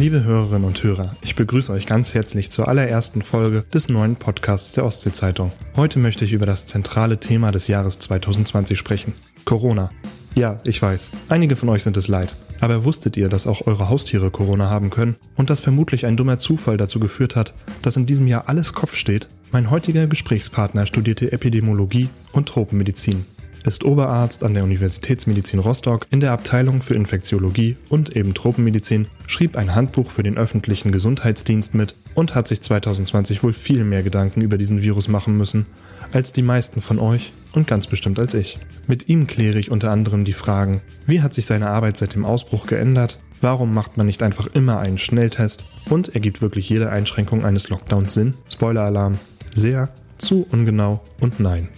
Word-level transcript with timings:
Liebe 0.00 0.24
Hörerinnen 0.24 0.64
und 0.64 0.82
Hörer, 0.82 1.14
ich 1.20 1.34
begrüße 1.34 1.70
euch 1.70 1.84
ganz 1.84 2.14
herzlich 2.14 2.50
zur 2.50 2.68
allerersten 2.68 3.20
Folge 3.20 3.66
des 3.74 3.90
neuen 3.90 4.16
Podcasts 4.16 4.72
der 4.72 4.86
Ostsee-Zeitung. 4.86 5.52
Heute 5.76 5.98
möchte 5.98 6.24
ich 6.24 6.32
über 6.32 6.46
das 6.46 6.64
zentrale 6.64 7.20
Thema 7.20 7.52
des 7.52 7.68
Jahres 7.68 7.98
2020 7.98 8.78
sprechen. 8.78 9.12
Corona. 9.44 9.90
Ja, 10.34 10.58
ich 10.64 10.80
weiß, 10.80 11.10
einige 11.28 11.54
von 11.54 11.68
euch 11.68 11.82
sind 11.82 11.98
es 11.98 12.08
leid. 12.08 12.34
Aber 12.60 12.86
wusstet 12.86 13.18
ihr, 13.18 13.28
dass 13.28 13.46
auch 13.46 13.66
eure 13.66 13.90
Haustiere 13.90 14.30
Corona 14.30 14.70
haben 14.70 14.88
können 14.88 15.16
und 15.36 15.50
dass 15.50 15.60
vermutlich 15.60 16.06
ein 16.06 16.16
dummer 16.16 16.38
Zufall 16.38 16.78
dazu 16.78 16.98
geführt 16.98 17.36
hat, 17.36 17.52
dass 17.82 17.98
in 17.98 18.06
diesem 18.06 18.26
Jahr 18.26 18.48
alles 18.48 18.72
Kopf 18.72 18.96
steht? 18.96 19.28
Mein 19.52 19.68
heutiger 19.68 20.06
Gesprächspartner 20.06 20.86
studierte 20.86 21.30
Epidemiologie 21.30 22.08
und 22.32 22.48
Tropenmedizin 22.48 23.26
ist 23.64 23.84
Oberarzt 23.84 24.42
an 24.44 24.54
der 24.54 24.64
Universitätsmedizin 24.64 25.60
Rostock 25.60 26.06
in 26.10 26.20
der 26.20 26.32
Abteilung 26.32 26.82
für 26.82 26.94
Infektiologie 26.94 27.76
und 27.88 28.16
eben 28.16 28.34
Tropenmedizin, 28.34 29.08
schrieb 29.26 29.56
ein 29.56 29.74
Handbuch 29.74 30.10
für 30.10 30.22
den 30.22 30.38
öffentlichen 30.38 30.92
Gesundheitsdienst 30.92 31.74
mit 31.74 31.94
und 32.14 32.34
hat 32.34 32.48
sich 32.48 32.60
2020 32.60 33.42
wohl 33.42 33.52
viel 33.52 33.84
mehr 33.84 34.02
Gedanken 34.02 34.40
über 34.40 34.58
diesen 34.58 34.82
Virus 34.82 35.08
machen 35.08 35.36
müssen, 35.36 35.66
als 36.12 36.32
die 36.32 36.42
meisten 36.42 36.80
von 36.80 36.98
euch 36.98 37.32
und 37.54 37.66
ganz 37.66 37.86
bestimmt 37.86 38.18
als 38.18 38.34
ich. 38.34 38.58
Mit 38.86 39.08
ihm 39.08 39.26
kläre 39.26 39.58
ich 39.58 39.70
unter 39.70 39.90
anderem 39.90 40.24
die 40.24 40.32
Fragen, 40.32 40.80
wie 41.06 41.20
hat 41.20 41.34
sich 41.34 41.46
seine 41.46 41.68
Arbeit 41.68 41.96
seit 41.96 42.14
dem 42.14 42.24
Ausbruch 42.24 42.66
geändert, 42.66 43.20
warum 43.40 43.74
macht 43.74 43.96
man 43.96 44.06
nicht 44.06 44.22
einfach 44.22 44.48
immer 44.48 44.78
einen 44.78 44.98
Schnelltest 44.98 45.64
und 45.88 46.14
ergibt 46.14 46.42
wirklich 46.42 46.68
jede 46.68 46.90
Einschränkung 46.90 47.44
eines 47.44 47.68
Lockdowns 47.68 48.14
Sinn? 48.14 48.34
Spoiler-Alarm, 48.48 49.18
sehr, 49.54 49.90
zu 50.18 50.46
ungenau 50.50 51.00
und 51.20 51.40
nein. 51.40 51.68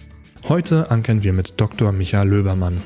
Heute 0.49 0.91
ankern 0.91 1.23
wir 1.23 1.31
mit 1.31 1.53
Dr. 1.61 1.93
Michael 1.93 2.27
Löbermann. 2.27 2.81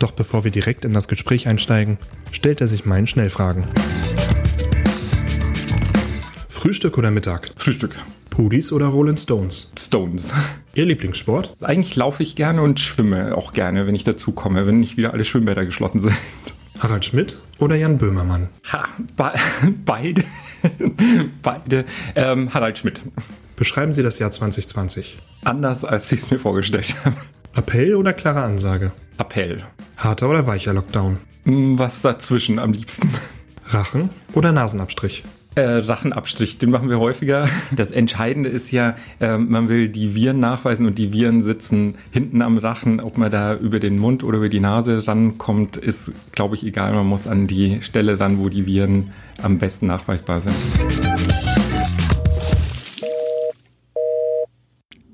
Doch 0.00 0.10
bevor 0.10 0.42
wir 0.42 0.50
direkt 0.50 0.84
in 0.84 0.92
das 0.92 1.06
Gespräch 1.06 1.46
einsteigen, 1.46 1.98
stellt 2.32 2.60
er 2.60 2.66
sich 2.66 2.84
meinen 2.84 3.06
Schnellfragen. 3.06 3.64
Frühstück 6.48 6.98
oder 6.98 7.12
Mittag? 7.12 7.52
Frühstück. 7.56 7.94
Pudis 8.28 8.72
oder 8.72 8.86
Rolling 8.86 9.16
Stones? 9.16 9.72
Stones. 9.78 10.32
Ihr 10.74 10.84
Lieblingssport? 10.84 11.54
Eigentlich 11.62 11.94
laufe 11.94 12.24
ich 12.24 12.34
gerne 12.34 12.62
und 12.62 12.80
schwimme 12.80 13.36
auch 13.36 13.52
gerne, 13.52 13.86
wenn 13.86 13.94
ich 13.94 14.02
dazu 14.02 14.32
komme, 14.32 14.66
wenn 14.66 14.80
nicht 14.80 14.96
wieder 14.96 15.12
alle 15.12 15.24
Schwimmbäder 15.24 15.64
geschlossen 15.64 16.00
sind. 16.00 16.16
Harald 16.80 17.04
Schmidt 17.04 17.38
oder 17.58 17.76
Jan 17.76 17.98
Böhmermann? 17.98 18.48
Ha, 18.72 18.84
be 19.16 19.32
beide. 19.84 20.24
beide. 21.42 21.84
Ähm, 22.16 22.52
Harald 22.52 22.78
Schmidt. 22.78 23.00
Beschreiben 23.56 23.92
Sie 23.92 24.02
das 24.02 24.18
Jahr 24.18 24.30
2020. 24.30 25.18
Anders, 25.44 25.84
als 25.84 26.12
ich 26.12 26.20
es 26.20 26.30
mir 26.30 26.38
vorgestellt 26.38 26.94
habe. 27.04 27.16
Appell 27.54 27.94
oder 27.94 28.12
klare 28.12 28.42
Ansage? 28.42 28.92
Appell. 29.16 29.64
Harter 29.96 30.28
oder 30.28 30.46
weicher 30.46 30.74
Lockdown? 30.74 31.16
Hm, 31.44 31.78
was 31.78 32.02
dazwischen 32.02 32.58
am 32.58 32.72
liebsten? 32.72 33.08
Rachen 33.68 34.10
oder 34.34 34.52
Nasenabstrich? 34.52 35.24
Äh, 35.54 35.78
Rachenabstrich, 35.78 36.58
den 36.58 36.68
machen 36.68 36.90
wir 36.90 36.98
häufiger. 36.98 37.48
Das 37.74 37.90
Entscheidende 37.90 38.50
ist 38.50 38.72
ja, 38.72 38.94
äh, 39.20 39.38
man 39.38 39.70
will 39.70 39.88
die 39.88 40.14
Viren 40.14 40.38
nachweisen 40.38 40.86
und 40.86 40.98
die 40.98 41.14
Viren 41.14 41.42
sitzen 41.42 41.94
hinten 42.10 42.42
am 42.42 42.58
Rachen. 42.58 43.00
Ob 43.00 43.16
man 43.16 43.30
da 43.30 43.54
über 43.54 43.80
den 43.80 43.98
Mund 43.98 44.22
oder 44.22 44.36
über 44.36 44.50
die 44.50 44.60
Nase 44.60 45.06
rankommt, 45.08 45.78
ist, 45.78 46.12
glaube 46.32 46.56
ich, 46.56 46.64
egal. 46.66 46.92
Man 46.92 47.06
muss 47.06 47.26
an 47.26 47.46
die 47.46 47.82
Stelle 47.82 48.20
ran, 48.20 48.38
wo 48.38 48.50
die 48.50 48.66
Viren 48.66 49.12
am 49.42 49.56
besten 49.56 49.86
nachweisbar 49.86 50.42
sind. 50.42 50.54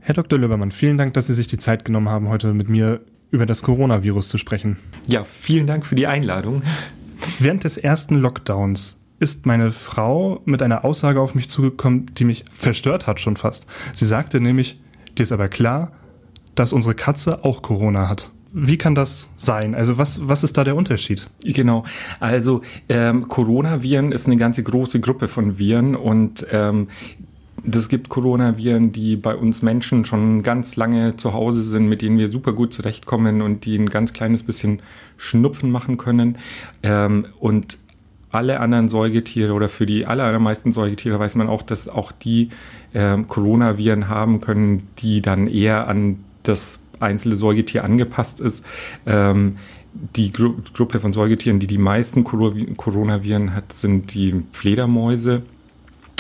Herr 0.05 0.17
Dr. 0.17 0.37
Löbermann, 0.37 0.73
vielen 0.73 0.99
Dank, 0.99 1.15
dass 1.15 1.29
Sie 1.29 1.35
sich 1.35 1.47
die 1.47 1.59
Zeit 1.59 1.85
genommen 1.85 2.09
haben, 2.09 2.29
heute 2.29 2.53
mit 2.55 2.69
mir 2.69 3.03
über 3.31 3.47
das 3.47 3.63
Coronavirus 3.63 4.31
zu 4.31 4.37
sprechen. 4.37 4.77
Ja, 5.07 5.23
vielen 5.23 5.69
Dank 5.69 5.87
für 5.87 5.95
die 5.95 6.09
Einladung. 6.09 6.65
Während 7.39 7.63
des 7.63 7.77
ersten 7.77 8.17
Lockdowns 8.17 8.99
ist 9.21 9.47
meine 9.47 9.71
Frau 9.71 10.43
mit 10.45 10.61
einer 10.61 10.85
Aussage 10.85 11.21
auf 11.21 11.37
mich 11.37 11.49
zugekommen, 11.49 12.11
die 12.19 12.25
mich 12.25 12.45
verstört 12.53 13.07
hat 13.07 13.21
schon 13.21 13.37
fast. 13.37 13.69
Sie 13.93 14.05
sagte 14.05 14.41
nämlich, 14.41 14.81
dir 15.17 15.23
ist 15.23 15.31
aber 15.31 15.47
klar, 15.47 15.93
dass 16.57 16.73
unsere 16.73 16.97
Katze 16.97 17.45
auch 17.45 17.63
Corona 17.63 18.09
hat. 18.09 18.33
Wie 18.53 18.79
kann 18.79 18.97
das 18.97 19.31
sein? 19.37 19.77
Also 19.77 19.99
was, 19.99 20.29
was 20.29 20.43
ist 20.43 20.59
da 20.59 20.65
der 20.65 20.75
Unterschied? 20.75 21.31
Genau, 21.45 21.85
also 22.19 22.63
ähm, 22.89 23.29
Coronaviren 23.29 24.11
ist 24.11 24.27
eine 24.27 24.37
ganze 24.37 24.65
große 24.65 24.99
Gruppe 24.99 25.29
von 25.29 25.59
Viren 25.59 25.95
und 25.95 26.45
ähm, 26.51 26.89
das 27.65 27.89
gibt 27.89 28.09
Coronaviren, 28.09 28.93
die 28.93 29.17
bei 29.17 29.37
uns 29.37 29.63
Menschen 29.63 30.05
schon 30.05 30.43
ganz 30.43 30.77
lange 30.77 31.17
zu 31.17 31.33
Hause 31.33 31.63
sind, 31.63 31.89
mit 31.89 32.03
denen 32.03 32.19
wir 32.19 32.29
super 32.29 32.53
gut 32.53 32.73
zurechtkommen 32.75 33.43
und 33.43 33.65
die 33.65 33.77
ein 33.77 33.89
ganz 33.89 34.13
kleines 34.13 34.43
bisschen 34.43 34.83
Schnupfen 35.17 35.71
machen 35.71 35.97
können. 35.97 36.39
Ähm, 36.83 37.27
und 37.39 37.79
alle 38.31 38.61
anderen 38.61 38.89
Säugetiere 38.89 39.53
oder 39.53 39.69
für 39.69 39.87
die 39.87 40.07
allermeisten 40.07 40.73
Säugetiere 40.73 41.19
weiß 41.19 41.37
man 41.37 41.49
auch, 41.49 41.63
dass 41.63 41.89
auch 41.89 42.13
die 42.13 42.49
ähm, 42.95 43.29
Coronaviren 43.29 44.09
haben 44.09 44.41
können, 44.41 44.89
die 44.99 45.21
dann 45.21 45.47
eher 45.47 45.87
an 45.87 46.25
das 46.43 46.83
einzelne 46.99 47.37
Säugetier 47.37 47.85
angepasst 47.85 48.41
ist. 48.41 48.65
Ähm, 49.07 49.59
die 50.17 50.33
Gru 50.33 50.55
Gruppe 50.73 51.01
von 51.01 51.13
Säugetieren, 51.13 51.61
die 51.61 51.67
die 51.67 51.79
meisten 51.79 52.25
Coronaviren 52.25 53.55
hat, 53.55 53.75
sind 53.75 54.15
die 54.15 54.43
Fledermäuse 54.53 55.43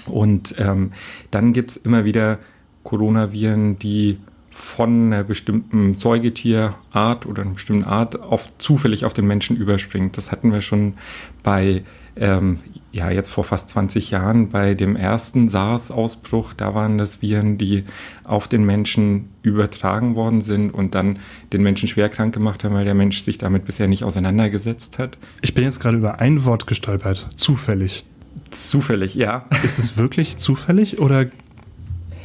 und 0.06 0.54
ähm, 0.58 0.92
dann 1.30 1.52
gibt's 1.52 1.76
immer 1.76 2.04
wieder 2.04 2.38
Coronaviren, 2.84 3.78
die 3.78 4.18
von 4.50 5.06
einer 5.06 5.24
bestimmten 5.24 5.96
Säugetierart 5.96 7.26
oder 7.26 7.42
einer 7.42 7.54
bestimmten 7.54 7.84
Art 7.84 8.20
auf, 8.20 8.46
zufällig 8.58 9.04
auf 9.04 9.14
den 9.14 9.26
Menschen 9.26 9.56
überspringt. 9.56 10.16
Das 10.16 10.30
hatten 10.30 10.52
wir 10.52 10.60
schon 10.60 10.94
bei, 11.42 11.84
ähm, 12.16 12.58
ja, 12.92 13.10
jetzt 13.10 13.30
vor 13.30 13.44
fast 13.44 13.70
20 13.70 14.10
Jahren 14.10 14.50
bei 14.50 14.74
dem 14.74 14.94
ersten 14.94 15.48
SARS-Ausbruch. 15.48 16.52
Da 16.52 16.74
waren 16.74 16.98
das 16.98 17.22
Viren, 17.22 17.56
die 17.56 17.84
auf 18.24 18.46
den 18.46 18.64
Menschen 18.64 19.30
übertragen 19.42 20.14
worden 20.14 20.42
sind 20.42 20.70
und 20.70 20.94
dann 20.94 21.18
den 21.52 21.62
Menschen 21.62 21.88
schwer 21.88 22.10
krank 22.10 22.34
gemacht 22.34 22.62
haben, 22.62 22.74
weil 22.74 22.84
der 22.84 22.94
Mensch 22.94 23.22
sich 23.22 23.38
damit 23.38 23.64
bisher 23.64 23.88
nicht 23.88 24.04
auseinandergesetzt 24.04 24.98
hat. 24.98 25.16
Ich 25.40 25.54
bin 25.54 25.64
jetzt 25.64 25.80
gerade 25.80 25.96
über 25.96 26.20
ein 26.20 26.44
Wort 26.44 26.66
gestolpert. 26.66 27.28
Zufällig. 27.36 28.04
Zufällig, 28.52 29.14
ja. 29.14 29.46
Ist 29.62 29.78
es 29.78 29.96
wirklich 29.96 30.36
zufällig 30.36 30.98
oder 30.98 31.26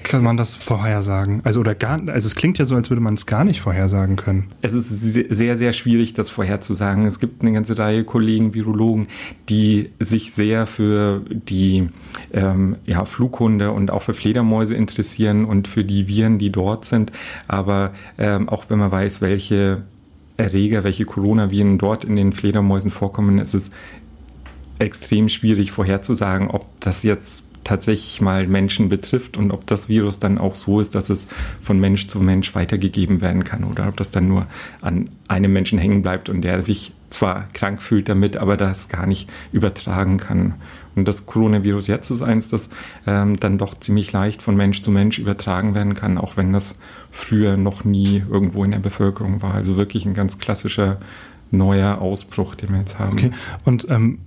kann 0.08 0.24
man 0.24 0.38
das 0.38 0.56
vorhersagen? 0.56 1.42
Also 1.44 1.60
oder 1.60 1.76
gar, 1.76 2.00
also 2.08 2.28
es 2.28 2.36
klingt 2.36 2.58
ja 2.60 2.66
so, 2.66 2.76
als 2.76 2.90
würde 2.90 3.02
man 3.02 3.16
es 3.16 3.26
gar 3.26 3.44
nicht 3.44 3.60
vorhersagen 3.60 4.16
können. 4.16 4.46
Es 4.62 4.74
ist 4.74 4.88
sehr, 4.90 5.58
sehr 5.58 5.74
schwierig, 5.74 6.14
das 6.14 6.30
vorherzusagen. 6.30 7.06
Es 7.06 7.20
gibt 7.20 7.42
eine 7.42 7.52
ganze 7.52 7.78
Reihe 7.78 8.06
Kollegen, 8.06 8.54
Virologen, 8.54 9.08
die 9.50 9.90
sich 10.00 10.32
sehr 10.32 10.66
für 10.66 11.22
die 11.30 11.90
ähm, 12.34 12.78
ja, 12.86 13.04
Flughunde 13.04 13.72
und 13.72 13.92
auch 13.92 14.02
für 14.02 14.14
Fledermäuse 14.14 14.76
interessieren 14.76 15.44
und 15.44 15.68
für 15.68 15.84
die 15.84 16.08
Viren, 16.08 16.40
die 16.40 16.52
dort 16.52 16.86
sind. 16.86 17.12
Aber 17.50 17.92
ähm, 18.18 18.48
auch 18.48 18.66
wenn 18.70 18.80
man 18.80 18.92
weiß, 18.92 19.20
welche 19.20 19.84
Erreger, 20.38 20.84
welche 20.84 21.06
Coronaviren 21.06 21.78
dort 21.80 22.06
in 22.06 22.16
den 22.16 22.32
Fledermäusen 22.32 22.92
vorkommen, 22.92 23.40
ist 23.40 23.56
es 23.56 23.72
extrem 24.80 25.30
schwierig 25.30 25.72
vorherzusagen, 25.72 26.50
ob 26.50 26.66
das 26.80 27.04
jetzt 27.04 27.48
tatsächlich 27.68 28.22
mal 28.22 28.48
Menschen 28.48 28.88
betrifft 28.88 29.36
und 29.36 29.52
ob 29.52 29.68
das 29.68 29.90
Virus 29.90 30.20
dann 30.20 30.38
auch 30.38 30.56
so 30.56 30.80
ist, 30.80 30.96
dass 30.96 31.10
es 31.10 31.28
von 31.62 31.80
Mensch 31.80 32.08
zu 32.08 32.22
Mensch 32.22 32.56
weitergegeben 32.56 33.20
werden 33.20 33.44
kann 33.44 33.66
oder 33.66 33.90
ob 33.90 33.98
das 33.98 34.10
dann 34.10 34.28
nur 34.30 34.48
an 34.80 35.10
einem 35.28 35.52
Menschen 35.52 35.78
hängen 35.78 36.02
bleibt 36.02 36.30
und 36.30 36.42
der 36.44 36.62
sich 36.62 36.94
zwar 37.10 37.48
krank 37.54 37.82
fühlt 37.82 38.08
damit, 38.08 38.38
aber 38.38 38.56
das 38.56 38.88
gar 38.88 39.06
nicht 39.06 39.30
übertragen 39.52 40.18
kann. 40.18 40.56
Und 40.96 41.08
das 41.08 41.26
Coronavirus 41.26 41.88
jetzt 41.88 42.10
ist 42.10 42.22
eins, 42.22 42.50
das 42.50 42.70
ähm, 43.06 43.38
dann 43.40 43.58
doch 43.58 43.78
ziemlich 43.80 44.12
leicht 44.14 44.42
von 44.42 44.56
Mensch 44.56 44.82
zu 44.82 44.90
Mensch 44.90 45.20
übertragen 45.20 45.75
werden 45.75 45.94
kann, 45.94 46.18
auch 46.18 46.38
wenn 46.38 46.54
das 46.54 46.80
früher 47.12 47.57
noch 47.57 47.84
nie 47.84 48.24
irgendwo 48.30 48.63
in 48.63 48.72
der 48.72 48.80
Bevölkerung 48.80 49.42
war. 49.42 49.54
Also 49.54 49.75
wirklich 49.75 50.06
ein 50.06 50.13
ganz 50.13 50.40
klassischer 50.40 51.00
neuer 51.51 52.00
Ausbruch, 52.00 52.56
den 52.56 52.69
wir 52.69 52.80
jetzt 52.80 53.00
haben. 53.00 53.13
Okay. 53.13 53.31
Und 53.63 53.88
ähm, 53.90 54.19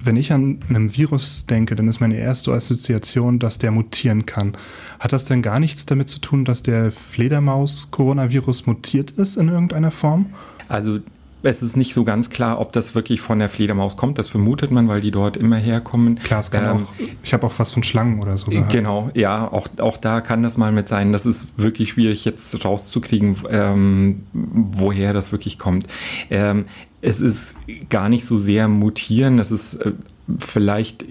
wenn 0.00 0.16
ich 0.16 0.32
an 0.32 0.60
einem 0.68 0.96
Virus 0.96 1.46
denke, 1.46 1.74
dann 1.74 1.88
ist 1.88 2.00
meine 2.00 2.16
erste 2.16 2.52
Assoziation, 2.52 3.38
dass 3.38 3.58
der 3.58 3.70
mutieren 3.70 4.26
kann. 4.26 4.56
Hat 5.00 5.12
das 5.12 5.24
denn 5.24 5.42
gar 5.42 5.58
nichts 5.58 5.86
damit 5.86 6.08
zu 6.08 6.20
tun, 6.20 6.44
dass 6.44 6.62
der 6.62 6.92
Fledermaus-Coronavirus 6.92 8.66
mutiert 8.66 9.10
ist 9.10 9.36
in 9.36 9.48
irgendeiner 9.48 9.90
Form? 9.90 10.26
Also 10.68 11.00
es 11.42 11.62
ist 11.62 11.76
nicht 11.76 11.94
so 11.94 12.04
ganz 12.04 12.30
klar, 12.30 12.60
ob 12.60 12.72
das 12.72 12.94
wirklich 12.94 13.20
von 13.20 13.38
der 13.38 13.48
Fledermaus 13.48 13.96
kommt. 13.96 14.18
Das 14.18 14.28
vermutet 14.28 14.70
man, 14.70 14.88
weil 14.88 15.00
die 15.00 15.10
dort 15.10 15.36
immer 15.36 15.56
herkommen. 15.56 16.18
Klar, 16.18 16.40
es 16.40 16.50
kann 16.50 16.64
ähm, 16.64 16.70
auch, 16.70 17.04
ich 17.22 17.32
habe 17.32 17.46
auch 17.46 17.52
was 17.58 17.70
von 17.70 17.82
Schlangen 17.82 18.20
oder 18.20 18.36
so. 18.36 18.50
Gehört. 18.50 18.72
Genau, 18.72 19.10
ja, 19.14 19.50
auch, 19.50 19.68
auch 19.78 19.96
da 19.96 20.20
kann 20.20 20.42
das 20.42 20.56
mal 20.56 20.72
mit 20.72 20.88
sein. 20.88 21.12
Das 21.12 21.26
ist 21.26 21.48
wirklich 21.56 21.90
schwierig 21.90 22.24
jetzt 22.24 22.64
rauszukriegen, 22.64 23.36
ähm, 23.50 24.22
woher 24.32 25.12
das 25.12 25.30
wirklich 25.30 25.58
kommt. 25.58 25.86
Ähm, 26.30 26.64
es 27.00 27.20
ist 27.20 27.56
gar 27.88 28.08
nicht 28.08 28.26
so 28.26 28.38
sehr 28.38 28.66
mutieren, 28.66 29.38
es 29.38 29.52
ist 29.52 29.74
äh, 29.74 29.92
vielleicht 30.38 31.04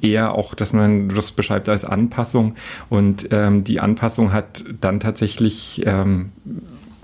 eher 0.00 0.34
auch, 0.34 0.54
dass 0.54 0.72
man 0.72 1.08
das 1.08 1.32
beschreibt 1.32 1.68
als 1.68 1.84
Anpassung 1.84 2.54
und 2.88 3.28
ähm, 3.32 3.64
die 3.64 3.80
Anpassung 3.80 4.32
hat 4.32 4.64
dann 4.80 5.00
tatsächlich 5.00 5.82
ähm, 5.84 6.30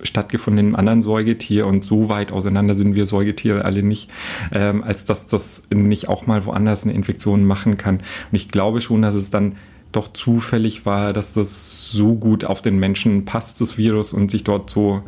stattgefunden 0.03 0.67
einem 0.67 0.77
anderen 0.77 1.03
Säugetier 1.03 1.67
und 1.67 1.85
so 1.85 2.09
weit 2.09 2.33
auseinander 2.33 2.75
sind 2.75 2.95
wir 2.95 3.07
Säugetiere 3.07 3.65
alle 3.65 3.83
nicht, 3.83 4.11
ähm, 4.53 4.83
als 4.83 5.05
dass 5.05 5.27
das 5.27 5.63
nicht 5.71 6.09
auch 6.09 6.27
mal 6.27 6.45
woanders 6.45 6.85
eine 6.85 6.93
Infektion 6.93 7.45
machen 7.45 7.77
kann. 7.77 7.97
Und 7.97 8.37
ich 8.37 8.49
glaube 8.49 8.81
schon, 8.81 9.03
dass 9.03 9.15
es 9.15 9.31
dann 9.31 9.57
doch 9.93 10.13
zufällig 10.13 10.87
war, 10.87 11.13
dass 11.13 11.35
das 11.35 11.91
so 11.91 12.15
gut 12.15 12.45
auf 12.45 12.63
den 12.63 12.79
Menschen 12.79 13.25
passt, 13.25 13.61
das 13.61 13.77
Virus, 13.77 14.13
und 14.13 14.31
sich 14.31 14.43
dort 14.43 14.71
so 14.71 15.03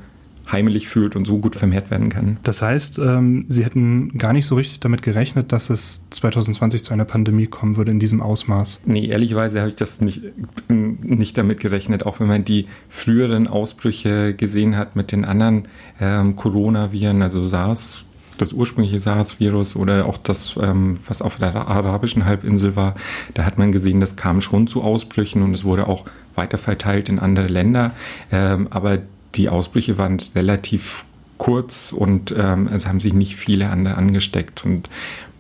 heimelig 0.51 0.89
fühlt 0.89 1.17
und 1.17 1.25
so 1.25 1.39
gut 1.39 1.57
vermehrt 1.57 1.91
werden 1.91 2.09
kann. 2.09 2.39
Das 2.43 2.63
heißt, 2.63 2.99
ähm, 2.99 3.47
Sie 3.49 3.65
hätten 3.65 4.17
gar 4.19 4.33
nicht 4.33 4.47
so 4.47 4.55
richtig 4.55 4.81
damit 4.81 5.03
gerechnet, 5.03 5.53
dass 5.53 5.71
es 5.71 6.05
2020 6.11 6.83
zu 6.85 6.93
einer 6.93 7.05
Pandemie 7.05 7.47
kommen 7.47 7.77
würde 7.77 7.91
in 7.91 8.01
diesem 8.01 8.21
Ausmaß? 8.21 8.83
Nee, 8.87 9.07
ehrlicherweise 9.07 9.61
habe 9.61 9.71
ich 9.71 9.77
das 9.77 10.01
nicht, 10.01 10.23
nicht 10.69 11.39
damit 11.39 11.61
gerechnet, 11.61 12.07
auch 12.07 12.21
wenn 12.21 12.29
man 12.29 12.45
die 12.45 12.67
früheren 12.89 13.47
Ausbrüche 13.47 14.35
gesehen 14.35 14.77
hat 14.77 14.97
mit 14.97 15.13
den 15.13 15.25
anderen 15.25 15.69
ähm, 16.01 16.37
Coronaviren, 16.37 17.23
also 17.23 17.47
SARS, 17.47 18.05
das 18.39 18.53
ursprüngliche 18.53 18.99
SARS-Virus 18.99 19.77
oder 19.77 20.07
auch 20.07 20.19
das, 20.19 20.57
ähm, 20.61 20.99
was 21.07 21.23
auf 21.23 21.37
der 21.37 21.55
arabischen 21.55 22.25
Halbinsel 22.25 22.77
war, 22.77 22.95
da 23.35 23.45
hat 23.45 23.59
man 23.59 23.73
gesehen, 23.73 24.01
das 24.01 24.17
kam 24.17 24.41
schon 24.41 24.67
zu 24.67 24.83
Ausbrüchen 24.83 25.43
und 25.43 25.55
es 25.55 25.65
wurde 25.65 25.87
auch 25.87 26.05
weiter 26.35 26.59
verteilt 26.59 27.09
in 27.09 27.19
andere 27.19 27.47
Länder. 27.47 27.93
Ähm, 28.33 28.67
aber 28.71 28.99
die 29.35 29.49
Ausbrüche 29.49 29.99
waren 29.99 30.21
relativ 30.35 31.05
kurz 31.39 31.93
und 31.93 32.35
ähm, 32.37 32.69
es 32.73 32.87
haben 32.87 33.01
sich 33.01 33.13
nicht 33.13 33.37
viele 33.37 33.71
andere 33.71 33.97
angesteckt. 33.97 34.65
Und 34.65 34.89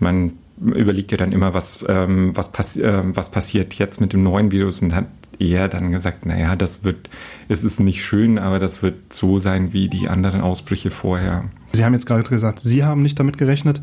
man 0.00 0.32
überlegt 0.60 1.12
ja 1.12 1.18
dann 1.18 1.32
immer, 1.32 1.54
was, 1.54 1.84
ähm, 1.88 2.32
was, 2.34 2.52
passi 2.52 2.82
äh, 2.82 3.02
was 3.04 3.30
passiert 3.30 3.74
jetzt 3.74 4.00
mit 4.00 4.12
dem 4.12 4.22
neuen 4.22 4.50
Virus 4.50 4.82
und 4.82 4.94
hat 4.94 5.06
eher 5.38 5.68
dann 5.68 5.90
gesagt, 5.90 6.26
naja, 6.26 6.56
das 6.56 6.84
wird, 6.84 7.10
es 7.48 7.64
ist 7.64 7.80
nicht 7.80 8.04
schön, 8.04 8.38
aber 8.38 8.58
das 8.58 8.82
wird 8.82 9.12
so 9.12 9.38
sein 9.38 9.72
wie 9.72 9.88
die 9.88 10.08
anderen 10.08 10.40
Ausbrüche 10.40 10.90
vorher. 10.90 11.46
Sie 11.72 11.84
haben 11.84 11.92
jetzt 11.92 12.06
gerade 12.06 12.22
gesagt, 12.22 12.60
Sie 12.60 12.84
haben 12.84 13.02
nicht 13.02 13.18
damit 13.18 13.36
gerechnet. 13.36 13.80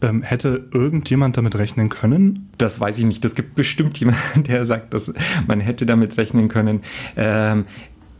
Ähm, 0.00 0.22
hätte 0.22 0.68
irgendjemand 0.72 1.36
damit 1.36 1.56
rechnen 1.56 1.88
können? 1.88 2.50
Das 2.58 2.80
weiß 2.80 2.98
ich 2.98 3.04
nicht. 3.04 3.24
Es 3.24 3.34
gibt 3.34 3.54
bestimmt 3.54 3.98
jemanden, 3.98 4.42
der 4.44 4.64
sagt, 4.66 4.94
dass 4.94 5.12
man 5.46 5.60
hätte 5.60 5.86
damit 5.86 6.16
rechnen 6.16 6.48
können. 6.48 6.80
Ähm, 7.16 7.66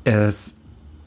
es 0.05 0.55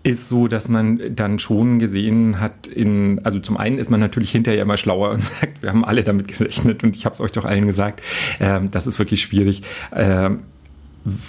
ist 0.08 0.30
so, 0.30 0.48
dass 0.48 0.70
man 0.70 1.16
dann 1.16 1.38
schon 1.38 1.80
gesehen 1.80 2.40
hat, 2.40 2.66
in, 2.66 3.20
also 3.26 3.40
zum 3.40 3.58
einen 3.58 3.78
ist 3.78 3.90
man 3.90 4.00
natürlich 4.00 4.32
hinterher 4.32 4.62
immer 4.62 4.78
schlauer 4.78 5.10
und 5.12 5.22
sagt, 5.24 5.62
wir 5.62 5.70
haben 5.70 5.84
alle 5.84 6.04
damit 6.04 6.30
gerechnet 6.30 6.82
und 6.84 6.96
ich 6.96 7.06
habe 7.06 7.14
es 7.14 7.22
euch 7.22 7.34
doch 7.34 7.44
allen 7.44 7.68
gesagt, 7.68 8.02
ähm, 8.40 8.72
das 8.72 8.88
ist 8.88 9.00
wirklich 9.00 9.22
schwierig. 9.22 9.64
Ähm, 9.94 10.40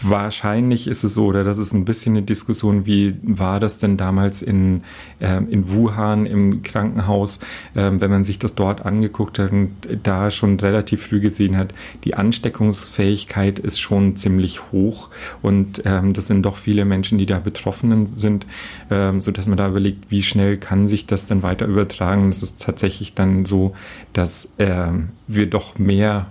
Wahrscheinlich 0.02 0.88
ist 0.88 1.04
es 1.04 1.14
so, 1.14 1.26
oder 1.26 1.44
das 1.44 1.58
ist 1.58 1.72
ein 1.72 1.84
bisschen 1.84 2.16
eine 2.16 2.26
Diskussion, 2.26 2.84
wie 2.84 3.14
war 3.22 3.60
das 3.60 3.78
denn 3.78 3.96
damals 3.96 4.42
in, 4.42 4.82
äh, 5.20 5.36
in 5.36 5.72
Wuhan 5.72 6.26
im 6.26 6.62
Krankenhaus, 6.64 7.38
äh, 7.74 7.88
wenn 7.92 8.10
man 8.10 8.24
sich 8.24 8.40
das 8.40 8.56
dort 8.56 8.84
angeguckt 8.84 9.38
hat 9.38 9.52
und 9.52 9.70
da 10.02 10.32
schon 10.32 10.58
relativ 10.58 11.06
früh 11.06 11.20
gesehen 11.20 11.56
hat, 11.56 11.74
die 12.02 12.14
Ansteckungsfähigkeit 12.14 13.60
ist 13.60 13.78
schon 13.78 14.16
ziemlich 14.16 14.72
hoch 14.72 15.10
und 15.42 15.82
ähm, 15.84 16.12
das 16.12 16.26
sind 16.26 16.42
doch 16.42 16.56
viele 16.56 16.84
Menschen, 16.84 17.16
die 17.16 17.26
da 17.26 17.38
betroffen 17.38 18.08
sind, 18.08 18.46
ähm, 18.90 19.20
so 19.20 19.30
dass 19.30 19.46
man 19.46 19.58
da 19.58 19.68
überlegt, 19.68 20.10
wie 20.10 20.24
schnell 20.24 20.56
kann 20.56 20.88
sich 20.88 21.06
das 21.06 21.26
denn 21.26 21.44
weiter 21.44 21.66
übertragen. 21.66 22.30
Es 22.30 22.42
ist 22.42 22.60
tatsächlich 22.60 23.14
dann 23.14 23.44
so, 23.44 23.74
dass 24.12 24.54
äh, 24.58 24.88
wir 25.28 25.48
doch 25.48 25.78
mehr 25.78 26.26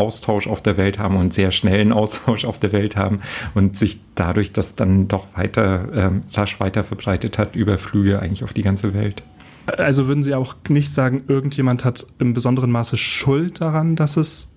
Austausch 0.00 0.46
auf 0.46 0.62
der 0.62 0.76
Welt 0.78 0.98
haben 0.98 1.16
und 1.16 1.34
sehr 1.34 1.50
schnellen 1.50 1.92
Austausch 1.92 2.44
auf 2.46 2.58
der 2.58 2.72
Welt 2.72 2.96
haben 2.96 3.20
und 3.54 3.76
sich 3.76 4.00
dadurch 4.14 4.52
das 4.52 4.74
dann 4.74 5.06
doch 5.06 5.26
weiter, 5.36 5.88
ähm, 5.94 6.22
rasch 6.32 6.58
weiter 6.58 6.82
verbreitet 6.82 7.38
hat 7.38 7.54
über 7.54 7.78
Flüge 7.78 8.18
eigentlich 8.18 8.42
auf 8.42 8.54
die 8.54 8.62
ganze 8.62 8.94
Welt. 8.94 9.22
Also 9.66 10.08
würden 10.08 10.22
Sie 10.22 10.34
auch 10.34 10.56
nicht 10.68 10.92
sagen, 10.92 11.24
irgendjemand 11.28 11.84
hat 11.84 12.06
im 12.18 12.32
besonderen 12.32 12.70
Maße 12.70 12.96
Schuld 12.96 13.60
daran, 13.60 13.94
dass 13.94 14.16
es 14.16 14.54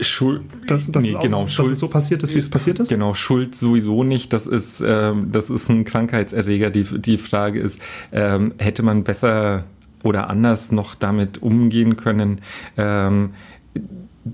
Schuld, 0.00 0.42
dass, 0.68 0.92
dass, 0.92 1.02
nee, 1.02 1.14
es 1.14 1.20
genau, 1.20 1.48
Schuld, 1.48 1.74
so 1.74 1.88
passiert 1.88 2.22
ist, 2.22 2.34
wie 2.34 2.38
es 2.38 2.50
passiert 2.50 2.78
ist? 2.78 2.88
Genau, 2.88 3.14
Schuld 3.14 3.56
sowieso 3.56 4.04
nicht. 4.04 4.32
Das 4.32 4.46
ist, 4.46 4.80
ähm, 4.86 5.32
das 5.32 5.50
ist 5.50 5.68
ein 5.70 5.84
Krankheitserreger. 5.84 6.70
Die, 6.70 6.84
die 6.84 7.18
Frage 7.18 7.58
ist, 7.58 7.82
ähm, 8.12 8.54
hätte 8.58 8.84
man 8.84 9.02
besser 9.02 9.64
oder 10.04 10.30
anders 10.30 10.70
noch 10.70 10.94
damit 10.94 11.42
umgehen 11.42 11.96
können? 11.96 12.40
Ähm, 12.76 13.30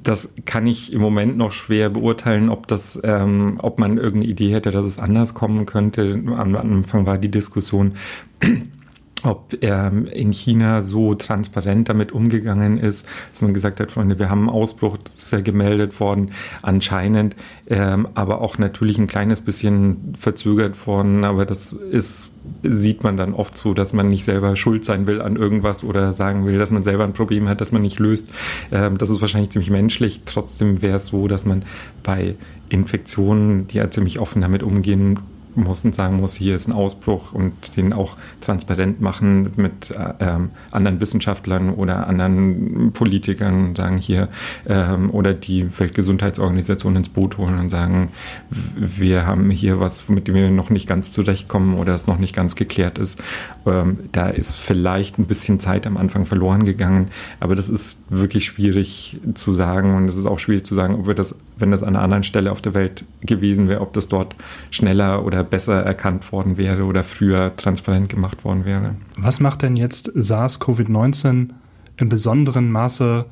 das 0.02 0.29
kann 0.44 0.67
ich 0.67 0.93
im 0.93 1.00
Moment 1.00 1.37
noch 1.37 1.52
schwer 1.52 1.91
beurteilen, 1.91 2.49
ob 2.49 2.67
das, 2.67 3.00
ähm, 3.05 3.58
ob 3.62 3.79
man 3.79 3.99
irgendeine 3.99 4.32
Idee 4.32 4.52
hätte, 4.52 4.70
dass 4.70 4.85
es 4.85 4.99
anders 4.99 5.35
kommen 5.35 5.67
könnte. 5.67 6.23
Am 6.37 6.56
Anfang 6.56 7.06
war 7.06 7.19
die 7.19 7.31
Diskussion, 7.31 7.94
ob 9.23 9.56
er 9.61 9.91
in 10.12 10.32
China 10.32 10.82
so 10.82 11.14
transparent 11.14 11.88
damit 11.88 12.12
umgegangen 12.12 12.79
ist, 12.79 13.06
dass 13.32 13.43
man 13.43 13.55
gesagt 13.55 13.81
hat, 13.81 13.91
Freunde, 13.91 14.19
wir 14.19 14.29
haben 14.29 14.41
einen 14.41 14.50
Ausbruch, 14.50 14.99
das 14.99 15.25
ist 15.25 15.32
ja 15.32 15.41
gemeldet 15.41 15.99
worden, 15.99 16.32
anscheinend, 16.62 17.37
ähm, 17.69 18.08
aber 18.14 18.41
auch 18.41 18.58
natürlich 18.58 18.99
ein 18.99 19.06
kleines 19.06 19.41
bisschen 19.41 20.14
verzögert 20.19 20.87
worden, 20.87 21.25
aber 21.25 21.46
das 21.46 21.73
ist 21.73 22.31
sieht 22.62 23.02
man 23.02 23.17
dann 23.17 23.35
oft 23.35 23.56
so, 23.56 23.75
dass 23.75 23.93
man 23.93 24.08
nicht 24.08 24.25
selber 24.25 24.56
schuld 24.56 24.85
sein 24.85 25.06
will 25.06 25.20
an 25.20 25.37
irgendwas 25.37 25.85
oder 25.85 26.14
sagen 26.14 26.46
will, 26.46 26.58
dass 26.58 26.70
man 26.70 26.85
selber 26.85 27.05
ein 27.05 27.12
Problem 27.12 27.49
hat, 27.49 27.61
das 27.61 27.73
man 27.73 27.82
nicht 27.82 27.99
löst. 27.99 28.31
Ähm, 28.73 28.99
das 28.99 29.11
ist 29.11 29.20
wahrscheinlich 29.20 29.50
ziemlich 29.50 29.70
menschlich. 29.70 30.23
Trotzdem 30.25 30.82
wäre 30.82 30.96
es 30.96 31.06
so, 31.06 31.29
dass 31.29 31.44
man 31.44 31.64
bei 32.02 32.37
Infektionen, 32.69 33.67
die 33.67 33.79
ja 33.79 33.91
ziemlich 33.91 34.19
offen 34.19 34.43
damit 34.43 34.62
umgehen, 34.62 35.19
muss 35.56 35.85
und 35.85 35.95
sagen 35.95 36.17
muss, 36.17 36.35
hier 36.35 36.56
ist 36.56 36.69
ein 36.69 36.73
Ausbruch 36.73 37.33
und 37.33 37.77
den 37.77 37.93
auch 37.93 38.17
transparent 38.41 39.01
machen 39.01 39.51
mit 39.56 39.91
äh, 39.91 40.15
ähm, 40.21 40.51
anderen 40.71 41.01
Wissenschaftlern 41.01 41.71
oder 41.71 42.06
anderen 42.06 42.93
Politikern 42.93 43.69
und 43.69 43.77
sagen 43.77 43.99
hier 43.99 44.29
ähm, 44.67 45.11
oder 45.11 45.35
die 45.35 45.79
Weltgesundheitsorganisation 45.79 46.97
ins 46.97 47.09
Boot 47.09 47.39
holen 47.39 47.59
und 47.59 47.71
sagen, 47.71 48.11
wir 48.51 49.27
haben 49.27 49.51
hier 49.51 49.81
was, 49.81 50.09
mit 50.09 50.29
dem 50.29 50.35
wir 50.35 50.51
noch 50.51 50.71
nicht 50.71 50.89
ganz 50.89 51.12
zurechtkommen 51.12 51.77
oder 51.77 51.95
es 51.95 52.06
noch 52.06 52.19
nicht 52.19 52.35
ganz 52.35 52.56
geklärt 52.56 52.99
ist. 52.99 53.21
Ähm, 53.67 54.01
da 54.12 54.29
ist 54.29 54.55
vielleicht 54.55 55.19
ein 55.19 55.27
bisschen 55.27 55.61
Zeit 55.61 55.87
am 55.87 55.97
Anfang 55.97 56.27
verloren 56.27 56.65
gegangen, 56.65 57.09
aber 57.41 57.55
das 57.55 57.69
ist 57.69 58.05
wirklich 58.11 58.45
schwierig 58.45 59.19
zu 59.35 59.55
sagen 59.55 59.95
und 59.97 60.09
es 60.09 60.17
ist 60.17 60.27
auch 60.27 60.39
schwierig 60.39 60.65
zu 60.65 60.75
sagen, 60.75 60.95
ob 60.95 61.06
wir 61.06 61.15
das, 61.15 61.39
wenn 61.56 61.71
das 61.71 61.83
an 61.83 61.91
einer 61.91 62.03
anderen 62.03 62.23
Stelle 62.25 62.51
auf 62.53 62.61
der 62.61 62.75
Welt 62.75 63.05
gewesen 63.23 63.69
wäre, 63.69 63.81
ob 63.81 63.93
das 63.93 64.09
dort 64.09 64.35
schneller 64.71 65.25
oder 65.25 65.45
besser 65.45 65.83
erkannt 65.83 66.31
worden 66.32 66.56
wäre 66.56 66.84
oder 66.84 67.05
früher 67.05 67.55
transparent 67.56 68.08
gemacht 68.08 68.44
worden 68.44 68.65
wäre. 68.65 68.94
Was 69.17 69.41
macht 69.41 69.63
denn 69.63 69.77
jetzt 69.77 70.11
SARS-CoV-19 70.15 71.51
im 71.96 72.08
besonderen 72.08 72.70
Maße 72.73 73.27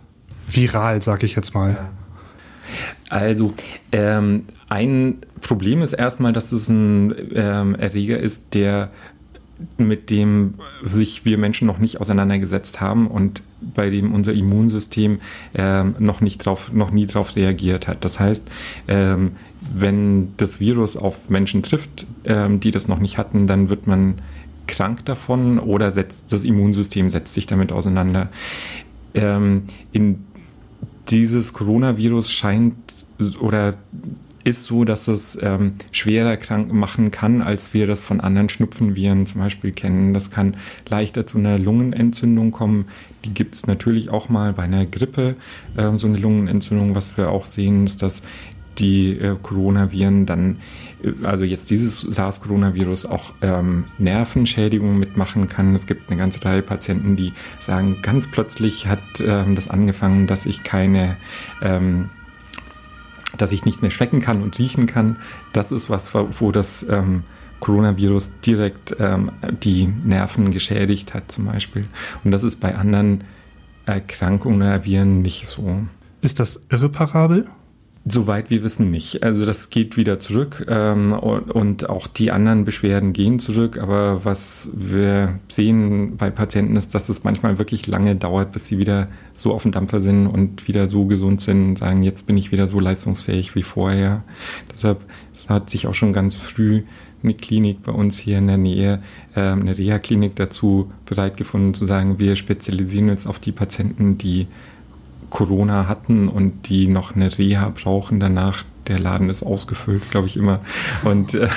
viral, 0.49 1.03
sag 1.03 1.23
ich 1.23 1.35
jetzt 1.35 1.55
mal? 1.55 1.91
Also, 3.11 3.53
ähm, 3.91 4.45
ein 4.69 5.19
Problem 5.41 5.83
ist 5.83 5.93
erstmal, 5.93 6.33
dass 6.33 6.53
es 6.53 6.69
ein 6.69 7.15
ähm, 7.35 7.75
Erreger 7.75 8.19
ist, 8.19 8.55
der 8.55 8.91
mit 9.77 10.11
dem 10.11 10.55
sich 10.83 11.25
wir 11.25 11.39
Menschen 11.39 11.67
noch 11.67 11.79
nicht 11.79 12.01
auseinandergesetzt 12.01 12.81
haben 12.81 13.07
und 13.07 13.43
bei 13.75 13.91
dem 13.91 14.13
unser 14.13 14.33
Immunsystem 14.33 15.21
ähm, 15.55 15.95
noch 15.99 16.21
nicht 16.21 16.39
drauf, 16.39 16.73
noch 16.73 16.91
nie 16.91 17.07
darauf 17.07 17.37
reagiert 17.37 17.89
hat. 17.89 18.05
Das 18.05 18.21
heißt, 18.21 18.51
ähm, 18.89 19.33
wenn 19.73 20.37
das 20.37 20.61
Virus 20.61 20.97
auf 20.97 21.29
Menschen 21.29 21.63
trifft, 21.63 22.07
ähm, 22.25 22.61
die 22.61 22.71
das 22.71 22.89
noch 22.89 22.99
nicht 22.99 23.19
hatten, 23.19 23.47
dann 23.47 23.69
wird 23.69 23.87
man 23.87 24.17
krank 24.67 25.05
davon 25.05 25.59
oder 25.59 25.93
setzt, 25.93 26.33
das 26.33 26.45
Immunsystem 26.45 27.11
setzt 27.11 27.35
sich 27.35 27.47
damit 27.47 27.73
auseinander. 27.73 28.31
Ähm, 29.15 29.65
in 29.93 30.25
dieses 31.11 31.53
Coronavirus 31.53 32.33
scheint 32.33 32.75
oder 33.41 33.75
ist 34.45 34.65
so, 34.65 34.85
dass 34.85 35.09
es 35.09 35.39
ähm, 35.41 35.75
schwerer 35.93 36.37
krank 36.37 36.73
machen 36.73 37.11
kann, 37.11 37.43
als 37.43 37.75
wir 37.75 37.87
das 37.87 38.03
von 38.03 38.21
anderen 38.21 38.49
Schnupfenviren 38.49 39.27
zum 39.27 39.41
Beispiel 39.41 39.73
kennen. 39.73 40.15
Das 40.15 40.31
kann 40.31 40.57
leichter 40.89 41.27
zu 41.27 41.39
einer 41.39 41.59
Lungenentzündung 41.59 42.51
kommen. 42.51 42.87
Die 43.25 43.35
gibt 43.35 43.55
es 43.55 43.67
natürlich 43.67 44.11
auch 44.11 44.29
mal 44.29 44.53
bei 44.53 44.65
einer 44.65 44.87
Grippe, 44.87 45.37
äh, 45.77 45.97
so 45.97 46.07
eine 46.07 46.19
Lungenentzündung. 46.19 46.95
Was 46.95 47.17
wir 47.17 47.31
auch 47.31 47.45
sehen, 47.45 47.85
ist, 47.85 48.03
dass 48.03 48.23
die 48.79 49.19
äh, 49.19 49.37
Coronaviren 49.41 50.27
dann, 50.27 50.59
äh, 51.03 51.13
also 51.25 51.45
jetzt 51.45 51.71
dieses 51.71 52.01
SARS-Coronavirus 52.01 53.07
auch 53.07 53.33
ähm, 53.43 53.85
Nervenschädigungen 53.99 54.99
mitmachen 54.99 55.49
kann. 55.49 55.75
Es 55.75 55.87
gibt 55.87 56.11
eine 56.11 56.19
ganze 56.19 56.45
Reihe 56.45 56.63
Patienten, 56.63 57.17
die 57.17 57.33
sagen, 57.61 57.99
ganz 58.03 58.31
plötzlich 58.31 58.87
hat 58.87 59.01
ähm, 59.21 59.55
das 59.55 59.69
angefangen, 59.69 60.27
dass 60.27 60.47
ich 60.47 60.63
keine 60.63 61.17
ähm, 61.63 62.11
dass 63.43 63.51
ich 63.51 63.65
nichts 63.65 63.83
mehr 63.83 63.91
schmecken 63.91 64.21
kann 64.21 64.41
und 64.41 64.57
riechen 64.61 64.87
kann. 64.87 65.17
Das 65.53 65.73
ist 65.73 65.91
was, 65.91 66.15
wo 66.15 66.53
das 66.53 66.87
ähm, 66.89 67.25
Coronavirus 67.59 68.39
direkt 68.39 68.95
ähm, 69.01 69.33
die 69.65 69.87
Nerven 69.87 70.53
geschädigt 70.53 71.13
hat 71.13 71.33
zum 71.33 71.47
Beispiel. 71.47 71.89
Und 72.23 72.31
das 72.31 72.45
ist 72.45 72.61
bei 72.61 72.77
anderen 72.77 73.25
Erkrankungen 73.85 74.63
oder 74.63 74.85
Viren 74.85 75.23
nicht 75.23 75.49
so. 75.49 75.81
Ist 76.21 76.39
das 76.39 76.67
irreparabel? 76.71 77.47
Soweit 78.05 78.51
wir 78.51 78.65
wissen 78.65 78.91
nicht. 78.91 79.23
Also 79.23 79.47
das 79.47 79.71
geht 79.71 79.97
wieder 79.97 80.19
zurück 80.19 80.67
ähm, 80.69 81.13
und, 81.13 81.53
und, 81.53 81.89
auch 81.89 82.09
die 82.09 82.33
anderen 82.33 82.65
Beschwerden 82.65 83.13
gehen 83.13 83.39
zurück. 83.39 83.79
Aber 83.79 84.25
was 84.25 84.71
wir 84.75 85.39
sehen 85.47 86.17
bei 86.17 86.31
Patienten 86.31 86.75
ist, 86.75 86.97
dass 86.97 87.09
es 87.09 87.23
manchmal 87.23 87.59
wirklich 87.59 87.87
lange 87.87 88.17
dauert, 88.17 88.51
bis 88.51 88.67
sie 88.67 88.79
wieder 88.79 89.07
so 89.35 89.55
auf 89.55 89.63
dem 89.63 89.71
Dampfer 89.71 90.01
sind 90.01 90.27
und 90.27 90.67
wieder 90.67 90.89
so 90.89 91.05
gesund 91.05 91.43
sind 91.43 91.65
und 91.65 91.79
sagen, 91.79 92.03
jetzt 92.03 92.27
bin 92.27 92.37
ich 92.37 92.51
wieder 92.51 92.67
so 92.67 92.81
leistungsfähig 92.81 93.55
wie 93.55 93.63
vorher. 93.63 94.25
Deshalb 94.73 95.01
hat 95.49 95.71
sich 95.71 95.87
auch 95.87 95.95
schon 95.95 96.13
ganz 96.13 96.35
früh 96.35 96.83
eine 97.23 97.35
Klinik 97.35 97.85
bei 97.85 97.93
uns 97.93 98.19
hier 98.19 98.39
in 98.39 98.49
der 98.49 98.57
Nähe, 98.57 99.01
äh, 99.37 99.41
eine 99.41 99.79
Reha-Klinik 99.79 100.35
dazu 100.35 100.91
bereit 101.07 101.37
gefunden 101.37 101.73
zu 101.75 101.87
sagen, 101.87 102.19
wir 102.19 102.35
spezialisieren 102.35 103.11
uns 103.11 103.29
auf 103.29 103.39
die 103.39 103.53
Patienten, 103.53 104.19
die 104.19 104.49
Corona 105.33 105.89
hatten 105.89 106.29
und 106.29 106.69
die 106.69 106.87
noch 106.87 107.17
eine 107.17 107.37
Reha 107.39 107.71
brauchen 107.71 108.21
danach. 108.21 108.65
Der 108.87 108.99
Laden 108.99 109.31
ist 109.31 109.43
ausgefüllt, 109.43 110.11
glaube 110.11 110.27
ich 110.27 110.37
immer. 110.37 110.61
Und 111.05 111.35
äh, 111.35 111.49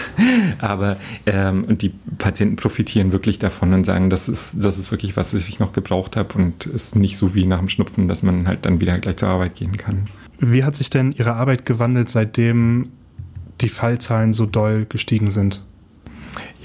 aber 0.59 0.97
ähm, 1.25 1.65
und 1.65 1.81
die 1.81 1.91
Patienten 2.17 2.55
profitieren 2.55 3.11
wirklich 3.11 3.37
davon 3.37 3.73
und 3.73 3.83
sagen, 3.83 4.09
das 4.09 4.29
ist 4.29 4.55
das 4.63 4.77
ist 4.77 4.91
wirklich 4.91 5.17
was, 5.17 5.33
was 5.33 5.47
ich 5.49 5.59
noch 5.59 5.73
gebraucht 5.73 6.15
habe 6.15 6.35
und 6.35 6.67
ist 6.67 6.95
nicht 6.95 7.17
so 7.17 7.35
wie 7.35 7.45
nach 7.45 7.59
dem 7.59 7.67
Schnupfen, 7.67 8.07
dass 8.07 8.23
man 8.23 8.47
halt 8.47 8.65
dann 8.65 8.79
wieder 8.79 8.97
gleich 8.99 9.17
zur 9.17 9.29
Arbeit 9.29 9.55
gehen 9.55 9.75
kann. 9.75 10.07
Wie 10.39 10.63
hat 10.63 10.75
sich 10.75 10.89
denn 10.89 11.11
Ihre 11.11 11.33
Arbeit 11.33 11.65
gewandelt, 11.65 12.09
seitdem 12.09 12.89
die 13.59 13.69
Fallzahlen 13.69 14.33
so 14.33 14.45
doll 14.45 14.85
gestiegen 14.87 15.31
sind? 15.31 15.63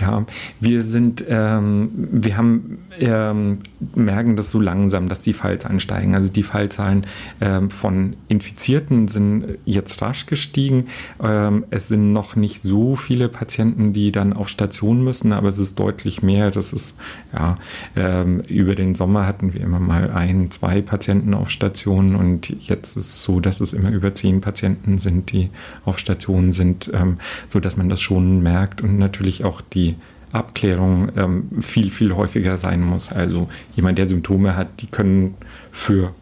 Ja, 0.00 0.25
wir 0.61 0.83
sind, 0.83 1.25
ähm, 1.28 2.09
wir 2.12 2.37
haben 2.37 2.78
ähm, 2.99 3.59
merken 3.95 4.37
das 4.37 4.50
so 4.50 4.61
langsam, 4.61 5.09
dass 5.09 5.21
die 5.21 5.33
Fallzahlen 5.33 5.80
steigen. 5.80 6.14
Also 6.14 6.30
die 6.30 6.42
Fallzahlen 6.42 7.07
ähm, 7.40 7.71
von 7.71 8.16
Infizierten 8.28 9.09
sind 9.09 9.59
jetzt 9.64 10.00
rasch 10.02 10.26
gestiegen. 10.26 10.87
Ähm, 11.23 11.64
es 11.71 11.88
sind 11.88 12.12
noch 12.12 12.37
nicht 12.37 12.61
so 12.61 12.97
viele 12.97 13.28
Patienten, 13.28 13.92
die 13.92 14.12
dann 14.12 14.33
auf 14.33 14.49
Station 14.49 15.02
müssen, 15.02 15.33
aber 15.33 15.49
es 15.49 15.59
ist 15.59 15.78
deutlich 15.78 16.23
mehr. 16.23 16.50
Das 16.50 16.73
ist 16.73 16.97
ja 17.33 17.57
ähm, 17.97 18.40
über 18.40 18.75
den 18.75 18.95
Sommer 18.95 19.26
hatten 19.26 19.54
wir 19.54 19.61
immer 19.61 19.80
mal 19.80 20.11
ein, 20.11 20.50
zwei 20.50 20.83
Patienten 20.83 21.35
auf 21.35 21.50
Station 21.50 22.14
und 22.14 22.50
jetzt 22.61 22.97
ist 22.97 23.07
es 23.07 23.23
so, 23.23 23.40
dass 23.40 23.61
es 23.61 23.73
immer 23.73 23.90
über 23.90 24.14
zehn 24.14 24.40
Patienten 24.40 24.99
sind, 24.99 25.33
die 25.33 25.50
auf 25.85 25.99
Station 25.99 26.52
sind, 26.52 26.90
ähm, 26.92 27.19
so 27.49 27.61
dass 27.61 27.76
man 27.76 27.88
das 27.88 28.00
schon 28.00 28.42
merkt 28.42 28.83
und 28.83 28.99
natürlich 28.99 29.45
auch 29.45 29.61
die 29.61 29.89
Abklärung 30.32 31.11
ähm, 31.16 31.49
viel, 31.61 31.90
viel 31.90 32.14
häufiger 32.14 32.56
sein 32.56 32.82
muss. 32.82 33.12
Also 33.12 33.49
jemand, 33.75 33.99
der 33.99 34.06
Symptome 34.06 34.56
hat, 34.56 34.80
die 34.80 34.87
können 34.87 35.35
für, 35.73 36.14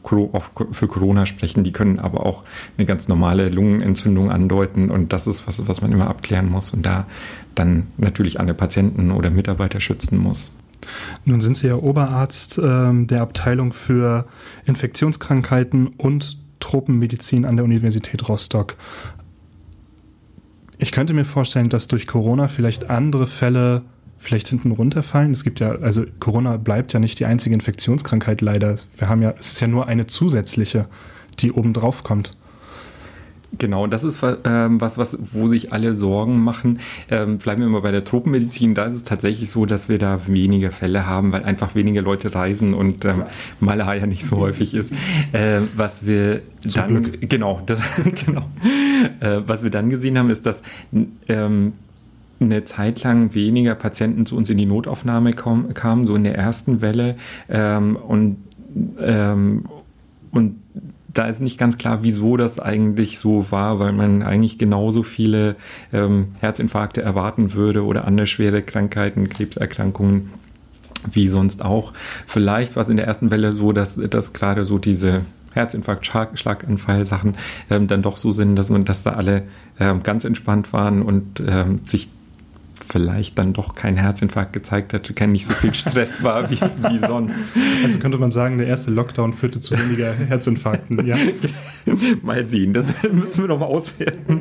für 0.72 0.88
Corona 0.88 1.26
sprechen, 1.26 1.64
die 1.64 1.72
können 1.72 1.98
aber 1.98 2.24
auch 2.24 2.44
eine 2.76 2.86
ganz 2.86 3.08
normale 3.08 3.48
Lungenentzündung 3.50 4.30
andeuten 4.30 4.90
und 4.90 5.12
das 5.12 5.26
ist 5.26 5.46
was, 5.46 5.68
was 5.68 5.82
man 5.82 5.92
immer 5.92 6.08
abklären 6.08 6.50
muss 6.50 6.72
und 6.72 6.84
da 6.86 7.06
dann 7.54 7.88
natürlich 7.96 8.40
alle 8.40 8.54
Patienten 8.54 9.10
oder 9.10 9.30
Mitarbeiter 9.30 9.80
schützen 9.80 10.18
muss. 10.18 10.52
Nun 11.24 11.40
sind 11.40 11.56
Sie 11.56 11.66
ja 11.66 11.76
Oberarzt 11.76 12.58
äh, 12.58 12.62
der 12.62 13.20
Abteilung 13.20 13.72
für 13.72 14.26
Infektionskrankheiten 14.64 15.88
und 15.88 16.38
Tropenmedizin 16.60 17.44
an 17.44 17.56
der 17.56 17.64
Universität 17.64 18.28
Rostock. 18.28 18.76
Ich 20.78 20.92
könnte 20.92 21.12
mir 21.12 21.24
vorstellen, 21.24 21.68
dass 21.68 21.88
durch 21.88 22.06
Corona 22.06 22.48
vielleicht 22.48 22.88
andere 22.88 23.26
Fälle 23.26 23.82
vielleicht 24.18 24.48
hinten 24.48 24.72
runterfallen? 24.72 25.32
Es 25.32 25.44
gibt 25.44 25.60
ja, 25.60 25.70
also 25.70 26.04
Corona 26.20 26.56
bleibt 26.56 26.92
ja 26.92 27.00
nicht 27.00 27.18
die 27.18 27.24
einzige 27.24 27.54
Infektionskrankheit 27.54 28.40
leider. 28.40 28.76
Wir 28.96 29.08
haben 29.08 29.22
ja, 29.22 29.34
es 29.38 29.52
ist 29.52 29.60
ja 29.60 29.68
nur 29.68 29.86
eine 29.86 30.06
zusätzliche, 30.06 30.86
die 31.38 31.52
oben 31.52 31.72
drauf 31.72 32.02
kommt. 32.02 32.32
Genau, 33.56 33.86
das 33.86 34.04
ist 34.04 34.20
ähm, 34.44 34.80
was, 34.80 34.98
was, 34.98 35.18
wo 35.32 35.46
sich 35.46 35.72
alle 35.72 35.94
Sorgen 35.94 36.38
machen. 36.40 36.80
Ähm, 37.10 37.38
bleiben 37.38 37.62
wir 37.62 37.68
mal 37.68 37.80
bei 37.80 37.90
der 37.90 38.04
Tropenmedizin. 38.04 38.74
Da 38.74 38.84
ist 38.84 38.92
es 38.92 39.04
tatsächlich 39.04 39.50
so, 39.50 39.64
dass 39.64 39.88
wir 39.88 39.98
da 39.98 40.26
weniger 40.26 40.70
Fälle 40.70 41.06
haben, 41.06 41.32
weil 41.32 41.44
einfach 41.44 41.74
weniger 41.74 42.02
Leute 42.02 42.34
reisen 42.34 42.74
und 42.74 43.06
ähm, 43.06 43.22
Malaria 43.58 44.06
nicht 44.06 44.26
so 44.26 44.36
häufig 44.38 44.74
ist. 44.74 44.92
Äh, 45.32 45.60
was 45.76 46.06
wir 46.06 46.42
Zum 46.66 46.72
dann, 46.72 47.02
Glück. 47.02 47.28
genau, 47.28 47.60
das, 47.66 47.80
genau, 48.26 48.46
äh, 49.20 49.42
was 49.46 49.62
wir 49.62 49.70
dann 49.70 49.90
gesehen 49.90 50.16
haben, 50.16 50.30
ist, 50.30 50.46
dass 50.46 50.62
ähm, 51.28 51.74
eine 52.40 52.64
Zeit 52.64 53.02
lang 53.02 53.34
weniger 53.34 53.74
Patienten 53.74 54.26
zu 54.26 54.36
uns 54.36 54.48
in 54.48 54.56
die 54.56 54.66
Notaufnahme 54.66 55.32
kam, 55.32 55.74
kamen, 55.74 56.06
so 56.06 56.14
in 56.14 56.24
der 56.24 56.36
ersten 56.36 56.80
Welle. 56.80 57.16
Ähm, 57.48 57.96
und, 57.96 58.38
ähm, 59.00 59.64
und 60.30 60.56
da 61.18 61.26
ist 61.26 61.40
nicht 61.40 61.58
ganz 61.58 61.78
klar, 61.78 61.98
wieso 62.02 62.36
das 62.36 62.60
eigentlich 62.60 63.18
so 63.18 63.46
war, 63.50 63.80
weil 63.80 63.92
man 63.92 64.22
eigentlich 64.22 64.56
genauso 64.56 65.02
viele 65.02 65.56
ähm, 65.92 66.28
Herzinfarkte 66.38 67.02
erwarten 67.02 67.54
würde 67.54 67.84
oder 67.84 68.06
andere 68.06 68.28
schwere 68.28 68.62
Krankheiten, 68.62 69.28
Krebserkrankungen 69.28 70.30
wie 71.10 71.28
sonst 71.28 71.64
auch. 71.64 71.92
Vielleicht 72.26 72.76
war 72.76 72.82
es 72.82 72.88
in 72.88 72.96
der 72.96 73.06
ersten 73.06 73.32
Welle 73.32 73.52
so, 73.52 73.72
dass, 73.72 73.96
dass 73.96 74.32
gerade 74.32 74.64
so 74.64 74.78
diese 74.78 75.22
Herzinfarkt, 75.54 76.06
Schlag, 76.06 76.38
Schlaganfall 76.38 77.04
Sachen 77.04 77.34
ähm, 77.68 77.88
dann 77.88 78.02
doch 78.02 78.16
so 78.16 78.30
sind, 78.30 78.54
dass 78.54 78.70
man, 78.70 78.84
dass 78.84 79.02
da 79.02 79.14
alle 79.14 79.42
ähm, 79.80 80.04
ganz 80.04 80.24
entspannt 80.24 80.72
waren 80.72 81.02
und 81.02 81.42
ähm, 81.44 81.80
sich 81.84 82.10
vielleicht 82.88 83.38
dann 83.38 83.52
doch 83.52 83.74
kein 83.74 83.96
Herzinfarkt 83.96 84.52
gezeigt 84.52 84.92
hat, 84.94 85.14
kein 85.14 85.32
nicht 85.32 85.46
so 85.46 85.52
viel 85.52 85.74
Stress 85.74 86.22
war 86.22 86.50
wie, 86.50 86.60
wie 86.60 86.98
sonst. 87.06 87.52
Also 87.84 87.98
könnte 87.98 88.18
man 88.18 88.30
sagen, 88.30 88.58
der 88.58 88.66
erste 88.66 88.90
Lockdown 88.90 89.32
führte 89.32 89.60
zu 89.60 89.78
weniger 89.78 90.12
Herzinfarkten, 90.12 91.06
ja. 91.06 91.16
mal 92.22 92.44
sehen, 92.44 92.72
das 92.72 92.92
müssen 93.12 93.42
wir 93.42 93.48
noch 93.48 93.58
mal 93.58 93.66
auswerten. 93.66 94.40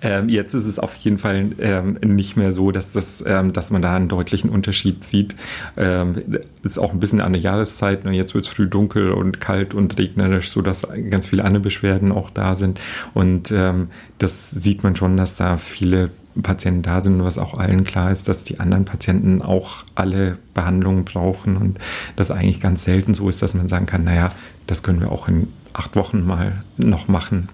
Ähm, 0.00 0.28
jetzt 0.28 0.54
ist 0.54 0.66
es 0.66 0.78
auf 0.78 0.94
jeden 0.96 1.18
Fall 1.18 1.52
ähm, 1.60 1.98
nicht 2.04 2.36
mehr 2.36 2.52
so, 2.52 2.72
dass, 2.72 2.90
das, 2.90 3.22
ähm, 3.26 3.52
dass 3.52 3.70
man 3.70 3.82
da 3.82 3.94
einen 3.94 4.08
deutlichen 4.08 4.50
Unterschied 4.50 5.04
sieht. 5.04 5.36
Ähm, 5.76 6.40
ist 6.64 6.78
auch 6.78 6.92
ein 6.92 7.00
bisschen 7.00 7.20
an 7.20 7.32
der 7.32 7.42
Jahreszeit. 7.42 8.04
Ne? 8.04 8.12
Jetzt 8.12 8.34
wird 8.34 8.44
es 8.44 8.50
früh 8.50 8.66
dunkel 8.66 9.12
und 9.12 9.40
kalt 9.40 9.74
und 9.74 9.98
regnerisch, 9.98 10.50
sodass 10.50 10.86
ganz 11.10 11.26
viele 11.26 11.44
andere 11.44 11.62
Beschwerden 11.62 12.10
auch 12.10 12.30
da 12.30 12.56
sind. 12.56 12.80
Und 13.14 13.52
ähm, 13.52 13.88
das 14.18 14.50
sieht 14.50 14.82
man 14.82 14.96
schon, 14.96 15.16
dass 15.16 15.36
da 15.36 15.56
viele 15.56 16.10
Patienten 16.42 16.82
da 16.82 17.00
sind, 17.00 17.22
was 17.22 17.38
auch 17.38 17.54
allen 17.54 17.84
klar 17.84 18.10
ist, 18.10 18.28
dass 18.28 18.44
die 18.44 18.60
anderen 18.60 18.84
Patienten 18.84 19.42
auch 19.42 19.84
alle 19.94 20.38
Behandlungen 20.54 21.04
brauchen 21.04 21.56
und 21.56 21.78
das 22.16 22.30
eigentlich 22.30 22.60
ganz 22.60 22.84
selten 22.84 23.14
so 23.14 23.28
ist, 23.28 23.42
dass 23.42 23.54
man 23.54 23.68
sagen 23.68 23.86
kann, 23.86 24.04
naja, 24.04 24.32
das 24.66 24.82
können 24.82 25.00
wir 25.00 25.12
auch 25.12 25.28
in 25.28 25.48
acht 25.72 25.96
Wochen 25.96 26.24
mal 26.24 26.64
noch 26.76 27.08
machen. 27.08 27.48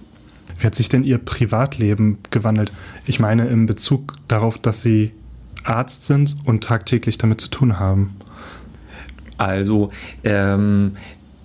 Wie 0.58 0.66
hat 0.66 0.75
sich 0.75 0.88
denn 0.88 1.04
Ihr 1.04 1.18
Privatleben 1.18 2.18
gewandelt? 2.30 2.73
Ich 3.06 3.20
meine 3.20 3.47
in 3.49 3.66
Bezug 3.66 4.14
darauf, 4.26 4.58
dass 4.58 4.82
Sie 4.82 5.12
Arzt 5.64 6.06
sind 6.06 6.37
und 6.44 6.64
tagtäglich 6.64 7.18
damit 7.18 7.40
zu 7.40 7.49
tun 7.49 7.78
haben. 7.78 8.16
Also 9.37 9.90
ähm, 10.25 10.97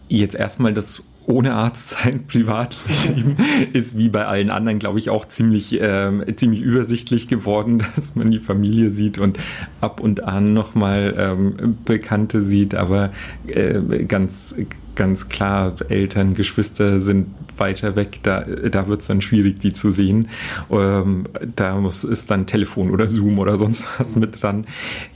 jetzt 0.08 0.36
erstmal 0.36 0.74
das 0.74 1.04
ohne 1.26 1.54
Arzt 1.54 1.90
sein 1.90 2.26
Privatleben 2.28 3.38
ist 3.74 3.98
wie 3.98 4.10
bei 4.10 4.26
allen 4.26 4.50
anderen, 4.50 4.80
glaube 4.80 5.00
ich, 5.00 5.10
auch 5.10 5.26
ziemlich, 5.26 5.80
ähm, 5.82 6.24
ziemlich 6.36 6.62
übersichtlich 6.62 7.28
geworden, 7.28 7.84
dass 7.96 8.16
man 8.16 8.32
die 8.32 8.40
Familie 8.40 8.90
sieht 8.90 9.18
und 9.18 9.40
ab 9.82 10.00
und 10.00 10.24
an 10.24 10.54
nochmal 10.54 11.16
ähm, 11.18 11.78
Bekannte 11.86 12.42
sieht, 12.42 12.76
aber 12.76 13.12
äh, 13.48 14.04
ganz, 14.06 14.56
ganz 14.96 15.30
klar, 15.30 15.74
Eltern, 15.90 16.34
Geschwister 16.34 17.00
sind 17.00 17.28
weiter 17.58 17.96
weg, 17.96 18.20
da, 18.24 18.42
da 18.42 18.88
wird 18.88 19.02
es 19.02 19.08
dann 19.08 19.22
schwierig, 19.22 19.60
die 19.60 19.72
zu 19.72 19.92
sehen. 19.92 20.30
Ähm, 20.70 21.28
da 21.56 21.80
muss, 21.80 22.04
ist 22.04 22.32
dann 22.32 22.48
Telefon 22.48 22.92
oder 22.92 23.08
Zoom 23.08 23.40
oder 23.40 23.58
sonst 23.58 23.88
was 23.98 24.16
mit 24.16 24.42
dran. 24.42 24.66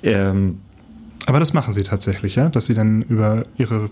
Ähm, 0.04 0.60
aber 1.26 1.40
das 1.40 1.54
machen 1.54 1.74
sie 1.74 1.84
tatsächlich, 1.84 2.36
ja? 2.36 2.48
Dass 2.48 2.68
sie 2.68 2.74
dann 2.74 3.02
über 3.02 3.44
ihre 3.58 3.90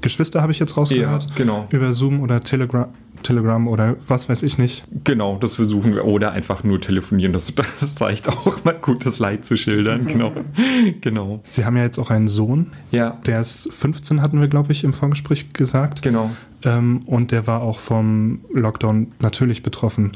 Geschwister 0.00 0.42
habe 0.42 0.52
ich 0.52 0.58
jetzt 0.58 0.76
rausgehört. 0.76 1.24
Ja, 1.24 1.34
genau. 1.36 1.66
Über 1.70 1.92
Zoom 1.94 2.20
oder 2.20 2.40
Telegram, 2.42 2.86
Telegram 3.22 3.66
oder 3.68 3.96
was 4.06 4.28
weiß 4.28 4.42
ich 4.42 4.58
nicht. 4.58 4.84
Genau, 5.04 5.36
das 5.38 5.56
versuchen 5.56 5.94
wir. 5.94 6.04
Oder 6.04 6.32
einfach 6.32 6.64
nur 6.64 6.80
telefonieren. 6.80 7.32
Das, 7.32 7.52
das 7.54 8.00
reicht 8.00 8.28
auch 8.28 8.64
mal 8.64 8.74
gut, 8.74 9.04
das 9.04 9.18
Leid 9.18 9.44
zu 9.44 9.56
schildern. 9.56 10.06
Genau. 10.06 10.32
genau. 11.00 11.40
Sie 11.44 11.64
haben 11.64 11.76
ja 11.76 11.82
jetzt 11.82 11.98
auch 11.98 12.10
einen 12.10 12.28
Sohn. 12.28 12.72
Ja. 12.90 13.18
Der 13.26 13.40
ist 13.40 13.68
15, 13.72 14.22
hatten 14.22 14.40
wir, 14.40 14.48
glaube 14.48 14.72
ich, 14.72 14.84
im 14.84 14.92
Vorgespräch 14.92 15.52
gesagt. 15.52 16.02
Genau. 16.02 16.30
Ähm, 16.62 17.00
und 17.06 17.32
der 17.32 17.46
war 17.46 17.62
auch 17.62 17.80
vom 17.80 18.40
Lockdown 18.52 19.12
natürlich 19.18 19.62
betroffen. 19.62 20.12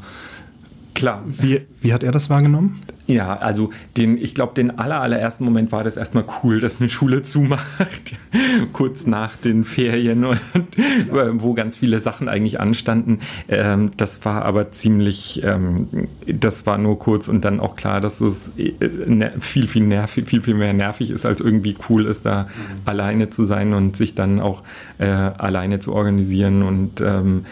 Klar. 0.93 1.23
Wie, 1.25 1.61
wie 1.81 1.93
hat 1.93 2.03
er 2.03 2.11
das 2.11 2.29
wahrgenommen? 2.29 2.81
Ja, 3.07 3.35
also 3.37 3.71
den, 3.97 4.17
ich 4.17 4.35
glaube, 4.35 4.53
den 4.53 4.77
aller, 4.77 5.01
allerersten 5.01 5.43
Moment 5.43 5.71
war 5.71 5.83
das 5.83 5.97
erstmal 5.97 6.23
cool, 6.43 6.61
dass 6.61 6.79
eine 6.79 6.89
Schule 6.89 7.23
zumacht, 7.23 8.15
kurz 8.73 9.05
nach 9.05 9.35
den 9.35 9.65
Ferien 9.65 10.23
und 10.23 10.39
wo 11.33 11.53
ganz 11.53 11.77
viele 11.77 11.99
Sachen 11.99 12.29
eigentlich 12.29 12.59
anstanden. 12.59 13.19
Ähm, 13.49 13.91
das 13.97 14.23
war 14.23 14.45
aber 14.45 14.71
ziemlich, 14.71 15.41
ähm, 15.43 16.07
das 16.27 16.65
war 16.65 16.77
nur 16.77 16.99
kurz 16.99 17.27
und 17.27 17.43
dann 17.43 17.59
auch 17.59 17.75
klar, 17.75 17.99
dass 17.99 18.21
es 18.21 18.51
äh, 18.57 18.71
ne, 19.07 19.33
viel, 19.39 19.67
viel 19.67 19.83
nervig, 19.83 20.29
viel, 20.29 20.41
viel 20.41 20.55
mehr 20.55 20.73
nervig 20.73 21.09
ist, 21.09 21.25
als 21.25 21.41
irgendwie 21.41 21.75
cool 21.89 22.05
ist, 22.05 22.25
da 22.25 22.43
mhm. 22.43 22.47
alleine 22.85 23.29
zu 23.29 23.43
sein 23.43 23.73
und 23.73 23.97
sich 23.97 24.15
dann 24.15 24.39
auch 24.39 24.63
äh, 24.99 25.05
alleine 25.05 25.79
zu 25.79 25.93
organisieren 25.93 26.63
und 26.63 27.01
ähm, 27.01 27.45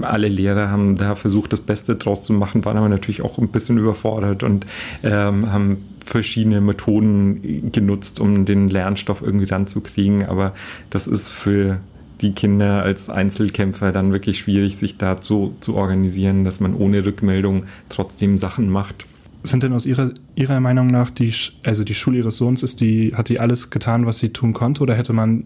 alle 0.00 0.28
Lehrer 0.28 0.70
haben 0.70 0.96
da 0.96 1.14
versucht, 1.14 1.52
das 1.52 1.60
Beste 1.60 1.96
draus 1.96 2.24
zu 2.24 2.32
machen, 2.32 2.64
waren 2.64 2.76
aber 2.76 2.88
natürlich 2.88 3.22
auch 3.22 3.38
ein 3.38 3.48
bisschen 3.48 3.78
überfordert 3.78 4.42
und 4.42 4.66
ähm, 5.02 5.52
haben 5.52 5.78
verschiedene 6.04 6.60
Methoden 6.60 7.70
genutzt, 7.70 8.20
um 8.20 8.44
den 8.44 8.68
Lernstoff 8.68 9.22
irgendwie 9.22 9.46
ranzukriegen. 9.46 10.24
Aber 10.24 10.54
das 10.90 11.06
ist 11.06 11.28
für 11.28 11.80
die 12.20 12.32
Kinder 12.32 12.82
als 12.82 13.08
Einzelkämpfer 13.08 13.92
dann 13.92 14.12
wirklich 14.12 14.38
schwierig, 14.38 14.76
sich 14.76 14.96
da 14.98 15.16
so 15.20 15.54
zu 15.60 15.76
organisieren, 15.76 16.44
dass 16.44 16.60
man 16.60 16.74
ohne 16.74 17.04
Rückmeldung 17.04 17.64
trotzdem 17.88 18.38
Sachen 18.38 18.68
macht. 18.68 19.06
Sind 19.44 19.62
denn 19.62 19.72
aus 19.72 19.86
Ihrer, 19.86 20.10
Ihrer 20.34 20.58
Meinung 20.60 20.88
nach 20.88 21.10
die, 21.10 21.32
also 21.64 21.84
die 21.84 21.94
Schule 21.94 22.18
Ihres 22.18 22.36
Sohns, 22.36 22.62
ist 22.62 22.80
die, 22.80 23.12
hat 23.14 23.28
die 23.28 23.38
alles 23.38 23.70
getan, 23.70 24.04
was 24.04 24.18
sie 24.18 24.30
tun 24.30 24.52
konnte, 24.52 24.82
oder 24.82 24.94
hätte 24.94 25.12
man 25.12 25.44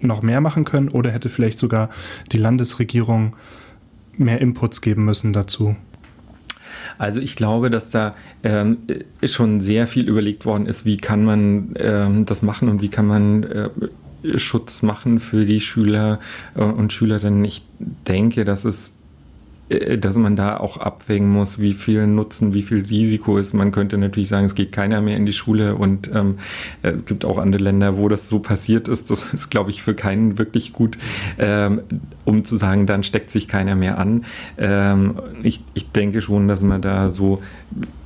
noch 0.00 0.22
mehr 0.22 0.40
machen 0.40 0.64
können, 0.64 0.88
oder 0.88 1.10
hätte 1.10 1.28
vielleicht 1.28 1.58
sogar 1.58 1.90
die 2.32 2.38
Landesregierung 2.38 3.36
mehr 4.18 4.40
Inputs 4.40 4.80
geben 4.80 5.04
müssen 5.04 5.32
dazu? 5.32 5.76
Also 6.98 7.20
ich 7.20 7.36
glaube, 7.36 7.70
dass 7.70 7.90
da 7.90 8.14
ähm, 8.42 8.78
schon 9.24 9.60
sehr 9.60 9.86
viel 9.86 10.08
überlegt 10.08 10.46
worden 10.46 10.66
ist, 10.66 10.84
wie 10.84 10.96
kann 10.96 11.24
man 11.24 11.74
ähm, 11.78 12.26
das 12.26 12.42
machen 12.42 12.68
und 12.68 12.82
wie 12.82 12.88
kann 12.88 13.06
man 13.06 13.42
äh, 13.44 13.70
Schutz 14.36 14.82
machen 14.82 15.20
für 15.20 15.44
die 15.44 15.60
Schüler 15.60 16.20
äh, 16.54 16.62
und 16.62 16.92
Schülerinnen. 16.92 17.44
Ich 17.44 17.64
denke, 17.78 18.44
dass 18.44 18.64
es 18.64 18.90
äh, 18.90 18.95
dass 19.68 20.16
man 20.16 20.36
da 20.36 20.58
auch 20.58 20.76
abwägen 20.76 21.28
muss, 21.28 21.60
wie 21.60 21.72
viel 21.72 22.06
Nutzen, 22.06 22.54
wie 22.54 22.62
viel 22.62 22.84
Risiko 22.84 23.36
ist. 23.36 23.52
Man 23.52 23.72
könnte 23.72 23.98
natürlich 23.98 24.28
sagen, 24.28 24.46
es 24.46 24.54
geht 24.54 24.70
keiner 24.70 25.00
mehr 25.00 25.16
in 25.16 25.26
die 25.26 25.32
Schule 25.32 25.74
und 25.74 26.10
ähm, 26.14 26.36
es 26.82 27.04
gibt 27.04 27.24
auch 27.24 27.38
andere 27.38 27.62
Länder, 27.62 27.96
wo 27.96 28.08
das 28.08 28.28
so 28.28 28.38
passiert 28.38 28.86
ist. 28.86 29.10
Das 29.10 29.24
ist, 29.34 29.50
glaube 29.50 29.70
ich, 29.70 29.82
für 29.82 29.94
keinen 29.94 30.38
wirklich 30.38 30.72
gut, 30.72 30.98
ähm, 31.38 31.80
um 32.24 32.44
zu 32.44 32.56
sagen, 32.56 32.86
dann 32.86 33.02
steckt 33.02 33.30
sich 33.30 33.48
keiner 33.48 33.74
mehr 33.74 33.98
an. 33.98 34.24
Ähm, 34.56 35.20
ich, 35.42 35.62
ich 35.74 35.90
denke 35.90 36.20
schon, 36.20 36.46
dass 36.46 36.62
man 36.62 36.80
da 36.80 37.10
so 37.10 37.42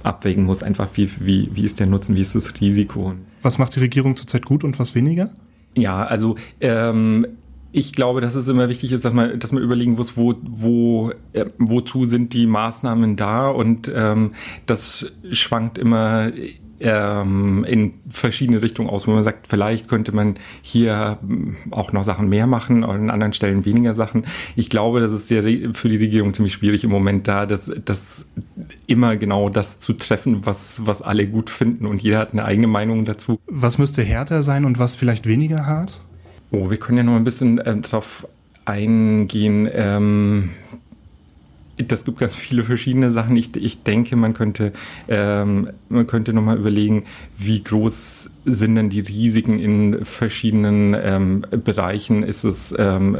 abwägen 0.02 0.44
muss, 0.44 0.62
einfach 0.62 0.88
wie, 0.94 1.10
wie, 1.20 1.50
wie 1.52 1.64
ist 1.64 1.78
der 1.78 1.86
Nutzen, 1.86 2.16
wie 2.16 2.22
ist 2.22 2.34
das 2.34 2.58
Risiko. 2.60 3.14
Was 3.42 3.58
macht 3.58 3.76
die 3.76 3.80
Regierung 3.80 4.16
zurzeit 4.16 4.46
gut 4.46 4.64
und 4.64 4.78
was 4.78 4.94
weniger? 4.94 5.30
Ja, 5.76 6.04
also 6.04 6.36
ähm, 6.60 7.26
ich 7.72 7.92
glaube, 7.92 8.20
dass 8.20 8.34
es 8.34 8.48
immer 8.48 8.68
wichtig 8.68 8.92
ist, 8.92 9.04
dass 9.04 9.12
man, 9.12 9.38
dass 9.38 9.52
man 9.52 9.62
überlegen 9.62 9.92
muss, 9.92 10.16
wo, 10.16 10.34
wo, 10.42 11.12
äh, 11.32 11.46
wozu 11.58 12.04
sind 12.04 12.32
die 12.32 12.46
Maßnahmen 12.46 13.16
da 13.16 13.48
und 13.48 13.90
ähm, 13.94 14.32
das 14.66 15.12
schwankt 15.30 15.78
immer 15.78 16.32
ähm, 16.80 17.64
in 17.64 17.94
verschiedene 18.08 18.62
Richtungen 18.62 18.88
aus, 18.88 19.06
wo 19.06 19.12
man 19.12 19.22
sagt, 19.22 19.46
vielleicht 19.46 19.88
könnte 19.88 20.12
man 20.12 20.36
hier 20.62 21.18
hm, 21.20 21.56
auch 21.70 21.92
noch 21.92 22.02
Sachen 22.02 22.28
mehr 22.28 22.46
machen 22.46 22.82
und 22.82 22.96
an 22.96 23.10
anderen 23.10 23.34
Stellen 23.34 23.64
weniger 23.64 23.94
Sachen. 23.94 24.24
Ich 24.56 24.70
glaube, 24.70 25.00
das 25.00 25.12
ist 25.12 25.28
für 25.28 25.88
die 25.88 25.96
Regierung 25.96 26.34
ziemlich 26.34 26.54
schwierig 26.54 26.82
im 26.82 26.90
Moment 26.90 27.28
da, 27.28 27.46
das, 27.46 27.70
das 27.84 28.26
immer 28.86 29.16
genau 29.16 29.50
das 29.50 29.78
zu 29.78 29.92
treffen, 29.92 30.46
was, 30.46 30.86
was 30.86 31.02
alle 31.02 31.26
gut 31.28 31.50
finden 31.50 31.86
und 31.86 32.02
jeder 32.02 32.18
hat 32.18 32.32
eine 32.32 32.44
eigene 32.44 32.66
Meinung 32.66 33.04
dazu. 33.04 33.38
Was 33.46 33.78
müsste 33.78 34.02
härter 34.02 34.42
sein 34.42 34.64
und 34.64 34.78
was 34.78 34.94
vielleicht 34.94 35.26
weniger 35.26 35.66
hart? 35.66 36.02
Oh, 36.52 36.70
wir 36.70 36.78
können 36.78 36.98
ja 36.98 37.04
noch 37.04 37.14
ein 37.16 37.24
bisschen 37.24 37.58
äh, 37.58 37.76
drauf 37.76 38.26
eingehen. 38.64 39.68
Ähm, 39.72 40.50
das 41.76 42.04
gibt 42.04 42.18
ganz 42.18 42.34
viele 42.34 42.64
verschiedene 42.64 43.10
Sachen. 43.10 43.36
Ich, 43.36 43.56
ich 43.56 43.82
denke, 43.82 44.16
man 44.16 44.34
könnte, 44.34 44.72
ähm, 45.08 45.70
man 45.88 46.06
könnte 46.06 46.32
nochmal 46.32 46.58
überlegen, 46.58 47.04
wie 47.38 47.62
groß 47.62 48.30
sind 48.44 48.74
denn 48.74 48.90
die 48.90 49.00
Risiken 49.00 49.58
in 49.58 50.04
verschiedenen 50.04 50.96
ähm, 51.00 51.44
Bereichen? 51.64 52.22
Ist 52.22 52.44
es, 52.44 52.74
ähm, 52.78 53.16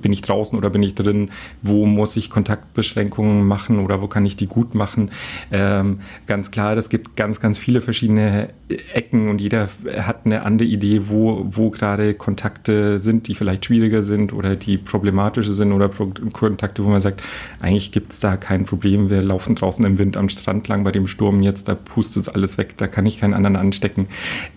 bin 0.00 0.12
ich 0.12 0.22
draußen 0.22 0.56
oder 0.58 0.70
bin 0.70 0.82
ich 0.82 0.94
drin? 0.94 1.30
Wo 1.62 1.86
muss 1.86 2.16
ich 2.16 2.30
Kontaktbeschränkungen 2.30 3.46
machen 3.46 3.78
oder 3.78 4.02
wo 4.02 4.08
kann 4.08 4.26
ich 4.26 4.36
die 4.36 4.46
gut 4.46 4.74
machen? 4.74 5.10
Ähm, 5.52 6.00
ganz 6.26 6.50
klar, 6.50 6.76
es 6.76 6.88
gibt 6.88 7.16
ganz, 7.16 7.40
ganz 7.40 7.58
viele 7.58 7.80
verschiedene 7.80 8.50
Ecken 8.92 9.28
und 9.28 9.40
jeder 9.40 9.68
hat 9.98 10.24
eine 10.24 10.44
andere 10.44 10.68
Idee, 10.68 11.02
wo, 11.08 11.46
wo 11.50 11.70
gerade 11.70 12.14
Kontakte 12.14 12.98
sind, 12.98 13.28
die 13.28 13.34
vielleicht 13.34 13.66
schwieriger 13.66 14.02
sind 14.02 14.32
oder 14.32 14.56
die 14.56 14.78
problematische 14.78 15.52
sind 15.52 15.72
oder 15.72 15.88
Pro 15.88 16.12
Kontakte, 16.32 16.84
wo 16.84 16.88
man 16.88 17.00
sagt, 17.00 17.22
eigentlich 17.60 17.92
gibt 17.92 18.12
es 18.12 18.20
da 18.20 18.36
kein 18.36 18.64
Problem. 18.64 19.10
Wir 19.10 19.22
laufen 19.22 19.54
draußen 19.54 19.84
im 19.84 19.98
Wind 19.98 20.16
am 20.16 20.28
Strand 20.28 20.68
lang 20.68 20.84
bei 20.84 20.92
dem 20.92 21.06
Sturm 21.06 21.42
jetzt, 21.42 21.68
da 21.68 21.74
pustet 21.74 22.22
es 22.22 22.28
alles 22.28 22.58
weg, 22.58 22.76
da 22.76 22.86
kann 22.86 23.06
ich 23.06 23.18
keinen 23.18 23.34
anderen 23.34 23.56
anstecken. 23.56 24.08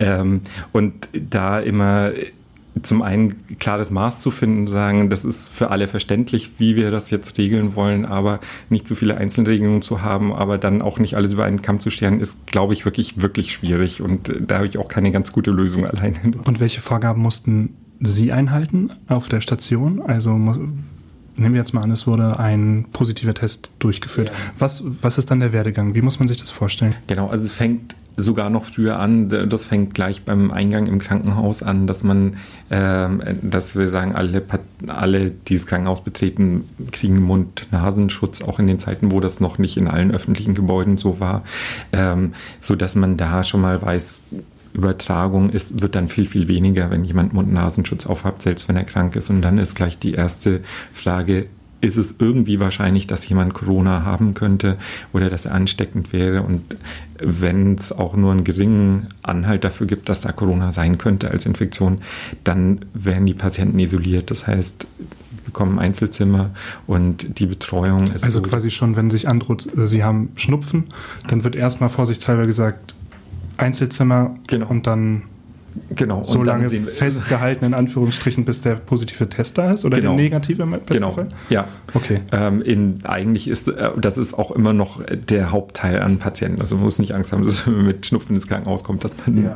Ähm, 0.07 0.41
und 0.71 1.09
da 1.29 1.59
immer 1.59 2.11
zum 2.83 3.01
einen 3.01 3.57
klares 3.57 3.89
Maß 3.89 4.19
zu 4.19 4.31
finden, 4.31 4.67
sagen, 4.67 5.09
das 5.09 5.25
ist 5.25 5.49
für 5.49 5.71
alle 5.71 5.87
verständlich, 5.87 6.51
wie 6.59 6.75
wir 6.75 6.91
das 6.91 7.09
jetzt 7.09 7.37
regeln 7.37 7.75
wollen, 7.75 8.05
aber 8.05 8.39
nicht 8.69 8.87
zu 8.87 8.95
viele 8.95 9.17
Einzelregelungen 9.17 9.81
zu 9.81 10.01
haben, 10.01 10.33
aber 10.33 10.57
dann 10.57 10.81
auch 10.81 10.99
nicht 10.99 11.15
alles 11.15 11.33
über 11.33 11.45
einen 11.45 11.61
Kamm 11.61 11.79
zu 11.79 11.89
stellen, 11.89 12.19
ist, 12.19 12.45
glaube 12.45 12.73
ich, 12.73 12.85
wirklich, 12.85 13.21
wirklich 13.21 13.51
schwierig. 13.51 14.01
Und 14.01 14.31
da 14.39 14.57
habe 14.57 14.67
ich 14.67 14.77
auch 14.77 14.87
keine 14.87 15.11
ganz 15.11 15.31
gute 15.31 15.51
Lösung 15.51 15.85
alleine. 15.85 16.17
Und 16.45 16.59
welche 16.59 16.81
Vorgaben 16.81 17.21
mussten 17.21 17.75
Sie 17.99 18.31
einhalten 18.31 18.91
auf 19.07 19.27
der 19.27 19.41
Station? 19.41 20.01
Also 20.01 20.33
nehmen 20.37 21.53
wir 21.53 21.59
jetzt 21.59 21.73
mal 21.73 21.81
an, 21.81 21.91
es 21.91 22.05
wurde 22.05 22.39
ein 22.39 22.85
positiver 22.91 23.33
Test 23.33 23.71
durchgeführt. 23.79 24.29
Ja. 24.29 24.35
Was, 24.59 24.83
was 25.01 25.17
ist 25.17 25.31
dann 25.31 25.39
der 25.39 25.51
Werdegang? 25.51 25.95
Wie 25.95 26.01
muss 26.01 26.19
man 26.19 26.27
sich 26.27 26.37
das 26.37 26.51
vorstellen? 26.51 26.95
Genau, 27.07 27.27
also 27.27 27.45
es 27.45 27.53
fängt 27.53 27.95
sogar 28.17 28.49
noch 28.49 28.65
früher 28.65 28.99
an. 28.99 29.29
Das 29.29 29.65
fängt 29.65 29.93
gleich 29.93 30.23
beim 30.23 30.51
Eingang 30.51 30.87
im 30.87 30.99
Krankenhaus 30.99 31.61
an, 31.61 31.85
dass 31.85 32.03
man, 32.03 32.37
äh, 32.69 33.07
dass 33.41 33.75
wir 33.75 33.89
sagen, 33.89 34.15
alle, 34.15 34.43
alle, 34.87 35.29
die 35.29 35.55
das 35.55 35.67
Krankenhaus 35.67 36.03
betreten, 36.03 36.67
kriegen 36.91 37.21
Mund-Nasenschutz, 37.21 38.41
auch 38.41 38.59
in 38.59 38.67
den 38.67 38.79
Zeiten, 38.79 39.11
wo 39.11 39.19
das 39.19 39.39
noch 39.39 39.59
nicht 39.59 39.77
in 39.77 39.87
allen 39.87 40.11
öffentlichen 40.11 40.55
Gebäuden 40.55 40.97
so 40.97 41.19
war, 41.19 41.43
ähm, 41.93 42.33
so 42.59 42.75
dass 42.75 42.95
man 42.95 43.17
da 43.17 43.43
schon 43.43 43.61
mal 43.61 43.81
weiß, 43.81 44.21
Übertragung 44.73 45.49
ist, 45.49 45.81
wird 45.81 45.95
dann 45.95 46.07
viel, 46.07 46.27
viel 46.27 46.47
weniger, 46.47 46.91
wenn 46.91 47.03
jemand 47.03 47.33
Mund-Nasenschutz 47.33 48.05
aufhat, 48.05 48.41
selbst 48.41 48.67
wenn 48.69 48.77
er 48.77 48.83
krank 48.83 49.15
ist. 49.15 49.29
Und 49.29 49.41
dann 49.41 49.57
ist 49.57 49.75
gleich 49.75 49.97
die 49.97 50.13
erste 50.13 50.61
Frage, 50.93 51.47
ist 51.81 51.97
es 51.97 52.15
irgendwie 52.19 52.59
wahrscheinlich, 52.59 53.07
dass 53.07 53.27
jemand 53.27 53.53
Corona 53.53 54.03
haben 54.03 54.33
könnte 54.33 54.77
oder 55.13 55.29
dass 55.29 55.45
er 55.45 55.53
ansteckend 55.53 56.11
wäre. 56.13 56.41
Und 56.41 56.77
wenn 57.19 57.75
es 57.75 57.91
auch 57.91 58.15
nur 58.15 58.31
einen 58.31 58.43
geringen 58.43 59.07
Anhalt 59.23 59.63
dafür 59.63 59.87
gibt, 59.87 60.09
dass 60.09 60.21
da 60.21 60.31
Corona 60.31 60.71
sein 60.71 60.97
könnte 60.97 61.29
als 61.29 61.45
Infektion, 61.45 61.99
dann 62.43 62.85
werden 62.93 63.25
die 63.25 63.33
Patienten 63.33 63.79
isoliert. 63.79 64.31
Das 64.31 64.47
heißt, 64.47 64.87
bekommen 65.45 65.79
Einzelzimmer 65.79 66.51
und 66.87 67.39
die 67.39 67.45
Betreuung 67.45 68.03
ist. 68.03 68.23
Also 68.23 68.39
so 68.39 68.41
quasi 68.41 68.69
schon, 68.69 68.95
wenn 68.95 69.09
sich 69.09 69.27
androht, 69.27 69.69
sie 69.75 70.03
haben 70.03 70.29
Schnupfen, 70.35 70.85
dann 71.27 71.43
wird 71.43 71.55
erstmal 71.55 71.89
vorsichtshalber 71.89 72.45
gesagt, 72.45 72.95
Einzelzimmer 73.57 74.35
genau. 74.47 74.67
und 74.67 74.87
dann 74.87 75.23
Genau. 75.95 76.23
So 76.23 76.43
lange 76.43 76.67
festgehalten, 76.67 77.65
in 77.65 77.73
Anführungsstrichen, 77.73 78.45
bis 78.45 78.61
der 78.61 78.75
positive 78.75 79.29
Test 79.29 79.57
da 79.57 79.71
ist 79.71 79.85
oder 79.85 79.97
genau. 79.97 80.15
der 80.15 80.23
negative 80.23 80.63
im 80.63 80.71
besten 80.71 80.93
genau. 80.93 81.11
Fall? 81.11 81.29
Ja. 81.49 81.67
Okay. 81.93 82.21
Ähm, 82.31 82.61
in, 82.61 82.99
eigentlich 83.03 83.47
ist, 83.47 83.67
äh, 83.67 83.91
das 83.97 84.17
ist 84.17 84.33
auch 84.33 84.51
immer 84.51 84.73
noch 84.73 85.03
der 85.05 85.51
Hauptteil 85.51 86.01
an 86.01 86.19
Patienten. 86.19 86.61
Also 86.61 86.75
man 86.75 86.85
muss 86.85 86.99
nicht 86.99 87.13
Angst 87.13 87.31
haben, 87.31 87.43
dass 87.45 87.65
man 87.65 87.85
mit 87.85 88.05
Schnupfen 88.05 88.35
ins 88.35 88.47
Krankenhaus 88.47 88.83
kommt, 88.83 89.03
dass 89.03 89.15
man 89.25 89.43
ja. 89.45 89.53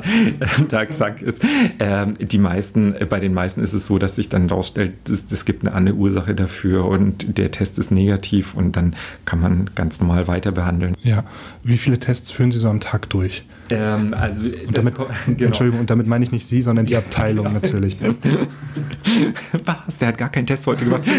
da 0.69 0.85
krank 0.85 1.21
ist. 1.21 1.43
Ähm, 1.79 2.13
die 2.19 2.37
meisten, 2.37 2.93
äh, 2.95 3.05
bei 3.05 3.19
den 3.19 3.33
meisten 3.33 3.61
ist 3.61 3.73
es 3.73 3.85
so, 3.85 3.97
dass 3.97 4.15
sich 4.15 4.29
dann 4.29 4.49
rausstellt, 4.49 4.93
es 5.09 5.45
gibt 5.45 5.65
eine 5.65 5.75
andere 5.75 5.95
Ursache 5.95 6.35
dafür 6.35 6.85
und 6.85 7.37
der 7.37 7.51
Test 7.51 7.79
ist 7.79 7.91
negativ 7.91 8.53
und 8.53 8.75
dann 8.75 8.95
kann 9.25 9.39
man 9.39 9.69
ganz 9.75 9.99
normal 9.99 10.27
weiter 10.27 10.51
behandeln. 10.51 10.95
Ja. 11.01 11.23
Wie 11.63 11.77
viele 11.77 11.99
Tests 11.99 12.31
führen 12.31 12.51
Sie 12.51 12.59
so 12.59 12.69
am 12.69 12.79
Tag 12.79 13.09
durch? 13.09 13.43
Ähm, 13.71 14.13
also 14.13 14.43
und 14.43 14.77
damit, 14.77 14.95
genau. 15.25 15.45
Entschuldigung, 15.45 15.79
und 15.79 15.89
damit 15.89 16.00
meine 16.07 16.25
ich 16.25 16.31
nicht 16.31 16.47
Sie, 16.47 16.61
sondern 16.61 16.85
die 16.85 16.95
Abteilung 16.95 17.45
genau. 17.45 17.59
natürlich. 17.61 17.97
Was? 19.65 19.97
Der 19.97 20.09
hat 20.09 20.17
gar 20.17 20.29
keinen 20.29 20.47
Test 20.47 20.67
heute 20.67 20.85
gemacht. 20.85 21.03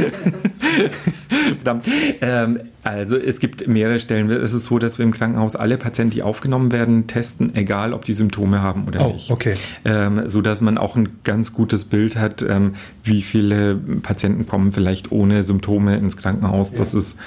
Verdammt. 1.57 1.85
Ähm, 2.21 2.61
also 2.83 3.16
es 3.16 3.38
gibt 3.38 3.68
mehrere 3.68 3.99
Stellen. 3.99 4.31
Es 4.31 4.53
ist 4.53 4.64
so, 4.64 4.79
dass 4.79 4.99
wir 4.99 5.05
im 5.05 5.12
Krankenhaus 5.12 5.57
alle 5.57 5.79
Patienten, 5.79 6.14
die 6.14 6.23
aufgenommen 6.23 6.73
werden, 6.73 7.07
testen, 7.07 7.55
egal 7.55 7.92
ob 7.92 8.05
die 8.05 8.14
Symptome 8.14 8.62
haben 8.62 8.87
oder 8.87 9.07
oh, 9.07 9.12
nicht. 9.12 9.31
Okay. 9.31 9.55
Ähm, 9.85 10.29
so 10.29 10.42
dass 10.42 10.61
man 10.61 10.79
auch 10.79 10.97
ein 10.97 11.09
ganz 11.25 11.53
gutes 11.53 11.85
Bild 11.85 12.16
hat, 12.16 12.42
ähm, 12.42 12.75
wie 13.05 13.23
viele 13.23 13.77
Patienten 13.77 14.47
kommen 14.47 14.73
vielleicht 14.73 15.12
ohne 15.12 15.42
Symptome 15.42 15.97
ins 15.97 16.16
Krankenhaus. 16.16 16.73
Ja. 16.73 16.79
Das 16.79 16.95
ist 16.95 17.18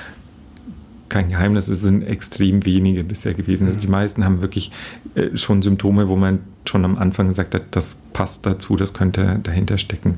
kein 1.16 1.30
Geheimnis, 1.30 1.70
es 1.70 1.82
sind 1.82 2.02
extrem 2.02 2.66
wenige 2.66 3.06
bisher 3.06 3.34
gewesen. 3.34 3.68
Also 3.68 3.80
die 3.80 3.88
meisten 3.88 4.26
haben 4.26 4.42
wirklich 4.42 4.74
äh, 5.16 5.38
schon 5.38 5.62
Symptome, 5.62 6.10
wo 6.10 6.18
man 6.18 6.40
schon 6.66 6.84
am 6.84 6.98
Anfang 6.98 7.30
gesagt 7.30 7.56
hat, 7.56 7.64
das 7.72 7.96
passt 8.12 8.46
dazu, 8.46 8.76
das 8.76 8.94
könnte 8.94 9.40
dahinter 9.42 9.78
stecken. 9.78 10.18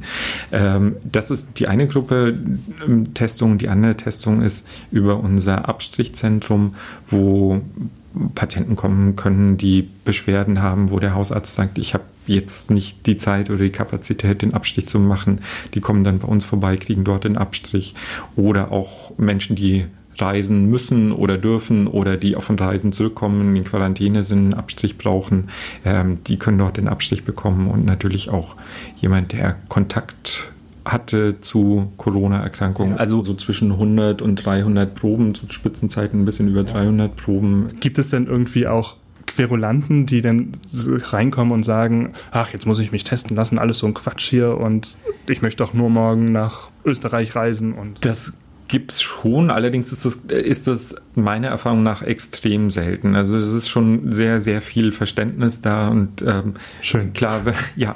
Ähm, 0.52 0.96
das 1.04 1.30
ist 1.30 1.60
die 1.60 1.68
eine 1.68 1.86
Gruppe 1.86 2.40
ähm, 2.84 3.14
Testung. 3.14 3.60
Die 3.60 3.70
andere 3.70 3.96
Testung 3.96 4.42
ist 4.42 4.68
über 4.90 5.20
unser 5.20 5.70
Abstrichzentrum, 5.70 6.74
wo 7.12 7.62
Patienten 8.34 8.76
kommen 8.76 9.16
können, 9.16 9.58
die 9.58 9.88
Beschwerden 10.04 10.64
haben, 10.64 10.90
wo 10.90 11.00
der 11.00 11.14
Hausarzt 11.14 11.54
sagt, 11.54 11.78
ich 11.78 11.94
habe 11.94 12.06
jetzt 12.26 12.72
nicht 12.72 13.06
die 13.06 13.18
Zeit 13.18 13.52
oder 13.52 13.60
die 13.60 13.70
Kapazität, 13.70 14.42
den 14.42 14.56
Abstrich 14.56 14.88
zu 14.88 14.98
machen. 14.98 15.42
Die 15.76 15.80
kommen 15.80 16.04
dann 16.04 16.18
bei 16.18 16.28
uns 16.28 16.44
vorbei, 16.44 16.76
kriegen 16.76 17.04
dort 17.04 17.24
den 17.24 17.38
Abstrich. 17.38 17.94
Oder 18.36 18.72
auch 18.72 19.16
Menschen, 19.20 19.56
die 19.56 19.86
reisen 20.20 20.70
müssen 20.70 21.12
oder 21.12 21.38
dürfen 21.38 21.88
oder 21.88 22.18
die 22.18 22.36
auch 22.36 22.44
von 22.44 22.58
Reisen 22.58 22.92
zurückkommen, 22.92 23.56
in 23.56 23.64
Quarantäne 23.64 24.24
sind, 24.24 24.40
einen 24.40 24.54
Abstrich 24.54 24.98
brauchen, 24.98 25.50
ähm, 25.86 26.20
die 26.28 26.38
können 26.38 26.58
dort 26.58 26.78
den 26.78 26.88
Abstrich 26.88 27.24
bekommen 27.24 27.68
und 27.68 27.86
natürlich 27.86 28.30
auch 28.30 28.56
jemand, 28.98 29.34
der 29.34 29.58
Kontakt 29.68 30.52
hatte 30.86 31.42
zu 31.42 31.92
Corona-Erkrankungen. 31.98 32.98
Also 32.98 33.24
so 33.24 33.34
zwischen 33.34 33.72
100 33.74 34.22
und 34.22 34.36
300 34.36 34.96
Proben, 34.96 35.36
zu 35.36 35.46
Spitzenzeiten 35.50 36.22
ein 36.22 36.26
bisschen 36.26 36.48
über 36.48 36.64
300 36.64 37.16
Proben. 37.16 37.72
Gibt 37.80 38.00
es 38.00 38.10
denn 38.10 38.28
irgendwie 38.28 38.68
auch 38.68 38.96
Querulanten, 39.26 40.06
die 40.06 40.22
dann 40.22 40.54
reinkommen 41.12 41.54
und 41.54 41.64
sagen, 41.64 42.14
ach, 42.32 42.54
jetzt 42.54 42.66
muss 42.66 42.80
ich 42.80 42.92
mich 42.92 43.04
testen 43.04 43.36
lassen, 43.36 43.60
alles 43.60 43.80
so 43.80 43.88
ein 43.88 43.94
Quatsch 43.94 44.30
hier 44.30 44.58
und 44.58 44.96
ich 45.28 45.42
möchte 45.42 45.64
doch 45.64 45.74
nur 45.74 45.90
morgen 45.90 46.32
nach 46.32 46.72
Österreich 46.86 47.36
reisen 47.36 47.74
und. 47.74 48.06
Das 48.06 48.34
gibt 48.68 48.92
es 48.92 49.02
schon, 49.02 49.50
allerdings 49.50 49.92
ist 49.92 50.06
das, 50.06 50.16
ist 50.30 50.68
das 50.68 50.96
meiner 51.16 51.48
Erfahrung 51.48 51.84
nach 51.84 52.02
extrem 52.02 52.70
selten. 52.70 53.16
Also 53.16 53.38
es 53.38 53.48
ist 53.48 53.70
schon 53.70 54.12
sehr, 54.12 54.40
sehr 54.40 54.62
viel 54.62 54.92
Verständnis 54.92 55.62
da 55.62 55.90
und 55.90 56.22
ähm, 56.22 56.56
schön 56.82 57.14
klar, 57.14 57.42
ja, 57.76 57.96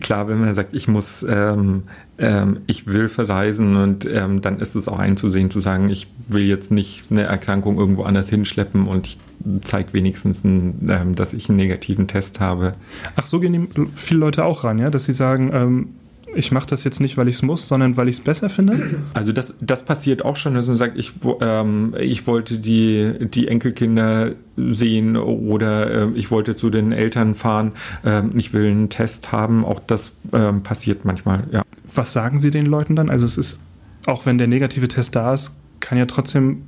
klar, 0.00 0.28
wenn 0.28 0.40
man 0.40 0.52
sagt, 0.54 0.74
ich 0.74 0.88
muss, 0.88 1.24
ähm, 1.28 1.84
ähm, 2.18 2.60
ich 2.66 2.86
will 2.86 3.08
verreisen 3.08 3.76
und 3.76 4.04
ähm, 4.06 4.40
dann 4.40 4.60
ist 4.60 4.74
es 4.74 4.88
auch 4.88 4.98
einzusehen 4.98 5.50
zu 5.50 5.60
sagen, 5.60 5.88
ich 5.88 6.08
will 6.28 6.44
jetzt 6.44 6.72
nicht 6.72 7.04
eine 7.10 7.22
Erkrankung 7.22 7.78
irgendwo 7.78 8.02
anders 8.02 8.28
hinschleppen 8.28 8.88
und 8.88 9.06
ich 9.06 9.18
zeige 9.62 9.92
wenigstens, 9.92 10.44
ein, 10.44 10.88
ähm, 10.88 11.14
dass 11.14 11.34
ich 11.34 11.48
einen 11.48 11.56
negativen 11.56 12.08
Test 12.08 12.40
habe. 12.40 12.74
Ach, 13.16 13.26
so 13.26 13.40
gehen 13.40 13.68
viele 13.96 14.20
Leute 14.20 14.44
auch 14.44 14.64
ran, 14.64 14.78
ja, 14.78 14.90
dass 14.90 15.04
sie 15.04 15.12
sagen, 15.12 15.50
ähm, 15.52 15.88
ich 16.34 16.52
mache 16.52 16.66
das 16.66 16.84
jetzt 16.84 17.00
nicht, 17.00 17.16
weil 17.16 17.28
ich 17.28 17.36
es 17.36 17.42
muss, 17.42 17.68
sondern 17.68 17.96
weil 17.96 18.08
ich 18.08 18.16
es 18.16 18.20
besser 18.22 18.48
finde? 18.48 19.00
Also 19.14 19.32
das, 19.32 19.56
das 19.60 19.84
passiert 19.84 20.24
auch 20.24 20.36
schon, 20.36 20.54
dass 20.54 20.68
man 20.68 20.76
sagt, 20.76 20.98
ich, 20.98 21.12
ähm, 21.40 21.94
ich 21.98 22.26
wollte 22.26 22.58
die, 22.58 23.14
die 23.20 23.48
Enkelkinder 23.48 24.32
sehen 24.56 25.16
oder 25.16 26.08
äh, 26.08 26.10
ich 26.14 26.30
wollte 26.30 26.56
zu 26.56 26.70
den 26.70 26.92
Eltern 26.92 27.34
fahren, 27.34 27.72
äh, 28.04 28.22
ich 28.34 28.52
will 28.52 28.66
einen 28.66 28.88
Test 28.88 29.32
haben. 29.32 29.64
Auch 29.64 29.80
das 29.80 30.14
äh, 30.32 30.52
passiert 30.52 31.04
manchmal, 31.04 31.44
ja. 31.50 31.62
Was 31.94 32.12
sagen 32.12 32.40
Sie 32.40 32.50
den 32.50 32.66
Leuten 32.66 32.96
dann? 32.96 33.08
Also 33.08 33.24
es 33.24 33.38
ist, 33.38 33.60
auch 34.06 34.26
wenn 34.26 34.38
der 34.38 34.48
negative 34.48 34.88
Test 34.88 35.14
da 35.14 35.32
ist, 35.34 35.56
kann 35.80 35.98
ja 35.98 36.06
trotzdem 36.06 36.62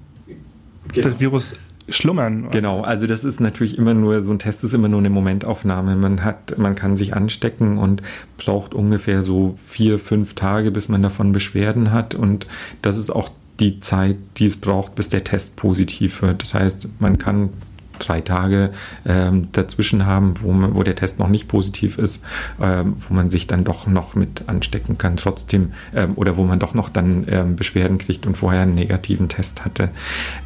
genau. 0.92 1.08
das 1.08 1.20
Virus 1.20 1.54
schlummern. 1.88 2.48
Genau, 2.50 2.82
also 2.82 3.06
das 3.06 3.24
ist 3.24 3.40
natürlich 3.40 3.78
immer 3.78 3.94
nur, 3.94 4.22
so 4.22 4.32
ein 4.32 4.38
Test 4.38 4.64
ist 4.64 4.74
immer 4.74 4.88
nur 4.88 5.00
eine 5.00 5.10
Momentaufnahme. 5.10 5.96
Man 5.96 6.24
hat, 6.24 6.58
man 6.58 6.74
kann 6.74 6.96
sich 6.96 7.14
anstecken 7.14 7.78
und 7.78 8.02
braucht 8.36 8.74
ungefähr 8.74 9.22
so 9.22 9.56
vier, 9.66 9.98
fünf 9.98 10.34
Tage, 10.34 10.70
bis 10.70 10.88
man 10.88 11.02
davon 11.02 11.32
Beschwerden 11.32 11.92
hat. 11.92 12.14
Und 12.14 12.46
das 12.82 12.96
ist 12.96 13.10
auch 13.10 13.30
die 13.60 13.80
Zeit, 13.80 14.16
die 14.36 14.46
es 14.46 14.56
braucht, 14.56 14.94
bis 14.94 15.08
der 15.08 15.24
Test 15.24 15.56
positiv 15.56 16.22
wird. 16.22 16.42
Das 16.42 16.54
heißt, 16.54 16.88
man 16.98 17.18
kann 17.18 17.50
drei 17.98 18.20
Tage 18.20 18.70
ähm, 19.04 19.48
dazwischen 19.52 20.06
haben, 20.06 20.34
wo, 20.40 20.52
man, 20.52 20.74
wo 20.74 20.82
der 20.82 20.94
Test 20.94 21.18
noch 21.18 21.28
nicht 21.28 21.48
positiv 21.48 21.98
ist, 21.98 22.24
ähm, 22.60 22.94
wo 22.96 23.14
man 23.14 23.30
sich 23.30 23.46
dann 23.46 23.64
doch 23.64 23.86
noch 23.86 24.14
mit 24.14 24.48
anstecken 24.48 24.98
kann, 24.98 25.16
trotzdem, 25.16 25.72
ähm, 25.94 26.12
oder 26.16 26.36
wo 26.36 26.44
man 26.44 26.58
doch 26.58 26.74
noch 26.74 26.88
dann 26.88 27.26
ähm, 27.28 27.56
Beschwerden 27.56 27.98
kriegt 27.98 28.26
und 28.26 28.36
vorher 28.36 28.62
einen 28.62 28.74
negativen 28.74 29.28
Test 29.28 29.64
hatte. 29.64 29.90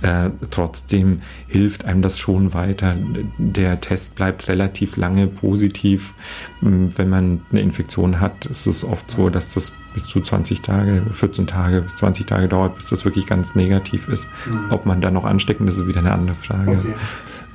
Äh, 0.03 0.31
trotzdem 0.51 1.23
hilft 1.47 1.85
einem 1.85 2.03
das 2.03 2.19
schon 2.19 2.55
weiter. 2.55 2.97
Der 3.39 3.81
Test 3.81 4.17
bleibt 4.17 4.49
relativ 4.49 4.97
lange 4.97 5.27
positiv. 5.27 6.15
Ähm, 6.63 6.91
wenn 6.97 7.09
man 7.09 7.43
eine 7.51 7.61
Infektion 7.61 8.21
hat, 8.21 8.47
ist 8.47 8.67
es 8.67 8.85
oft 8.85 9.11
so, 9.11 9.31
dass 9.31 9.55
das 9.55 9.73
bis 9.93 10.07
zu 10.07 10.21
20 10.21 10.63
Tage, 10.63 11.03
14 11.13 11.47
Tage 11.47 11.83
bis 11.83 11.97
20 11.97 12.27
Tage 12.27 12.49
dauert, 12.49 12.77
bis 12.77 12.87
das 12.87 13.05
wirklich 13.05 13.27
ganz 13.27 13.55
negativ 13.55 14.09
ist. 14.09 14.29
Mhm. 14.47 14.71
Ob 14.71 14.87
man 14.87 15.01
dann 15.01 15.15
noch 15.15 15.25
anstecken, 15.25 15.67
das 15.67 15.77
ist 15.77 15.87
wieder 15.87 16.01
eine 16.01 16.13
andere 16.13 16.37
Frage. 16.37 16.79
Okay. 16.79 16.95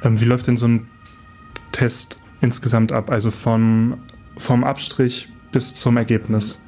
Ähm, 0.05 0.21
wie 0.21 0.25
läuft 0.25 0.47
denn 0.47 0.57
so 0.57 0.67
ein 0.67 0.87
Test 1.71 2.21
insgesamt 2.41 2.91
ab? 2.91 3.09
Also 3.09 3.31
von, 3.31 3.97
vom 4.37 4.63
Abstrich 4.63 5.29
bis 5.51 5.73
zum 5.73 5.97
Ergebnis? 5.97 6.61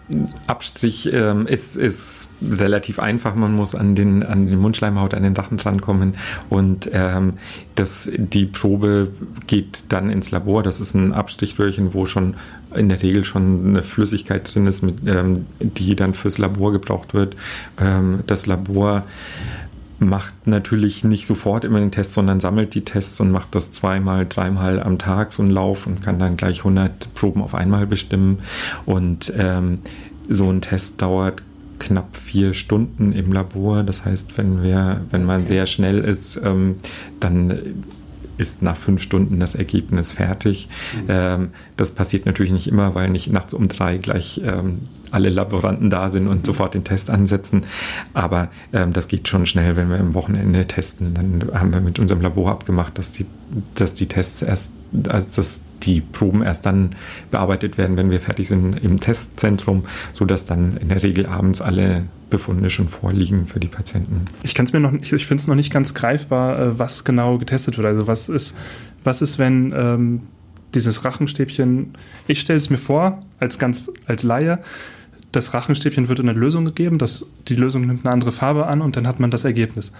Abstrich 0.48 1.12
ähm, 1.12 1.46
ist, 1.46 1.76
ist 1.76 2.30
relativ 2.42 3.00
einfach. 3.00 3.36
Man 3.36 3.54
muss 3.54 3.76
an 3.76 3.96
den, 3.96 4.24
an 4.24 4.48
den 4.48 4.58
Mundschleimhaut, 4.58 5.14
an 5.14 5.24
den 5.24 5.34
Dachen 5.34 5.58
drankommen 5.58 6.16
und 6.50 6.90
ähm, 6.94 7.34
das, 7.76 8.10
die 8.16 8.46
Probe 8.46 9.12
geht 9.46 9.86
dann 9.90 10.10
ins 10.10 10.32
Labor. 10.32 10.64
Das 10.64 10.80
ist 10.80 10.94
ein 10.94 11.12
Abstrichröhrchen, 11.12 11.94
wo 11.94 12.06
schon 12.06 12.36
in 12.74 12.88
der 12.88 13.02
Regel 13.02 13.26
schon 13.26 13.68
eine 13.68 13.84
Flüssigkeit 13.84 14.54
drin 14.54 14.68
ist, 14.68 14.82
mit, 14.82 15.00
ähm, 15.06 15.46
die 15.60 15.98
dann 15.98 16.14
fürs 16.14 16.38
Labor 16.38 16.72
gebraucht 16.72 17.14
wird. 17.14 17.36
Ähm, 17.78 18.20
das 18.28 18.46
Labor 18.46 19.04
macht 20.00 20.46
natürlich 20.46 21.04
nicht 21.04 21.26
sofort 21.26 21.66
immer 21.66 21.80
den 21.80 21.92
Test, 21.92 22.14
sondern 22.14 22.40
sammelt 22.40 22.76
die 22.76 22.84
Tests 22.84 23.20
und 23.20 23.32
macht 23.32 23.56
das 23.56 23.72
zweimal, 23.72 24.26
dreimal 24.28 24.82
am 24.82 24.98
Tag 24.98 25.34
so 25.34 25.42
einen 25.42 25.52
Lauf 25.52 25.88
und 25.88 26.02
kann 26.02 26.20
dann 26.20 26.38
gleich 26.38 26.60
100 26.60 27.14
Proben 27.16 27.42
auf 27.42 27.56
einmal 27.56 27.88
bestimmen. 27.88 28.40
Und 28.86 29.34
ähm, 29.38 29.80
so 30.30 30.50
ein 30.52 30.62
Test 30.62 31.02
dauert 31.02 31.42
knapp 31.80 32.16
vier 32.16 32.54
Stunden 32.54 33.12
im 33.12 33.32
Labor. 33.32 33.84
Das 33.84 34.06
heißt, 34.06 34.38
wenn 34.38 34.64
wir, 34.64 35.02
wenn 35.10 35.26
man 35.26 35.46
sehr 35.48 35.66
schnell 35.66 36.00
ist, 36.00 36.40
ähm, 36.44 36.78
dann 37.20 37.84
ist 38.38 38.62
nach 38.62 38.78
fünf 38.78 39.02
Stunden 39.02 39.40
das 39.40 39.56
Ergebnis 39.56 40.12
fertig. 40.12 40.70
Mhm. 40.94 41.06
Ähm, 41.10 41.50
das 41.76 41.92
passiert 41.92 42.26
natürlich 42.26 42.52
nicht 42.52 42.68
immer, 42.68 42.94
weil 42.94 43.10
nicht 43.10 43.32
nachts 43.32 43.54
um 43.54 43.68
drei 43.68 43.98
gleich 43.98 44.42
ähm, 44.44 44.82
alle 45.12 45.30
Laboranten 45.30 45.90
da 45.90 46.12
sind 46.12 46.28
und 46.28 46.46
sofort 46.46 46.74
den 46.74 46.84
Test 46.84 47.10
ansetzen. 47.10 47.62
Aber 48.14 48.50
ähm, 48.74 48.94
das 48.94 49.08
geht 49.08 49.28
schon 49.28 49.46
schnell, 49.46 49.76
wenn 49.76 49.90
wir 49.90 50.00
am 50.00 50.14
Wochenende 50.14 50.66
testen. 50.66 51.14
Dann 51.14 51.50
haben 51.54 51.74
wir 51.74 51.82
mit 51.82 52.00
unserem 52.00 52.22
Labor 52.22 52.52
abgemacht, 52.52 52.98
dass 52.98 53.12
die, 53.12 53.26
dass 53.76 53.94
die 53.94 54.08
Tests 54.08 54.42
erst, 54.42 54.74
also 55.08 55.30
dass 55.36 55.62
die 55.84 56.02
Proben 56.02 56.44
erst 56.44 56.66
dann 56.66 56.96
bearbeitet 57.32 57.78
werden, 57.78 57.98
wenn 57.98 58.10
wir 58.10 58.20
fertig 58.20 58.48
sind 58.48 58.84
im 58.84 59.00
Testzentrum, 59.00 59.86
sodass 60.14 60.46
dann 60.46 60.78
in 60.78 60.90
der 60.90 61.04
Regel 61.04 61.26
abends 61.26 61.62
alle 61.62 62.06
Befunde 62.30 62.70
schon 62.70 62.90
vorliegen 62.90 63.48
für 63.48 63.60
die 63.60 63.68
Patienten. 63.68 64.26
Ich 64.44 64.54
kann 64.54 64.66
es 64.66 64.74
mir 64.74 64.80
noch, 64.80 64.94
ich, 64.94 65.14
ich 65.14 65.26
finde 65.28 65.42
es 65.42 65.48
noch 65.48 65.56
nicht 65.56 65.72
ganz 65.72 65.94
greifbar, 65.94 66.60
äh, 66.60 66.80
was 66.80 67.04
genau 67.04 67.38
getestet 67.38 67.78
wird. 67.78 67.88
Also 67.88 68.08
was 68.08 68.30
ist, 68.30 68.58
was 69.04 69.22
ist, 69.22 69.40
wenn 69.40 69.74
ähm, 69.76 70.22
dieses 70.74 71.06
Rachenstäbchen, 71.06 71.94
ich 72.28 72.40
stelle 72.40 72.58
es 72.58 72.70
mir 72.70 72.78
vor, 72.78 73.22
als 73.40 73.58
ganz 73.60 73.90
als 74.06 74.24
Laie, 74.24 74.60
das 75.32 75.54
Rachenstäbchen 75.54 76.10
wird 76.10 76.20
in 76.20 76.30
eine 76.30 76.38
Lösung 76.38 76.66
gegeben, 76.66 76.98
das, 76.98 77.26
die 77.48 77.56
Lösung 77.56 77.86
nimmt 77.86 78.06
eine 78.06 78.14
andere 78.14 78.32
Farbe 78.32 78.68
an 78.68 78.82
und 78.82 78.96
dann 78.96 79.08
hat 79.08 79.20
man 79.20 79.32
das 79.32 79.44
Ergebnis. 79.44 79.92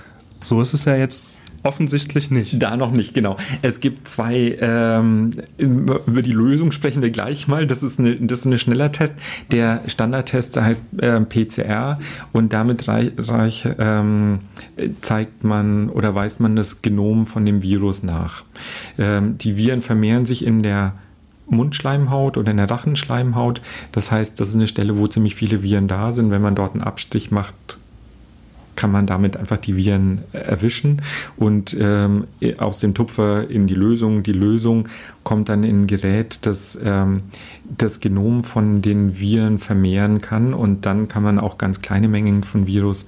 So 0.44 0.62
ist 0.62 0.74
es 0.74 0.86
ja 0.86 0.96
jetzt 0.96 1.28
offensichtlich 1.64 2.32
nicht. 2.32 2.62
Da 2.62 2.78
noch 2.78 2.92
nicht, 2.92 3.14
genau. 3.14 3.38
Es 3.62 3.80
gibt 3.80 4.08
zwei, 4.08 4.58
ähm, 4.62 5.32
über 5.58 6.22
die 6.22 6.32
Lösung 6.32 6.72
sprechen 6.72 7.02
wir 7.02 7.10
gleich 7.10 7.48
mal. 7.48 7.68
Das 7.68 7.84
ist, 7.84 8.00
eine, 8.00 8.16
das 8.16 8.40
ist 8.40 8.46
ein 8.46 8.58
schneller 8.58 8.92
Test. 8.92 9.18
Der 9.52 9.82
Standardtest 9.88 10.58
heißt 10.58 11.02
äh, 11.02 11.20
PCR 11.22 12.00
und 12.32 12.54
damit 12.54 12.88
reich, 12.88 13.12
reich, 13.18 13.68
ähm, 13.80 14.40
zeigt 15.02 15.44
man 15.44 15.90
oder 15.90 16.16
weist 16.16 16.40
man 16.40 16.56
das 16.56 16.82
Genom 16.82 17.28
von 17.28 17.46
dem 17.46 17.62
Virus 17.62 18.04
nach. 18.04 18.46
Ähm, 18.98 19.38
die 19.38 19.58
Viren 19.58 19.82
vermehren 19.82 20.26
sich 20.26 20.46
in 20.46 20.64
der 20.64 20.94
Mundschleimhaut 21.50 22.38
oder 22.38 22.52
in 22.52 22.58
der 22.58 22.70
Rachenschleimhaut. 22.70 23.62
Das 23.92 24.12
heißt, 24.12 24.40
das 24.40 24.50
ist 24.50 24.56
eine 24.56 24.68
Stelle, 24.68 24.98
wo 24.98 25.08
ziemlich 25.08 25.36
viele 25.36 25.64
Viren 25.64 25.88
da 25.88 26.12
sind. 26.12 26.30
Wenn 26.32 26.42
man 26.42 26.56
dort 26.56 26.74
einen 26.74 26.84
Abstich 26.84 27.32
macht, 27.32 27.80
kann 28.78 28.92
man 28.92 29.08
damit 29.08 29.36
einfach 29.36 29.58
die 29.58 29.76
Viren 29.76 30.22
erwischen 30.32 31.02
und 31.36 31.76
ähm, 31.80 32.28
aus 32.60 32.80
dem 32.80 32.94
Tupfer 32.94 33.50
in 33.50 33.68
die 33.68 33.74
Lösung. 33.74 34.24
Die 34.24 34.32
Lösung 34.32 34.88
kommt 35.24 35.50
dann 35.50 35.64
in 35.64 35.82
ein 35.82 35.88
Gerät, 35.88 36.46
das 36.46 36.78
ähm, 36.82 37.24
das 37.76 38.00
Genom 38.00 38.46
von 38.46 38.82
den 38.82 39.20
Viren 39.20 39.60
vermehren 39.60 40.22
kann 40.22 40.54
und 40.54 40.86
dann 40.86 41.08
kann 41.10 41.24
man 41.24 41.40
auch 41.40 41.58
ganz 41.58 41.82
kleine 41.82 42.08
Mengen 42.08 42.44
von 42.44 42.68
Virus 42.68 43.08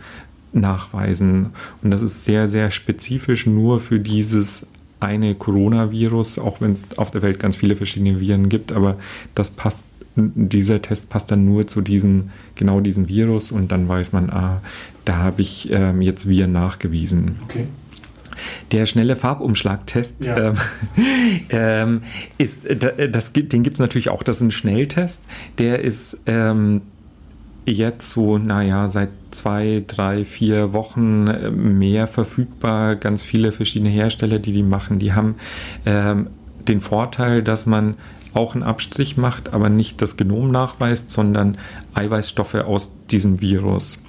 nachweisen. 0.52 1.52
Und 1.84 1.91
das 1.91 2.02
ist 2.02 2.25
sehr, 2.25 2.47
sehr 2.49 2.71
spezifisch 2.71 3.45
nur 3.45 3.80
für 3.80 3.99
dieses 3.99 4.67
eine 4.99 5.35
Coronavirus, 5.35 6.39
auch 6.39 6.62
wenn 6.62 6.73
es 6.73 6.97
auf 6.97 7.12
der 7.12 7.21
Welt 7.21 7.39
ganz 7.39 7.55
viele 7.55 7.75
verschiedene 7.75 8.19
Viren 8.19 8.49
gibt, 8.49 8.71
aber 8.71 8.97
das 9.35 9.49
passt, 9.49 9.85
dieser 10.15 10.81
Test 10.81 11.09
passt 11.09 11.31
dann 11.31 11.45
nur 11.45 11.67
zu 11.67 11.81
diesem, 11.81 12.31
genau 12.55 12.81
diesem 12.81 13.07
Virus 13.07 13.51
und 13.51 13.71
dann 13.71 13.88
weiß 13.88 14.12
man, 14.12 14.29
ah, 14.29 14.62
da 15.05 15.17
habe 15.17 15.41
ich 15.41 15.69
ähm, 15.71 16.01
jetzt 16.01 16.27
Viren 16.27 16.51
nachgewiesen. 16.51 17.38
Okay. 17.43 17.65
Der 18.71 18.85
schnelle 18.85 19.15
Farbumschlagtest 19.15 20.25
ja. 20.25 20.38
ähm, 20.38 20.55
ähm, 21.49 22.01
ist, 22.38 22.65
das, 23.12 23.33
den 23.33 23.63
gibt 23.63 23.75
es 23.75 23.79
natürlich 23.79 24.09
auch. 24.09 24.23
Das 24.23 24.38
ist 24.38 24.43
ein 24.43 24.51
Schnelltest. 24.51 25.25
Der 25.57 25.79
ist 25.79 26.19
ähm, 26.25 26.81
jetzt 27.65 28.10
so, 28.10 28.38
naja, 28.38 28.88
seit 28.88 29.10
zwei, 29.32 29.84
drei, 29.86 30.26
vier 30.26 30.74
Wochen 30.74 31.28
äh, 31.28 31.52
mehr 31.52 32.08
verfügbar. 32.08 32.95
Ganz 32.95 33.22
viele 33.22 33.52
verschiedene 33.52 33.91
Hersteller, 33.91 34.39
die 34.39 34.54
die 34.54 34.63
machen, 34.63 35.00
die 35.00 35.13
haben 35.13 35.36
ähm, 35.86 36.28
den 36.67 36.82
Vorteil, 36.82 37.43
dass 37.43 37.65
man 37.65 37.95
auch 38.34 38.54
einen 38.54 38.63
Abstrich 38.63 39.17
macht, 39.17 39.54
aber 39.54 39.69
nicht 39.69 40.02
das 40.02 40.17
Genom 40.17 40.52
nachweist, 40.52 41.10
sondern 41.10 41.58
Eiweißstoffe 41.93 42.56
aus 42.56 42.95
diesem 43.08 43.41
Virus. 43.41 44.04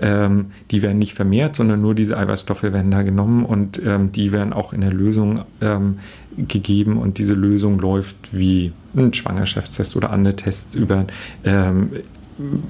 Ähm, 0.00 0.46
die 0.70 0.82
werden 0.82 0.98
nicht 0.98 1.14
vermehrt, 1.14 1.54
sondern 1.54 1.80
nur 1.80 1.94
diese 1.94 2.16
Eiweißstoffe 2.16 2.64
werden 2.64 2.90
da 2.90 3.02
genommen 3.02 3.44
und 3.44 3.80
ähm, 3.84 4.10
die 4.10 4.32
werden 4.32 4.52
auch 4.52 4.72
in 4.72 4.80
der 4.80 4.92
Lösung 4.92 5.42
ähm, 5.60 5.98
gegeben 6.36 6.96
und 6.96 7.18
diese 7.18 7.34
Lösung 7.34 7.78
läuft 7.78 8.16
wie 8.32 8.72
ein 8.96 9.14
Schwangerschaftstest 9.14 9.96
oder 9.96 10.10
andere 10.10 10.34
Tests 10.34 10.74
über 10.74 11.06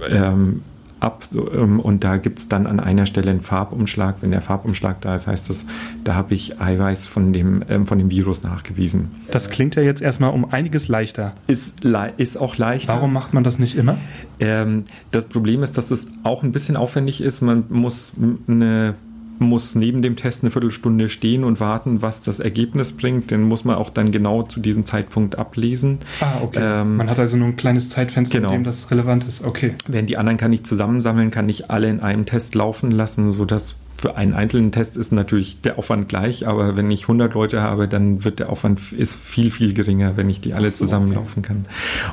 ähm, 0.09 0.62
ab 1.00 1.24
ähm, 1.35 1.80
und 1.80 2.04
da 2.04 2.18
gibt 2.18 2.38
es 2.38 2.48
dann 2.48 2.66
an 2.66 2.78
einer 2.78 3.06
Stelle 3.06 3.30
einen 3.30 3.40
Farbumschlag. 3.40 4.16
Wenn 4.20 4.30
der 4.30 4.42
Farbumschlag 4.42 5.00
da 5.00 5.16
ist, 5.16 5.26
heißt 5.26 5.50
das, 5.50 5.66
da 6.04 6.14
habe 6.14 6.35
ich 6.35 6.61
Eiweiß 6.61 7.06
von 7.06 7.33
dem, 7.33 7.64
ähm, 7.68 7.87
von 7.87 7.98
dem 7.98 8.11
Virus 8.11 8.42
nachgewiesen. 8.42 9.11
Das 9.30 9.50
klingt 9.50 9.74
ja 9.76 9.83
jetzt 9.83 10.02
erstmal 10.02 10.30
um 10.30 10.50
einiges 10.50 10.88
leichter. 10.88 11.33
Ist, 11.46 11.85
ist 12.16 12.38
auch 12.38 12.56
leichter. 12.56 12.94
Warum 12.94 13.12
macht 13.12 13.35
man 13.35 13.44
das 13.44 13.59
nicht 13.59 13.76
immer? 13.76 13.96
Ähm, 14.38 14.85
das 15.11 15.26
Problem 15.26 15.62
ist, 15.62 15.76
dass 15.76 15.87
das 15.87 16.06
auch 16.22 16.42
ein 16.42 16.52
bisschen 16.52 16.76
aufwendig 16.76 17.22
ist. 17.22 17.40
Man 17.40 17.64
muss 17.70 18.12
eine 18.46 18.94
muss 19.40 19.74
neben 19.74 20.03
dem 20.03 20.16
Test 20.16 20.42
eine 20.42 20.50
Viertelstunde 20.50 21.09
stehen 21.09 21.44
und 21.44 21.61
warten, 21.61 22.03
was 22.03 22.20
das 22.20 22.40
Ergebnis 22.40 22.92
bringt. 22.92 23.31
Den 23.31 23.42
muss 23.42 23.64
man 23.64 23.76
auch 23.76 23.90
dann 23.90 24.12
genau 24.12 24.42
zu 24.42 24.61
diesem 24.61 24.85
Zeitpunkt 24.85 25.38
ablesen. 25.38 25.98
Ah, 26.20 26.42
okay. 26.42 26.61
Ähm, 26.62 26.96
man 26.96 27.11
hat 27.11 27.18
also 27.18 27.37
nur 27.37 27.48
ein 27.48 27.57
kleines 27.57 27.88
Zeitfenster, 27.88 28.38
genau. 28.38 28.50
in 28.50 28.61
dem 28.61 28.64
das 28.64 28.90
relevant 28.90 29.24
ist. 29.24 29.44
Okay. 29.44 29.74
Während 29.88 30.11
die 30.11 30.16
anderen 30.16 30.37
kann 30.37 30.53
ich 30.53 30.64
zusammensammeln, 30.64 31.31
kann 31.31 31.48
ich 31.48 31.70
alle 31.70 31.88
in 31.88 32.00
einem 32.00 32.26
Test 32.26 32.55
laufen 32.55 32.90
lassen, 32.90 33.31
sodass 33.31 33.76
für 34.00 34.16
einen 34.16 34.33
einzelnen 34.33 34.72
Test 34.72 34.96
ist 34.96 35.12
natürlich 35.12 35.61
der 35.61 35.79
Aufwand 35.79 36.09
gleich, 36.09 36.48
aber 36.48 36.74
wenn 36.74 36.90
ich 36.90 37.03
100 37.03 37.35
Leute 37.35 37.61
habe, 37.61 37.87
dann 37.87 38.24
wird 38.24 38.40
der 38.40 38.48
Aufwand 38.48 38.92
ist 38.92 39.16
viel, 39.16 39.50
viel 39.50 39.74
geringer, 39.74 40.16
wenn 40.16 40.31
ich 40.31 40.40
die 40.40 40.55
alle 40.55 40.70
so, 40.70 40.85
zusammenlaufen 40.85 41.40
okay. 41.44 41.48
kann. 41.48 41.66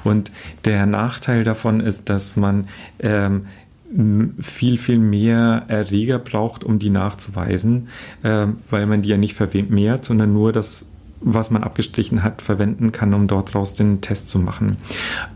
Und 0.03 0.31
der 0.65 0.85
Nachteil 0.85 1.45
davon 1.45 1.79
ist, 1.79 2.09
dass 2.09 2.35
man 2.35 2.67
ähm, 2.99 3.45
viel, 4.41 4.77
viel 4.77 4.99
mehr 4.99 5.63
Erreger 5.67 6.19
braucht, 6.19 6.63
um 6.63 6.77
die 6.79 6.89
nachzuweisen, 6.89 7.87
äh, 8.23 8.47
weil 8.69 8.85
man 8.85 9.01
die 9.01 9.09
ja 9.09 9.17
nicht 9.17 9.35
vermehrt, 9.35 10.03
sondern 10.03 10.33
nur 10.33 10.51
das, 10.51 10.85
was 11.21 11.51
man 11.51 11.63
abgestrichen 11.63 12.23
hat, 12.23 12.41
verwenden 12.41 12.91
kann, 12.91 13.13
um 13.13 13.27
dort 13.27 13.55
raus 13.55 13.73
den 13.73 14.01
Test 14.01 14.27
zu 14.27 14.39
machen. 14.39 14.77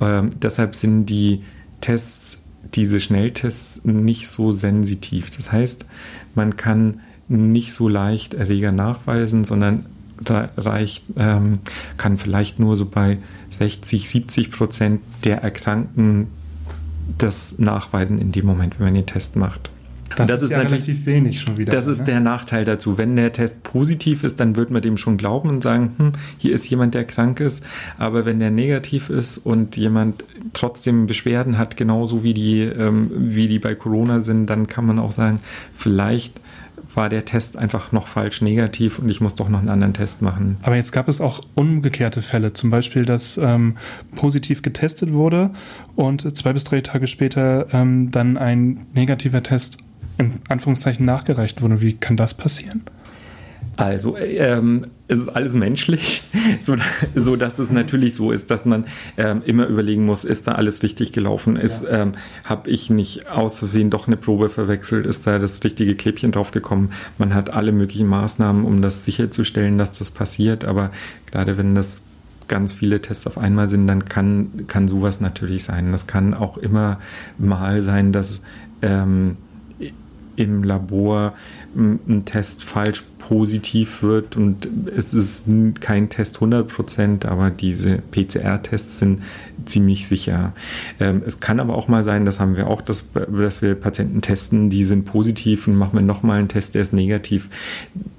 Ähm, 0.01 0.31
deshalb 0.41 0.75
sind 0.75 1.05
die 1.05 1.43
Tests, 1.79 2.43
diese 2.73 2.99
Schnelltests 2.99 3.85
nicht 3.85 4.27
so 4.27 4.51
sensitiv. 4.51 5.29
Das 5.29 5.51
heißt, 5.51 5.85
man 6.35 6.57
kann 6.57 6.99
nicht 7.27 7.73
so 7.73 7.87
leicht 7.87 8.33
Erreger 8.33 8.71
nachweisen, 8.71 9.45
sondern 9.45 9.85
reicht, 10.27 11.05
ähm, 11.15 11.59
kann 11.97 12.17
vielleicht 12.17 12.59
nur 12.59 12.75
so 12.75 12.85
bei 12.85 13.17
60, 13.57 14.07
70 14.07 14.51
Prozent 14.51 15.01
der 15.23 15.41
Erkrankten 15.41 16.27
das 17.17 17.59
nachweisen 17.59 18.19
in 18.19 18.31
dem 18.31 18.45
Moment, 18.45 18.79
wenn 18.79 18.87
man 18.87 18.93
den 18.93 19.05
Test 19.05 19.35
macht. 19.35 19.71
Das, 20.15 20.27
das, 20.27 20.41
ist, 20.43 20.51
ja 20.51 20.59
relativ 20.59 21.05
wenig 21.05 21.39
schon 21.39 21.57
wieder. 21.57 21.71
Das 21.71 21.87
ist 21.87 21.99
ne? 21.99 22.05
der 22.05 22.19
Nachteil 22.19 22.65
dazu. 22.65 22.97
Wenn 22.97 23.15
der 23.15 23.31
Test 23.31 23.63
positiv 23.63 24.23
ist, 24.23 24.39
dann 24.39 24.55
wird 24.55 24.69
man 24.69 24.81
dem 24.81 24.97
schon 24.97 25.17
glauben 25.17 25.49
und 25.49 25.63
sagen, 25.63 25.93
hm, 25.97 26.11
hier 26.37 26.53
ist 26.53 26.69
jemand, 26.69 26.93
der 26.95 27.05
krank 27.05 27.39
ist. 27.39 27.65
Aber 27.97 28.25
wenn 28.25 28.39
der 28.39 28.51
negativ 28.51 29.09
ist 29.09 29.37
und 29.37 29.77
jemand 29.77 30.25
trotzdem 30.53 31.07
Beschwerden 31.07 31.57
hat, 31.57 31.77
genauso 31.77 32.23
wie 32.23 32.33
die, 32.33 32.61
ähm, 32.61 33.09
wie 33.15 33.47
die 33.47 33.59
bei 33.59 33.75
Corona 33.75 34.21
sind, 34.21 34.47
dann 34.47 34.67
kann 34.67 34.85
man 34.85 34.99
auch 34.99 35.11
sagen, 35.11 35.39
vielleicht 35.73 36.41
war 36.95 37.09
der 37.09 37.25
Test 37.25 37.57
einfach 37.57 37.91
noch 37.91 38.07
falsch 38.07 38.41
negativ 38.41 38.99
und 38.99 39.09
ich 39.09 39.21
muss 39.21 39.35
doch 39.35 39.49
noch 39.49 39.59
einen 39.59 39.69
anderen 39.69 39.93
Test 39.93 40.21
machen. 40.21 40.57
Aber 40.61 40.75
jetzt 40.75 40.91
gab 40.91 41.07
es 41.07 41.21
auch 41.21 41.41
umgekehrte 41.55 42.21
Fälle, 42.21 42.53
zum 42.53 42.69
Beispiel, 42.69 43.05
dass 43.05 43.37
ähm, 43.37 43.77
positiv 44.15 44.61
getestet 44.61 45.13
wurde 45.13 45.51
und 45.95 46.37
zwei 46.37 46.53
bis 46.53 46.63
drei 46.63 46.81
Tage 46.81 47.07
später 47.07 47.67
ähm, 47.73 48.11
dann 48.11 48.37
ein 48.37 48.85
negativer 48.93 49.43
Test 49.43 49.77
in 50.17 50.33
Anführungszeichen 50.49 51.05
nachgereicht 51.05 51.61
wurde. 51.61 51.81
Wie 51.81 51.93
kann 51.93 52.17
das 52.17 52.33
passieren? 52.33 52.83
Also 53.77 54.17
ähm, 54.17 54.87
es 55.07 55.19
ist 55.19 55.29
alles 55.29 55.53
menschlich, 55.53 56.23
so, 56.59 56.75
so, 57.15 57.35
dass 57.35 57.57
es 57.57 57.71
natürlich 57.71 58.13
so 58.13 58.31
ist, 58.31 58.51
dass 58.51 58.65
man 58.65 58.85
ähm, 59.17 59.41
immer 59.45 59.65
überlegen 59.67 60.05
muss, 60.05 60.23
ist 60.23 60.47
da 60.47 60.53
alles 60.53 60.83
richtig 60.83 61.13
gelaufen? 61.13 61.55
Ist, 61.55 61.83
ja. 61.83 62.01
ähm, 62.01 62.11
habe 62.43 62.69
ich 62.69 62.89
nicht 62.89 63.29
aus 63.29 63.59
Versehen 63.59 63.89
doch 63.89 64.07
eine 64.07 64.17
Probe 64.17 64.49
verwechselt? 64.49 65.05
Ist 65.05 65.25
da 65.25 65.39
das 65.39 65.63
richtige 65.63 65.95
Klebchen 65.95 66.31
draufgekommen? 66.31 66.91
Man 67.17 67.33
hat 67.33 67.49
alle 67.49 67.71
möglichen 67.71 68.07
Maßnahmen, 68.07 68.65
um 68.65 68.81
das 68.81 69.05
sicherzustellen, 69.05 69.77
dass 69.77 69.97
das 69.97 70.11
passiert. 70.11 70.65
Aber 70.65 70.91
gerade 71.31 71.57
wenn 71.57 71.73
das 71.73 72.03
ganz 72.47 72.73
viele 72.73 73.01
Tests 73.01 73.27
auf 73.27 73.37
einmal 73.37 73.69
sind, 73.69 73.87
dann 73.87 74.05
kann, 74.05 74.67
kann 74.67 74.87
sowas 74.87 75.21
natürlich 75.21 75.63
sein. 75.63 75.91
Das 75.91 76.05
kann 76.05 76.33
auch 76.33 76.57
immer 76.57 76.99
mal 77.37 77.81
sein, 77.81 78.11
dass 78.11 78.41
ähm, 78.81 79.37
im 80.35 80.63
Labor 80.63 81.33
ein 81.75 82.25
Test 82.25 82.63
falsch 82.63 83.03
positiv 83.31 84.03
wird 84.03 84.35
und 84.35 84.67
es 84.93 85.13
ist 85.13 85.47
kein 85.79 86.09
Test 86.09 86.39
100%, 86.39 87.25
aber 87.25 87.49
diese 87.49 87.99
PCR-Tests 88.11 88.99
sind 88.99 89.21
ziemlich 89.63 90.09
sicher. 90.09 90.51
Ähm, 90.99 91.23
es 91.25 91.39
kann 91.39 91.61
aber 91.61 91.75
auch 91.75 91.87
mal 91.87 92.03
sein, 92.03 92.25
das 92.25 92.41
haben 92.41 92.57
wir 92.57 92.67
auch, 92.67 92.81
dass, 92.81 93.05
dass 93.13 93.61
wir 93.61 93.75
Patienten 93.75 94.21
testen, 94.21 94.69
die 94.69 94.83
sind 94.83 95.05
positiv 95.05 95.69
und 95.69 95.77
machen 95.77 95.93
wir 95.93 96.01
nochmal 96.01 96.39
einen 96.39 96.49
Test, 96.49 96.75
der 96.75 96.81
ist 96.81 96.91
negativ. 96.91 97.47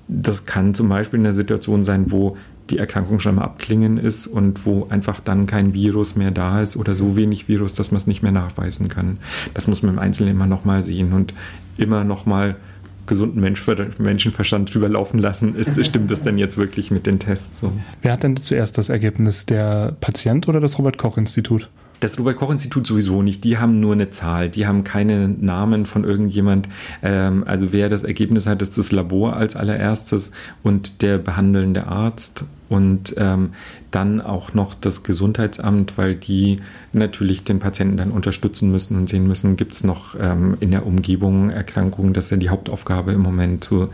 Das 0.08 0.46
kann 0.46 0.72
zum 0.72 0.88
Beispiel 0.88 1.18
in 1.18 1.24
der 1.24 1.34
Situation 1.34 1.84
sein, 1.84 2.10
wo 2.10 2.38
die 2.70 2.78
Erkrankung 2.78 3.20
schon 3.20 3.34
mal 3.34 3.42
abklingen 3.42 3.98
ist 3.98 4.26
und 4.26 4.64
wo 4.64 4.86
einfach 4.88 5.20
dann 5.20 5.44
kein 5.44 5.74
Virus 5.74 6.16
mehr 6.16 6.30
da 6.30 6.62
ist 6.62 6.78
oder 6.78 6.94
so 6.94 7.16
wenig 7.16 7.48
Virus, 7.48 7.74
dass 7.74 7.90
man 7.90 7.98
es 7.98 8.06
nicht 8.06 8.22
mehr 8.22 8.32
nachweisen 8.32 8.88
kann. 8.88 9.18
Das 9.52 9.66
muss 9.66 9.82
man 9.82 9.92
im 9.92 9.98
Einzelnen 9.98 10.30
immer 10.30 10.46
nochmal 10.46 10.82
sehen 10.82 11.12
und 11.12 11.34
immer 11.76 12.02
nochmal 12.02 12.56
gesunden 13.06 13.40
Mensch, 13.40 13.64
Menschenverstand 13.98 14.72
drüber 14.74 14.88
laufen 14.88 15.18
lassen. 15.18 15.54
Ist, 15.54 15.84
stimmt 15.84 16.10
das 16.10 16.22
denn 16.22 16.38
jetzt 16.38 16.56
wirklich 16.56 16.90
mit 16.90 17.06
den 17.06 17.18
Tests? 17.18 17.58
So? 17.58 17.72
Wer 18.00 18.12
hat 18.12 18.22
denn 18.22 18.36
zuerst 18.36 18.78
das 18.78 18.88
Ergebnis? 18.88 19.46
Der 19.46 19.96
Patient 20.00 20.48
oder 20.48 20.60
das 20.60 20.78
Robert-Koch-Institut? 20.78 21.68
Das 22.02 22.18
Robert-Koch-Institut 22.18 22.84
sowieso 22.84 23.22
nicht. 23.22 23.44
Die 23.44 23.58
haben 23.58 23.78
nur 23.78 23.92
eine 23.92 24.10
Zahl. 24.10 24.48
Die 24.48 24.66
haben 24.66 24.82
keine 24.82 25.28
Namen 25.28 25.86
von 25.86 26.02
irgendjemand. 26.02 26.68
Ähm, 27.00 27.44
also 27.46 27.72
wer 27.72 27.88
das 27.88 28.02
Ergebnis 28.02 28.44
hat, 28.44 28.60
ist 28.60 28.76
das 28.76 28.90
Labor 28.90 29.36
als 29.36 29.54
allererstes 29.54 30.32
und 30.64 31.02
der 31.02 31.18
behandelnde 31.18 31.86
Arzt 31.86 32.44
und 32.68 33.14
ähm, 33.18 33.50
dann 33.92 34.20
auch 34.20 34.52
noch 34.52 34.74
das 34.74 35.04
Gesundheitsamt, 35.04 35.96
weil 35.96 36.16
die 36.16 36.58
natürlich 36.92 37.44
den 37.44 37.60
Patienten 37.60 37.98
dann 37.98 38.10
unterstützen 38.10 38.72
müssen 38.72 38.96
und 38.96 39.08
sehen 39.08 39.28
müssen, 39.28 39.54
gibt 39.56 39.74
es 39.74 39.84
noch 39.84 40.16
ähm, 40.18 40.56
in 40.58 40.72
der 40.72 40.84
Umgebung 40.84 41.50
Erkrankungen. 41.50 42.14
Das 42.14 42.24
ist 42.24 42.30
ja 42.32 42.36
die 42.36 42.50
Hauptaufgabe 42.50 43.12
im 43.12 43.20
Moment 43.20 43.62
zur 43.62 43.90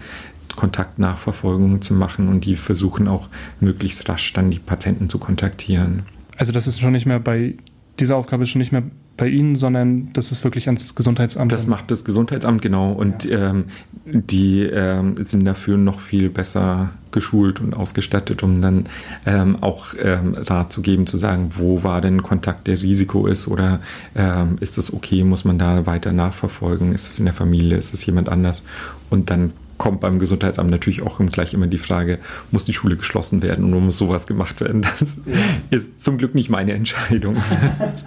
Kontaktnachverfolgung 0.56 1.82
zu 1.82 1.92
machen 1.92 2.28
und 2.28 2.46
die 2.46 2.56
versuchen 2.56 3.06
auch 3.06 3.28
möglichst 3.60 4.08
rasch 4.08 4.32
dann 4.32 4.50
die 4.50 4.60
Patienten 4.60 5.10
zu 5.10 5.18
kontaktieren. 5.18 6.04
Also 6.38 6.52
das 6.52 6.66
ist 6.66 6.80
schon 6.80 6.92
nicht 6.92 7.04
mehr 7.04 7.20
bei 7.20 7.56
diese 7.98 8.16
Aufgabe 8.16 8.44
ist 8.44 8.50
schon 8.50 8.60
nicht 8.60 8.72
mehr 8.72 8.82
bei 9.16 9.28
Ihnen, 9.28 9.56
sondern 9.56 10.12
das 10.12 10.30
ist 10.30 10.44
wirklich 10.44 10.68
ans 10.68 10.94
Gesundheitsamt. 10.94 11.50
Das 11.50 11.66
macht 11.66 11.90
das 11.90 12.04
Gesundheitsamt, 12.04 12.62
genau. 12.62 12.92
Und 12.92 13.24
ja. 13.24 13.50
ähm, 13.50 13.64
die 14.04 14.62
ähm, 14.62 15.16
sind 15.24 15.44
dafür 15.44 15.76
noch 15.76 15.98
viel 16.00 16.30
besser 16.30 16.90
geschult 17.10 17.60
und 17.60 17.74
ausgestattet, 17.74 18.42
um 18.42 18.62
dann 18.62 18.84
ähm, 19.26 19.58
auch 19.60 19.94
ähm, 20.00 20.34
Rat 20.34 20.72
zu 20.72 20.82
geben, 20.82 21.06
zu 21.06 21.16
sagen, 21.16 21.50
wo 21.56 21.82
war 21.82 22.00
denn 22.00 22.22
Kontakt, 22.22 22.66
der 22.66 22.80
Risiko 22.80 23.26
ist 23.26 23.48
oder 23.48 23.80
ähm, 24.14 24.56
ist 24.60 24.78
das 24.78 24.92
okay, 24.92 25.24
muss 25.24 25.44
man 25.44 25.58
da 25.58 25.86
weiter 25.86 26.12
nachverfolgen, 26.12 26.92
ist 26.92 27.08
das 27.08 27.18
in 27.18 27.24
der 27.24 27.34
Familie, 27.34 27.76
ist 27.76 27.92
das 27.92 28.06
jemand 28.06 28.28
anders? 28.28 28.64
Und 29.10 29.30
dann 29.30 29.52
kommt 29.78 30.00
beim 30.00 30.18
Gesundheitsamt 30.18 30.70
natürlich 30.70 31.02
auch 31.02 31.20
gleich 31.30 31.54
immer 31.54 31.66
die 31.66 31.78
Frage, 31.78 32.18
muss 32.50 32.64
die 32.64 32.74
Schule 32.74 32.96
geschlossen 32.96 33.42
werden 33.42 33.72
und 33.72 33.84
muss 33.84 33.98
sowas 33.98 34.26
gemacht 34.26 34.60
werden? 34.60 34.82
Das 34.82 35.18
ja. 35.24 35.32
ist 35.70 36.04
zum 36.04 36.18
Glück 36.18 36.34
nicht 36.34 36.50
meine 36.50 36.72
Entscheidung. 36.72 37.36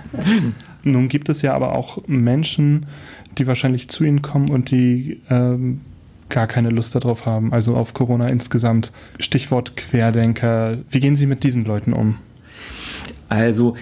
Nun 0.84 1.07
gibt 1.07 1.29
es 1.29 1.41
ja 1.41 1.53
aber 1.53 1.73
auch 1.73 2.05
Menschen, 2.07 2.88
die 3.38 3.47
wahrscheinlich 3.47 3.89
zu 3.89 4.03
Ihnen 4.03 4.21
kommen 4.21 4.49
und 4.49 4.71
die 4.71 5.21
ähm, 5.29 5.81
gar 6.29 6.47
keine 6.47 6.69
Lust 6.69 6.95
darauf 6.95 7.25
haben, 7.25 7.53
also 7.53 7.75
auf 7.75 7.93
Corona 7.93 8.27
insgesamt. 8.27 8.91
Stichwort 9.19 9.77
Querdenker. 9.77 10.79
Wie 10.89 10.99
gehen 10.99 11.15
Sie 11.15 11.27
mit 11.27 11.43
diesen 11.43 11.65
Leuten 11.65 11.93
um? 11.93 12.17
Also, 13.29 13.75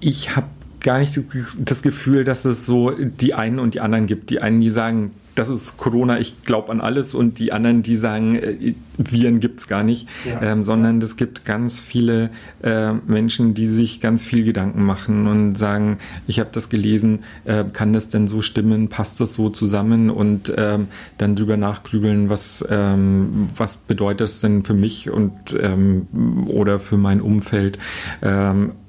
ich 0.00 0.36
habe 0.36 0.46
gar 0.80 0.98
nicht 0.98 1.20
das 1.58 1.82
Gefühl, 1.82 2.24
dass 2.24 2.44
es 2.44 2.66
so 2.66 2.90
die 2.90 3.34
einen 3.34 3.58
und 3.58 3.74
die 3.74 3.80
anderen 3.80 4.06
gibt. 4.06 4.30
Die 4.30 4.40
einen, 4.40 4.60
die 4.60 4.70
sagen, 4.70 5.12
das 5.38 5.48
ist 5.48 5.76
Corona, 5.76 6.18
ich 6.18 6.42
glaube 6.42 6.72
an 6.72 6.80
alles 6.80 7.14
und 7.14 7.38
die 7.38 7.52
anderen, 7.52 7.82
die 7.82 7.96
sagen, 7.96 8.34
äh, 8.34 8.74
Viren 8.96 9.38
gibt 9.38 9.60
es 9.60 9.68
gar 9.68 9.84
nicht, 9.84 10.08
ja. 10.28 10.42
ähm, 10.42 10.64
sondern 10.64 11.00
es 11.00 11.16
gibt 11.16 11.44
ganz 11.44 11.78
viele 11.78 12.30
äh, 12.62 12.92
Menschen, 12.92 13.54
die 13.54 13.66
sich 13.66 14.00
ganz 14.00 14.24
viel 14.24 14.44
Gedanken 14.44 14.82
machen 14.84 15.28
und 15.28 15.56
sagen, 15.56 15.98
ich 16.26 16.40
habe 16.40 16.50
das 16.52 16.68
gelesen, 16.68 17.20
äh, 17.44 17.64
kann 17.72 17.92
das 17.92 18.08
denn 18.08 18.26
so 18.26 18.42
stimmen, 18.42 18.88
passt 18.88 19.20
das 19.20 19.34
so 19.34 19.48
zusammen 19.50 20.10
und 20.10 20.52
ähm, 20.56 20.88
dann 21.18 21.36
drüber 21.36 21.56
nachgrübeln, 21.56 22.28
was, 22.28 22.66
ähm, 22.68 23.46
was 23.56 23.76
bedeutet 23.76 24.20
das 24.22 24.40
denn 24.40 24.64
für 24.64 24.74
mich 24.74 25.10
und 25.10 25.32
ähm, 25.60 26.08
oder 26.48 26.80
für 26.80 26.96
mein 26.96 27.20
Umfeld. 27.20 27.78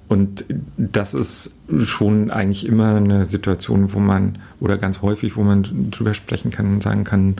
Und 0.10 0.43
das 0.76 1.13
ist 1.13 1.56
schon 1.86 2.32
eigentlich 2.32 2.65
immer 2.65 2.95
eine 2.95 3.24
Situation, 3.26 3.93
wo 3.93 4.00
man, 4.00 4.39
oder 4.60 4.78
ganz 4.78 5.04
häufig, 5.04 5.38
wo 5.38 5.43
man 5.43 5.91
drüber 5.91 6.15
sprechen 6.15 6.50
kann 6.50 6.65
und 6.74 6.84
sagen 6.84 7.04
kann, 7.04 7.36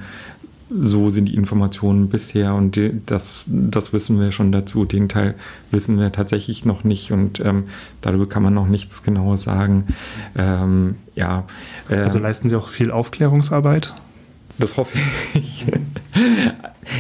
so 0.69 1.10
sind 1.10 1.25
die 1.25 1.36
Informationen 1.36 2.10
bisher 2.10 2.53
und 2.53 2.75
die, 2.75 3.01
das, 3.08 3.43
das 3.47 3.91
wissen 3.91 4.19
wir 4.19 4.32
schon 4.32 4.51
dazu. 4.51 4.86
Den 4.86 5.10
Teil 5.10 5.34
wissen 5.71 5.99
wir 5.99 6.12
tatsächlich 6.12 6.63
noch 6.63 6.84
nicht 6.84 7.12
und 7.12 7.39
ähm, 7.39 7.63
darüber 8.01 8.29
kann 8.29 8.43
man 8.43 8.53
noch 8.53 8.67
nichts 8.67 9.01
Genaues 9.01 9.43
sagen. 9.43 9.88
Ähm, 10.38 10.95
ja, 11.15 11.45
äh, 11.89 11.95
also 11.95 12.19
leisten 12.19 12.49
Sie 12.49 12.55
auch 12.55 12.69
viel 12.69 12.91
Aufklärungsarbeit? 12.91 13.95
Das 14.60 14.77
hoffe 14.77 14.99
ich. 15.34 15.65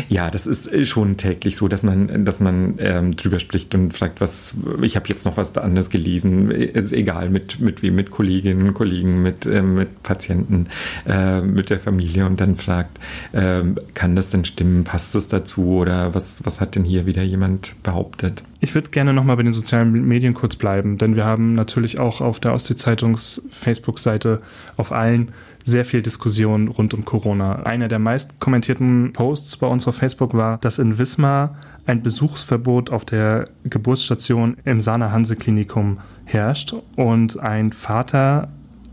ja, 0.07 0.29
das 0.29 0.45
ist 0.45 0.87
schon 0.87 1.17
täglich 1.17 1.55
so, 1.55 1.67
dass 1.67 1.83
man, 1.83 2.25
dass 2.25 2.39
man 2.39 2.75
ähm, 2.79 3.15
drüber 3.15 3.39
spricht 3.39 3.73
und 3.75 3.93
fragt, 3.93 4.21
was, 4.21 4.55
ich 4.81 4.95
habe 4.95 5.07
jetzt 5.07 5.25
noch 5.25 5.37
was 5.37 5.57
anderes 5.57 5.89
gelesen. 5.89 6.51
Ist 6.51 6.91
egal 6.91 7.29
mit, 7.29 7.59
mit 7.59 7.81
wem, 7.81 7.95
mit 7.95 8.11
Kolleginnen, 8.11 8.73
Kollegen, 8.73 9.21
mit, 9.21 9.45
äh, 9.45 9.61
mit 9.61 10.03
Patienten, 10.03 10.67
äh, 11.07 11.41
mit 11.41 11.69
der 11.69 11.79
Familie 11.79 12.25
und 12.25 12.39
dann 12.39 12.55
fragt, 12.55 12.99
äh, 13.31 13.63
kann 13.93 14.15
das 14.15 14.29
denn 14.29 14.45
stimmen? 14.45 14.83
Passt 14.83 15.15
das 15.15 15.27
dazu? 15.27 15.65
Oder 15.65 16.13
was, 16.13 16.45
was 16.45 16.61
hat 16.61 16.75
denn 16.75 16.83
hier 16.83 17.05
wieder 17.05 17.23
jemand 17.23 17.81
behauptet? 17.83 18.43
Ich 18.61 18.75
würde 18.75 18.89
gerne 18.89 19.13
nochmal 19.13 19.37
bei 19.37 19.43
den 19.43 19.53
sozialen 19.53 20.07
Medien 20.07 20.33
kurz 20.33 20.55
bleiben, 20.55 20.97
denn 20.97 21.15
wir 21.15 21.25
haben 21.25 21.53
natürlich 21.53 21.97
auch 21.97 22.19
auf 22.19 22.39
der 22.39 22.53
Ostsee-Zeitungs 22.53 23.47
Facebook-Seite 23.51 24.41
auf 24.75 24.91
allen 24.91 25.31
sehr 25.63 25.85
viel 25.85 26.01
Diskussion 26.01 26.67
rund 26.67 26.93
um 26.93 27.05
Corona. 27.05 27.63
Einer 27.63 27.87
der 27.87 27.99
meist 27.99 28.39
kommentierten 28.39 28.98
Posts 29.13 29.57
bei 29.57 29.67
uns 29.67 29.87
auf 29.87 29.95
Facebook 29.95 30.33
war, 30.33 30.57
dass 30.59 30.79
in 30.79 30.97
Wismar 30.97 31.55
ein 31.85 32.03
Besuchsverbot 32.03 32.91
auf 32.91 33.05
der 33.05 33.45
Geburtsstation 33.63 34.57
im 34.65 34.81
Sana 34.81 35.11
Hanse 35.11 35.35
Klinikum 35.35 35.99
herrscht 36.25 36.73
und 36.95 37.39
ein 37.39 37.71
Vater 37.73 38.49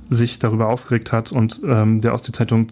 sich 0.08 0.38
darüber 0.38 0.68
aufgeregt 0.68 1.12
hat 1.12 1.32
und 1.32 1.60
ähm, 1.66 2.00
der 2.00 2.14
Ostsee-Zeitung 2.14 2.68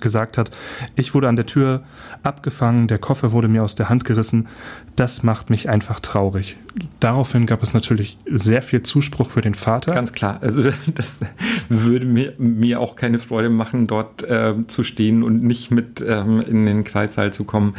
gesagt 0.00 0.38
hat, 0.38 0.50
ich 0.96 1.14
wurde 1.14 1.28
an 1.28 1.36
der 1.36 1.46
Tür 1.46 1.82
abgefangen, 2.22 2.88
der 2.88 2.98
Koffer 2.98 3.32
wurde 3.32 3.48
mir 3.48 3.62
aus 3.62 3.74
der 3.74 3.88
Hand 3.88 4.04
gerissen. 4.04 4.48
Das 4.96 5.22
macht 5.22 5.50
mich 5.50 5.68
einfach 5.68 6.00
traurig. 6.00 6.56
Daraufhin 7.00 7.46
gab 7.46 7.62
es 7.62 7.74
natürlich 7.74 8.18
sehr 8.26 8.62
viel 8.62 8.82
Zuspruch 8.82 9.30
für 9.30 9.40
den 9.40 9.54
Vater. 9.54 9.94
Ganz 9.94 10.12
klar. 10.12 10.38
Also 10.40 10.62
das 10.94 11.20
würde 11.68 12.06
mir, 12.06 12.34
mir 12.38 12.80
auch 12.80 12.96
keine 12.96 13.18
Freude 13.18 13.50
machen, 13.50 13.86
dort 13.86 14.22
äh, 14.22 14.54
zu 14.66 14.84
stehen 14.84 15.22
und 15.22 15.42
nicht 15.42 15.70
mit 15.70 16.04
ähm, 16.06 16.40
in 16.40 16.66
den 16.66 16.84
Kreissaal 16.84 17.32
zu 17.32 17.44
kommen. 17.44 17.74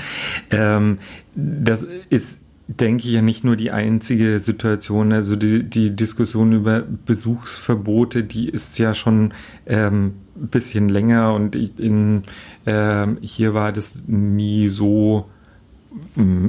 Ähm, 0.51 0.99
das 1.35 1.85
ist 2.09 2.41
denke 2.67 3.07
ich, 3.07 3.13
ja 3.13 3.21
nicht 3.21 3.43
nur 3.43 3.55
die 3.55 3.71
einzige 3.71 4.39
Situation. 4.39 5.13
Also 5.13 5.35
die, 5.35 5.63
die 5.63 5.95
Diskussion 5.95 6.53
über 6.53 6.81
Besuchsverbote, 6.81 8.23
die 8.23 8.49
ist 8.49 8.79
ja 8.79 8.93
schon 8.93 9.33
ähm, 9.65 10.15
ein 10.35 10.47
bisschen 10.47 10.89
länger 10.89 11.33
und 11.33 11.55
in, 11.55 12.23
äh, 12.65 13.07
hier 13.21 13.53
war 13.53 13.71
das 13.71 14.01
nie 14.07 14.67
so 14.67 15.29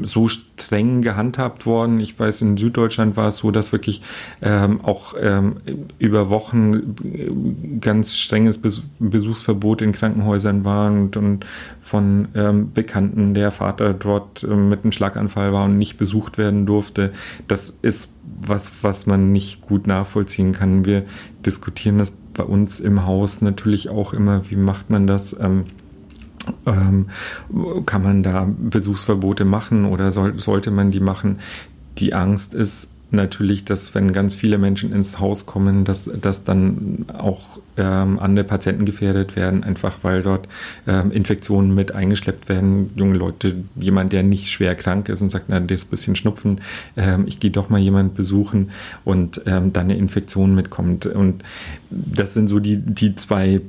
so 0.03 0.29
streng 0.29 1.03
gehandhabt 1.03 1.67
worden. 1.67 1.99
Ich 2.01 2.19
weiß, 2.19 2.43
in 2.43 2.57
Süddeutschland 2.57 3.17
war 3.17 3.29
es 3.29 3.39
so, 3.39 3.51
dass 3.51 3.73
wirklich 3.73 4.03
ähm, 4.43 4.81
auch 4.83 5.15
ähm, 5.21 5.57
über 5.99 6.31
Wochen 6.31 6.95
äh, 7.05 7.31
ganz 7.81 8.17
strenges 8.17 8.61
Besuchsverbot 8.99 9.83
in 9.83 9.93
Krankenhäusern 9.93 10.65
war 10.65 10.91
und, 10.91 11.17
und 11.17 11.47
von 11.81 12.29
ähm, 12.35 12.73
Bekannten 12.73 13.35
der 13.35 13.51
Vater 13.51 13.93
dort 13.95 14.45
äh, 14.45 14.55
mit 14.55 14.85
einem 14.85 14.93
Schlaganfall 14.93 15.53
war 15.53 15.65
und 15.65 15.79
nicht 15.79 15.97
besucht 15.97 16.39
werden 16.39 16.67
durfte. 16.67 17.13
Das 17.49 17.71
ist 17.83 18.13
was, 18.47 18.73
was 18.83 19.07
man 19.07 19.33
nicht 19.33 19.63
gut 19.63 19.87
nachvollziehen 19.87 20.53
kann. 20.53 20.85
Wir 20.85 21.05
diskutieren 21.45 21.99
das 21.99 22.11
bei 22.35 22.43
uns 22.45 22.81
im 22.81 23.07
Haus 23.07 23.41
natürlich 23.41 23.89
auch 23.89 24.13
immer, 24.13 24.51
wie 24.51 24.57
macht 24.57 24.91
man 24.91 25.07
das? 25.07 25.39
Ähm, 25.39 25.65
ähm, 26.67 27.09
kann 27.87 28.03
man 28.03 28.23
da 28.23 28.49
Besuchsverbote 28.59 29.45
machen 29.45 29.85
oder 29.85 30.13
soll, 30.13 30.39
sollte 30.39 30.71
man 30.71 30.91
die 30.91 31.01
machen? 31.01 31.39
Die 31.99 32.15
Angst 32.15 32.55
ist 32.55 32.97
natürlich, 33.11 33.65
dass 33.65 33.95
wenn 33.95 34.13
ganz 34.13 34.35
viele 34.35 34.59
Menschen 34.59 34.93
ins 34.93 35.21
Haus 35.21 35.47
kommen, 35.47 35.85
dass, 35.85 36.11
dass 36.21 36.45
dann 36.45 37.07
auch 37.17 37.59
ähm, 37.77 38.19
andere 38.19 38.45
Patienten 38.45 38.85
gefährdet 38.85 39.37
werden, 39.37 39.63
einfach 39.63 39.99
weil 40.03 40.23
dort 40.23 40.49
ähm, 40.87 41.13
Infektionen 41.13 41.75
mit 41.75 41.93
eingeschleppt 41.93 42.49
werden. 42.49 42.91
Junge 42.97 43.17
Leute, 43.17 43.65
jemand, 43.77 44.13
der 44.13 44.23
nicht 44.23 44.51
schwer 44.51 44.75
krank 44.75 45.09
ist 45.09 45.23
und 45.23 45.31
sagt, 45.31 45.47
na, 45.49 45.61
das 45.61 45.85
bisschen 45.85 46.17
Schnupfen, 46.17 46.61
ähm, 46.97 47.25
ich 47.27 47.39
gehe 47.39 47.51
doch 47.51 47.69
mal 47.69 47.81
jemand 47.81 48.15
besuchen 48.15 48.71
und 49.05 49.41
ähm, 49.47 49.73
dann 49.73 49.85
eine 49.85 49.97
Infektion 49.97 50.55
mitkommt. 50.55 51.07
Und 51.07 51.45
das 51.91 52.35
sind 52.35 52.49
so 52.49 52.59
die, 52.59 52.77
die 52.77 53.15
zwei 53.15 53.61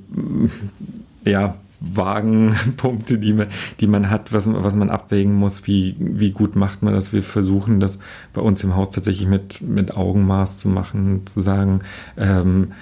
ja, 1.26 1.58
Wagenpunkte, 1.80 3.20
die 3.20 3.34
man, 3.34 3.48
die 3.80 3.88
man 3.88 4.10
hat, 4.10 4.34
was, 4.34 4.52
was 4.52 4.76
man 4.76 4.90
abwägen 4.90 5.34
muss, 5.34 5.68
wie, 5.68 5.96
wie 6.00 6.32
gut 6.32 6.56
macht 6.56 6.82
man 6.82 6.94
das. 6.94 7.14
Wir 7.14 7.24
versuchen 7.24 7.80
das 7.80 8.00
bei 8.34 8.42
uns 8.42 8.64
im 8.64 8.76
Haus 8.76 8.90
tatsächlich 8.90 9.28
mit, 9.28 9.62
mit 9.62 9.96
Augenmaß 9.96 10.58
zu 10.58 10.70
machen, 10.70 11.28
zu 11.28 11.42
sagen, 11.42 11.82
ähm, 12.18 12.74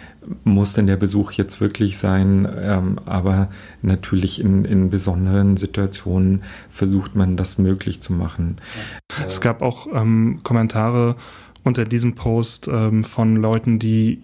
muss 0.44 0.74
denn 0.74 0.88
der 0.88 0.96
Besuch 0.98 1.34
jetzt 1.34 1.62
wirklich 1.62 1.98
sein? 1.98 2.48
Ähm, 2.58 3.00
aber 3.06 3.50
natürlich 3.82 4.42
in, 4.42 4.66
in 4.66 4.90
besonderen 4.90 5.58
Situationen 5.58 6.44
versucht 6.70 7.16
man 7.16 7.38
das 7.38 7.58
möglich 7.58 8.00
zu 8.00 8.14
machen. 8.14 8.58
Es 9.26 9.42
gab 9.42 9.62
auch 9.62 9.88
ähm, 9.94 10.40
Kommentare 10.44 11.16
unter 11.64 11.86
diesem 11.86 12.16
Post 12.16 12.70
ähm, 12.72 13.04
von 13.04 13.36
Leuten, 13.36 13.80
die 13.80 14.22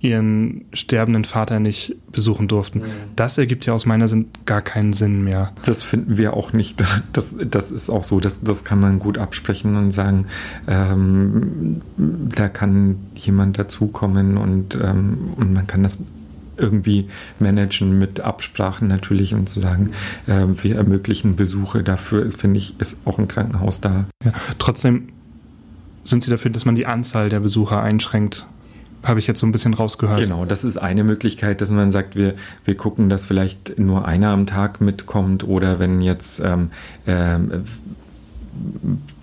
ihren 0.00 0.64
sterbenden 0.72 1.24
Vater 1.24 1.58
nicht 1.58 1.96
besuchen 2.12 2.46
durften. 2.46 2.80
Mhm. 2.80 2.84
Das 3.16 3.36
ergibt 3.36 3.66
ja 3.66 3.72
aus 3.72 3.84
meiner 3.84 4.06
Sicht 4.06 4.46
gar 4.46 4.62
keinen 4.62 4.92
Sinn 4.92 5.24
mehr. 5.24 5.52
Das 5.64 5.82
finden 5.82 6.16
wir 6.16 6.34
auch 6.34 6.52
nicht. 6.52 6.82
Das, 7.12 7.36
das 7.38 7.70
ist 7.70 7.90
auch 7.90 8.04
so, 8.04 8.20
das, 8.20 8.40
das 8.42 8.64
kann 8.64 8.80
man 8.80 8.98
gut 8.98 9.18
absprechen 9.18 9.76
und 9.76 9.92
sagen, 9.92 10.26
ähm, 10.68 11.80
da 11.96 12.48
kann 12.48 12.98
jemand 13.14 13.58
dazukommen 13.58 14.36
und, 14.36 14.78
ähm, 14.80 15.32
und 15.36 15.52
man 15.52 15.66
kann 15.66 15.82
das 15.82 15.98
irgendwie 16.56 17.08
managen 17.38 17.98
mit 17.98 18.20
Absprachen 18.20 18.88
natürlich 18.88 19.34
und 19.34 19.48
zu 19.48 19.60
sagen, 19.60 19.90
äh, 20.26 20.44
wir 20.62 20.76
ermöglichen 20.76 21.36
Besuche. 21.36 21.82
Dafür, 21.82 22.30
finde 22.30 22.58
ich, 22.58 22.78
ist 22.78 23.06
auch 23.06 23.18
ein 23.18 23.28
Krankenhaus 23.28 23.80
da. 23.80 24.06
Ja, 24.24 24.32
trotzdem 24.58 25.08
sind 26.04 26.22
Sie 26.22 26.30
dafür, 26.30 26.50
dass 26.50 26.64
man 26.64 26.74
die 26.74 26.86
Anzahl 26.86 27.28
der 27.28 27.40
Besucher 27.40 27.82
einschränkt 27.82 28.46
habe 29.08 29.20
ich 29.20 29.26
jetzt 29.26 29.40
so 29.40 29.46
ein 29.46 29.52
bisschen 29.52 29.74
rausgehört. 29.74 30.20
Genau, 30.20 30.44
das 30.44 30.64
ist 30.64 30.76
eine 30.76 31.04
Möglichkeit, 31.04 31.60
dass 31.60 31.70
man 31.70 31.90
sagt, 31.90 32.16
wir, 32.16 32.34
wir 32.64 32.76
gucken, 32.76 33.08
dass 33.08 33.24
vielleicht 33.24 33.78
nur 33.78 34.06
einer 34.06 34.30
am 34.30 34.46
Tag 34.46 34.80
mitkommt 34.80 35.44
oder 35.44 35.78
wenn 35.78 36.00
jetzt 36.00 36.40
ähm, 36.40 36.70
ähm, 37.06 37.64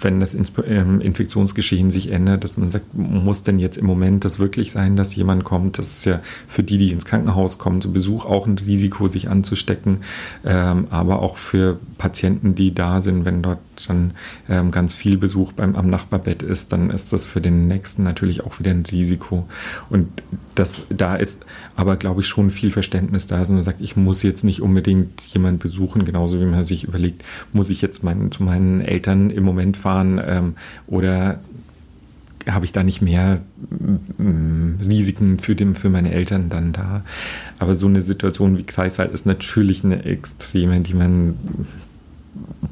wenn 0.06 0.20
das 0.20 0.38
ähm, 0.68 1.02
Infektionsgeschehen 1.02 1.90
sich 1.92 2.12
ändert, 2.12 2.44
dass 2.44 2.58
man 2.58 2.70
sagt, 2.70 2.94
muss 2.94 3.44
denn 3.44 3.58
jetzt 3.58 3.76
im 3.76 3.88
Moment 3.88 4.24
das 4.24 4.40
wirklich 4.40 4.72
sein, 4.72 4.96
dass 4.96 5.16
jemand 5.16 5.44
kommt? 5.44 5.80
Das 5.80 5.88
ist 5.88 6.06
ja 6.06 6.22
für 6.48 6.64
die, 6.64 6.78
die 6.78 6.92
ins 6.92 7.06
Krankenhaus 7.06 7.58
kommen, 7.58 7.82
zu 7.82 7.92
Besuch 7.92 8.26
auch 8.26 8.46
ein 8.46 8.58
Risiko, 8.58 9.08
sich 9.08 9.30
anzustecken, 9.30 10.02
ähm, 10.46 10.88
aber 10.92 11.22
auch 11.22 11.38
für 11.38 11.80
Patienten, 11.98 12.54
die 12.54 12.74
da 12.74 13.02
sind, 13.02 13.26
wenn 13.26 13.42
dort 13.42 13.60
dann 13.88 14.12
ähm, 14.48 14.72
ganz 14.72 14.94
viel 14.94 15.18
Besuch 15.18 15.52
beim, 15.54 15.76
am 15.76 15.90
Nachbarbett 15.90 16.44
ist, 16.44 16.72
dann 16.72 16.92
ist 16.92 17.12
das 17.12 17.26
für 17.26 17.42
den 17.42 17.68
nächsten 17.68 18.04
natürlich 18.04 18.46
auch 18.46 18.60
wieder 18.60 18.72
ein 18.72 18.86
Risiko. 18.86 19.48
Und 19.90 20.08
das, 20.54 20.84
da 20.90 21.16
ist 21.16 21.46
aber, 21.76 21.98
glaube 21.98 22.22
ich, 22.22 22.28
schon 22.28 22.52
viel 22.52 22.72
Verständnis 22.72 23.28
da, 23.28 23.40
dass 23.40 23.50
man 23.50 23.64
sagt, 23.64 23.82
ich 23.82 23.96
muss 23.96 24.24
jetzt 24.24 24.44
nicht 24.44 24.62
unbedingt 24.62 25.22
jemanden 25.34 25.60
besuchen, 25.60 26.06
genauso 26.06 26.40
wie 26.40 26.46
man 26.46 26.64
sich 26.64 26.84
überlegt, 26.84 27.24
muss 27.52 27.70
ich 27.70 27.82
jetzt 27.82 28.04
mein, 28.04 28.32
zu 28.32 28.44
meinen 28.44 28.82
Eltern 28.82 29.32
im 29.32 29.44
Moment 29.44 29.78
fahren 29.78 29.95
ähm, 30.04 30.56
oder 30.88 31.40
habe 32.48 32.66
ich 32.66 32.72
da 32.72 32.84
nicht 32.84 33.02
mehr 33.02 33.42
mm, 34.18 34.82
Risiken 34.88 35.40
für, 35.40 35.56
den, 35.56 35.74
für 35.74 35.90
meine 35.90 36.12
Eltern 36.12 36.50
dann 36.50 36.74
da. 36.74 37.04
Aber 37.60 37.76
so 37.76 37.88
eine 37.88 38.02
Situation 38.02 38.58
wie 38.58 38.64
Kreissaal 38.64 39.08
ist 39.08 39.26
natürlich 39.26 39.84
eine 39.84 40.06
extreme, 40.06 40.82
die 40.82 40.94
man 40.94 41.36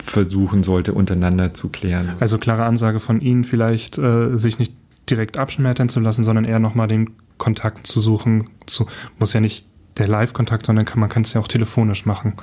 versuchen 0.04 0.64
sollte, 0.64 0.93
untereinander 0.93 1.54
zu 1.54 1.70
klären. 1.70 2.12
Also 2.20 2.38
klare 2.38 2.66
Ansage 2.66 3.00
von 3.00 3.22
Ihnen, 3.22 3.43
vielleicht 3.43 3.98
äh, 3.98 4.38
sich 4.38 4.60
nicht 4.60 4.74
direkt 5.10 5.38
abschmettern 5.38 5.89
zu 5.89 6.00
lassen, 6.00 6.24
sondern 6.24 6.45
eher 6.45 6.60
nochmal 6.60 6.88
den 6.88 7.12
Kontakt 7.38 7.88
zu 7.88 8.00
suchen. 8.00 8.50
Zu, 8.66 8.88
muss 9.20 9.34
ja 9.34 9.41
nicht 9.41 9.66
der 9.98 10.08
Live-Kontakt, 10.08 10.66
sondern 10.66 10.86
kann, 10.86 11.00
man 11.00 11.10
kann 11.10 11.24
es 11.24 11.34
ja 11.34 11.41
auch 11.41 11.48
telefonisch 11.48 12.06
machen. 12.06 12.34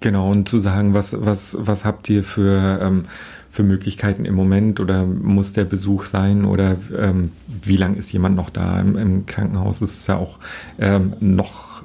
Genau, 0.00 0.30
und 0.30 0.48
zu 0.48 0.58
sagen, 0.58 0.94
was, 0.94 1.14
was, 1.18 1.56
was 1.60 1.84
habt 1.84 2.08
ihr 2.08 2.24
für, 2.24 2.80
ähm, 2.82 3.04
für 3.58 3.64
Möglichkeiten 3.64 4.24
im 4.24 4.36
Moment 4.36 4.78
oder 4.78 5.04
muss 5.04 5.52
der 5.52 5.64
Besuch 5.64 6.04
sein 6.04 6.44
oder 6.44 6.76
ähm, 6.96 7.32
wie 7.64 7.76
lange 7.76 7.98
ist 7.98 8.12
jemand 8.12 8.36
noch 8.36 8.50
da 8.50 8.78
im, 8.78 8.96
im 8.96 9.26
Krankenhaus? 9.26 9.80
Das 9.80 9.90
ist 9.90 10.06
ja 10.06 10.14
auch 10.14 10.38
ähm, 10.78 11.14
noch 11.18 11.82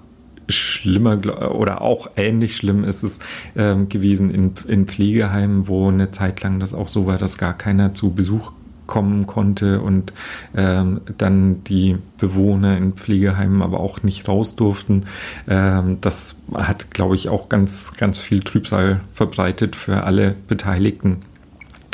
schlimmer 0.47 1.19
oder 1.55 1.81
auch 1.81 2.11
ähnlich 2.15 2.57
schlimm 2.57 2.83
ist 2.83 3.01
es 3.01 3.17
ähm, 3.55 3.89
gewesen 3.89 4.29
in, 4.29 4.53
in 4.67 4.85
Pflegeheimen, 4.85 5.67
wo 5.67 5.89
eine 5.89 6.11
Zeit 6.11 6.43
lang 6.43 6.59
das 6.59 6.75
auch 6.75 6.89
so 6.89 7.07
war, 7.07 7.17
dass 7.17 7.39
gar 7.39 7.57
keiner 7.57 7.95
zu 7.95 8.11
Besuch 8.11 8.51
kommen 8.85 9.25
konnte 9.25 9.81
und 9.81 10.13
ähm, 10.55 11.01
dann 11.17 11.63
die 11.63 11.97
Bewohner 12.19 12.77
in 12.77 12.93
Pflegeheimen 12.93 13.63
aber 13.63 13.79
auch 13.79 14.03
nicht 14.03 14.27
raus 14.27 14.55
durften. 14.55 15.07
Ähm, 15.47 15.97
das 16.01 16.35
hat, 16.53 16.91
glaube 16.91 17.15
ich, 17.15 17.29
auch 17.29 17.49
ganz, 17.49 17.93
ganz 17.97 18.19
viel 18.19 18.41
Trübsal 18.41 18.99
verbreitet 19.11 19.75
für 19.75 20.03
alle 20.03 20.35
Beteiligten. 20.47 21.21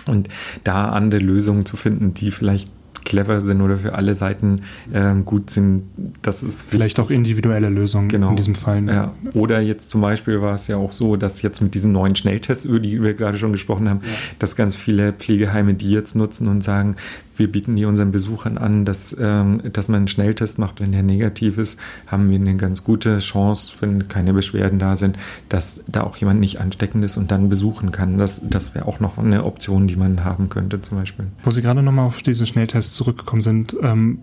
Und 0.10 0.30
da 0.64 0.90
andere 0.90 1.22
Lösungen 1.22 1.66
zu 1.66 1.78
finden, 1.78 2.14
die 2.14 2.32
vielleicht 2.32 2.70
clever 3.06 3.42
sind 3.42 3.62
oder 3.62 3.78
für 3.78 3.96
alle 3.96 4.16
Seiten 4.16 4.62
ähm, 4.94 5.26
gut 5.26 5.50
sind. 5.50 5.84
Das 6.22 6.44
ist 6.44 6.62
vielleicht 6.62 7.00
auch 7.00 7.10
individuelle 7.10 7.70
Lösungen 7.70 8.08
genau. 8.08 8.30
in 8.30 8.36
diesem 8.36 8.56
Fall. 8.56 8.84
Ne? 8.84 8.94
Ja. 8.94 9.14
Oder 9.34 9.60
jetzt 9.62 9.90
zum 9.90 10.02
Beispiel 10.02 10.42
war 10.42 10.54
es 10.54 10.68
ja 10.68 10.78
auch 10.78 10.92
so, 10.92 11.16
dass 11.16 11.42
jetzt 11.42 11.62
mit 11.62 11.74
diesen 11.74 11.92
neuen 11.92 12.16
Schnelltests, 12.16 12.66
über 12.66 12.80
die 12.80 13.02
wir 13.02 13.16
gerade 13.16 13.38
schon 13.38 13.52
gesprochen 13.52 13.90
haben, 13.90 14.02
ja. 14.04 14.10
dass 14.38 14.56
ganz 14.56 14.76
viele 14.76 15.14
Pflegeheime 15.14 15.74
die 15.74 15.90
jetzt 15.90 16.16
nutzen 16.16 16.48
und 16.48 16.64
sagen, 16.64 16.96
wir 17.40 17.52
bieten 17.52 17.76
die 17.76 17.86
unseren 17.86 18.12
Besuchern 18.12 18.58
an, 18.58 18.86
dass, 18.86 19.16
ähm, 19.20 19.62
dass 19.72 19.88
man 19.88 19.98
einen 19.98 20.08
Schnelltest 20.08 20.60
macht. 20.60 20.82
Wenn 20.82 20.92
der 20.92 21.04
negativ 21.04 21.58
ist, 21.58 21.80
haben 22.08 22.30
wir 22.30 22.38
eine 22.38 22.58
ganz 22.58 22.84
gute 22.84 23.20
Chance, 23.20 23.76
wenn 23.80 24.08
keine 24.08 24.34
Beschwerden 24.34 24.78
da 24.78 24.96
sind, 24.96 25.18
dass 25.48 25.84
da 25.88 26.04
auch 26.04 26.18
jemand 26.18 26.40
nicht 26.40 26.60
ansteckend 26.60 27.04
ist 27.04 27.18
und 27.18 27.32
dann 27.32 27.50
besuchen 27.50 27.92
kann. 27.92 28.18
Das, 28.18 28.42
das 28.48 28.76
wäre 28.76 28.86
auch 28.86 29.00
noch 29.00 29.18
eine 29.18 29.46
Option, 29.46 29.88
die 29.88 29.96
man 29.96 30.24
haben 30.24 30.50
könnte 30.50 30.82
zum 30.82 30.98
Beispiel. 31.00 31.28
Wo 31.44 31.52
Sie 31.52 31.62
gerade 31.62 31.82
nochmal 31.82 32.06
auf 32.06 32.22
diesen 32.22 32.46
Schnelltest 32.46 32.94
zurückgekommen 32.96 33.42
sind, 33.42 33.76
ähm, 33.82 34.20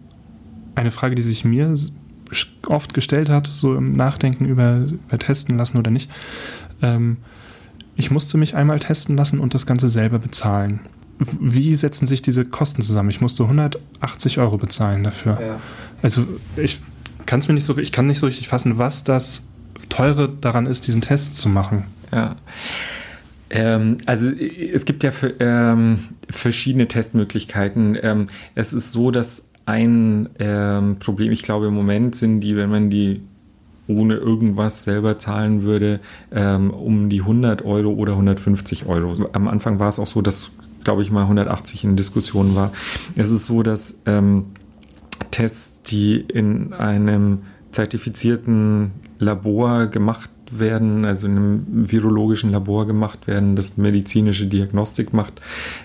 eine 0.75 0.91
Frage, 0.91 1.15
die 1.15 1.23
sich 1.23 1.45
mir 1.45 1.75
oft 2.67 2.93
gestellt 2.93 3.31
hat, 3.31 3.47
so 3.47 3.77
im 3.77 3.95
Nachdenken 3.95 4.45
über, 4.45 4.77
über 4.77 5.19
testen 5.19 5.57
lassen 5.57 5.79
oder 5.79 5.91
nicht. 5.91 6.11
Ähm, 6.83 7.19
ich 7.95 8.11
musste 8.11 8.37
mich 8.37 8.55
einmal 8.55 8.79
testen 8.79 9.17
lassen 9.17 9.41
und 9.41 9.55
das 9.55 9.65
Ganze 9.65 9.89
selber 9.89 10.19
bezahlen 10.19 10.81
wie 11.19 11.75
setzen 11.77 12.07
sich 12.07 12.23
diese 12.23 12.45
Kosten 12.45 12.83
zusammen? 12.83 13.11
Ich 13.11 13.21
musste 13.21 13.45
180 13.45 14.39
Euro 14.39 14.59
bezahlen 14.59 15.05
dafür. 15.05 15.41
Ja. 15.41 15.61
Also 16.03 16.27
ich 16.57 16.81
kann 17.25 17.41
es 17.41 17.49
mir 17.49 17.55
nicht 17.55 17.65
so, 17.65 17.77
ich 17.79 17.93
kann 17.93 18.07
nicht 18.07 18.19
so 18.19 18.27
richtig 18.27 18.49
fassen, 18.49 18.79
was 18.79 19.05
das 19.05 19.45
teure 19.89 20.29
daran 20.29 20.67
ist, 20.67 20.87
diesen 20.87 21.01
Test 21.01 21.37
zu 21.37 21.49
machen. 21.49 21.85
Ja. 22.13 22.37
Ähm, 23.51 23.99
also 24.07 24.27
es 24.27 24.85
gibt 24.85 25.03
ja 25.05 25.13
für, 25.13 25.35
ähm, 25.41 25.99
verschiedene 26.29 26.89
Testmöglichkeiten. 26.89 27.97
Ähm, 28.01 28.27
es 28.55 28.73
ist 28.73 28.93
so, 28.93 29.11
dass 29.11 29.45
ein 29.67 30.29
ähm, 30.39 30.99
Problem, 30.99 31.33
ich 31.33 31.43
glaube 31.43 31.67
im 31.67 31.75
Moment 31.75 32.15
sind 32.15 32.41
die, 32.41 32.57
wenn 32.57 32.71
man 32.71 32.91
die 32.91 33.23
ohne 33.89 34.17
irgendwas 34.17 34.85
selber 34.85 35.19
zahlen 35.19 35.63
würde, 35.63 36.01
ähm, 36.33 36.71
um 36.71 37.09
die 37.09 37.21
100 37.21 37.65
Euro 37.65 37.91
oder 37.91 38.13
150 38.13 38.87
Euro. 38.87 39.15
Am 39.33 39.47
Anfang 39.47 39.79
war 39.79 39.89
es 39.89 39.99
auch 39.99 40.07
so, 40.07 40.23
dass 40.23 40.51
glaube 40.87 41.03
ich 41.03 41.11
mal 41.11 41.23
180 41.23 41.83
in 41.83 41.97
Diskussion 41.97 42.55
war. 42.55 42.71
Es 43.17 43.33
ist 43.33 43.47
so, 43.47 43.65
dass 43.65 43.99
ähm, 44.07 44.53
Tests, 45.33 45.83
die 45.83 46.21
in 46.21 46.73
einem 46.75 47.41
zertifizierten 47.73 48.93
Labor 49.19 49.89
gemacht 49.89 50.31
werden, 50.51 51.05
also 51.05 51.27
in 51.27 51.37
einem 51.37 51.91
virologischen 51.91 52.51
Labor 52.53 52.87
gemacht 52.87 53.27
werden, 53.27 53.57
das 53.57 53.77
medizinische 53.77 54.47
Diagnostik 54.47 55.13
macht, 55.13 55.41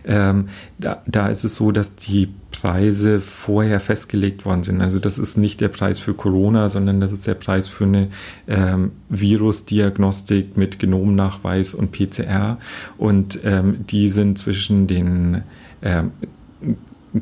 ähm, 0.06 0.50
da, 0.80 1.02
da 1.06 1.28
ist 1.28 1.44
es 1.44 1.56
so, 1.56 1.72
dass 1.72 1.96
die 1.96 2.30
Preise 2.52 3.22
vorher 3.22 3.80
festgelegt 3.80 4.46
worden 4.46 4.64
sind. 4.64 4.82
Also 4.82 5.00
das 5.00 5.18
ist 5.18 5.38
nicht 5.38 5.62
der 5.62 5.70
Preis 5.70 6.00
für 6.00 6.14
Corona, 6.14 6.70
sondern 6.70 7.00
das 7.00 7.12
ist 7.12 7.26
der 7.26 7.36
Preis 7.36 7.68
für 7.68 7.86
eine 7.86 8.10
ähm, 8.48 8.92
Virusdiagnostik 9.10 10.58
mit 10.58 10.80
Genomnachweis 10.80 11.74
und 11.74 11.92
PCR. 11.92 12.58
Und 12.98 13.40
ähm, 13.44 13.86
die 13.88 14.10
sind 14.10 14.38
zwischen 14.38 14.88
den 14.88 15.44
ähm, 15.82 16.12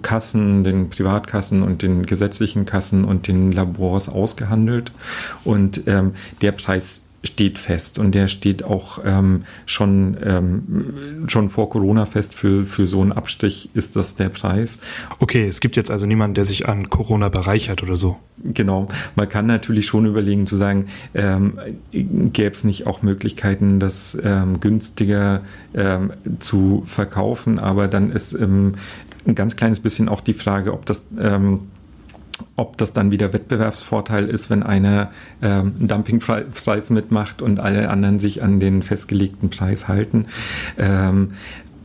Kassen, 0.02 0.64
den 0.64 0.90
Privatkassen 0.90 1.64
und 1.64 1.82
den 1.82 2.06
gesetzlichen 2.06 2.66
Kassen 2.66 3.06
und 3.06 3.28
den 3.28 3.52
Labors 3.52 4.10
ausgehandelt. 4.10 4.92
Und 5.44 5.84
ähm, 5.88 6.14
der 6.42 6.52
Preis 6.52 7.06
steht 7.24 7.60
fest 7.60 8.00
und 8.00 8.14
der 8.16 8.28
steht 8.28 8.64
auch 8.64 9.00
ähm, 9.04 9.44
schon, 9.66 10.18
ähm, 10.24 11.28
schon 11.28 11.50
vor 11.50 11.70
Corona 11.70 12.06
fest. 12.06 12.34
Für, 12.34 12.66
für 12.66 12.86
so 12.86 13.02
einen 13.02 13.12
Abstrich 13.12 13.70
ist 13.74 13.96
das 13.96 14.16
der 14.16 14.30
Preis. 14.30 14.80
Okay, 15.20 15.48
es 15.48 15.60
gibt 15.60 15.76
jetzt 15.76 15.92
also 15.92 16.06
niemanden, 16.06 16.36
der 16.36 16.46
sich 16.46 16.68
an 16.70 16.90
Corona 16.90 17.30
bereichert 17.30 17.84
oder 17.84 17.96
so. 17.96 18.18
Genau. 18.44 18.88
Man 19.16 19.28
kann 19.28 19.48
natürlich 19.48 19.88
schon 19.88 20.06
überlegen 20.06 20.48
zu 20.48 20.56
sagen, 20.56 20.88
ähm, 21.14 21.60
gäbe 21.92 22.52
es 22.52 22.64
nicht 22.64 22.88
auch 22.88 23.02
Möglichkeiten, 23.02 23.80
das 23.80 24.18
ähm, 24.24 24.60
günstiger 24.60 25.42
ähm, 25.74 26.14
zu 26.40 26.84
verkaufen, 26.86 27.60
aber 27.60 27.88
dann 27.88 28.12
ist 28.12 28.34
ähm, 28.34 28.76
ein 29.28 29.36
ganz 29.36 29.56
kleines 29.56 29.82
bisschen 29.82 30.08
auch 30.08 30.22
die 30.22 30.34
Frage, 30.34 30.74
ob 30.74 30.86
das 30.86 31.08
ähm, 31.20 31.68
ob 32.56 32.78
das 32.78 32.94
dann 32.94 33.12
wieder 33.12 33.34
Wettbewerbsvorteil 33.34 34.28
ist, 34.28 34.50
wenn 34.50 34.64
einer 34.64 35.12
ähm, 35.42 35.74
einen 35.80 35.88
Dumpingpreis 35.88 36.90
mitmacht 36.90 37.42
und 37.42 37.60
alle 37.60 37.90
anderen 37.90 38.20
sich 38.20 38.44
an 38.44 38.60
den 38.60 38.84
festgelegten 38.84 39.50
Preis 39.50 39.88
halten. 39.88 40.26
Ähm, 40.78 41.32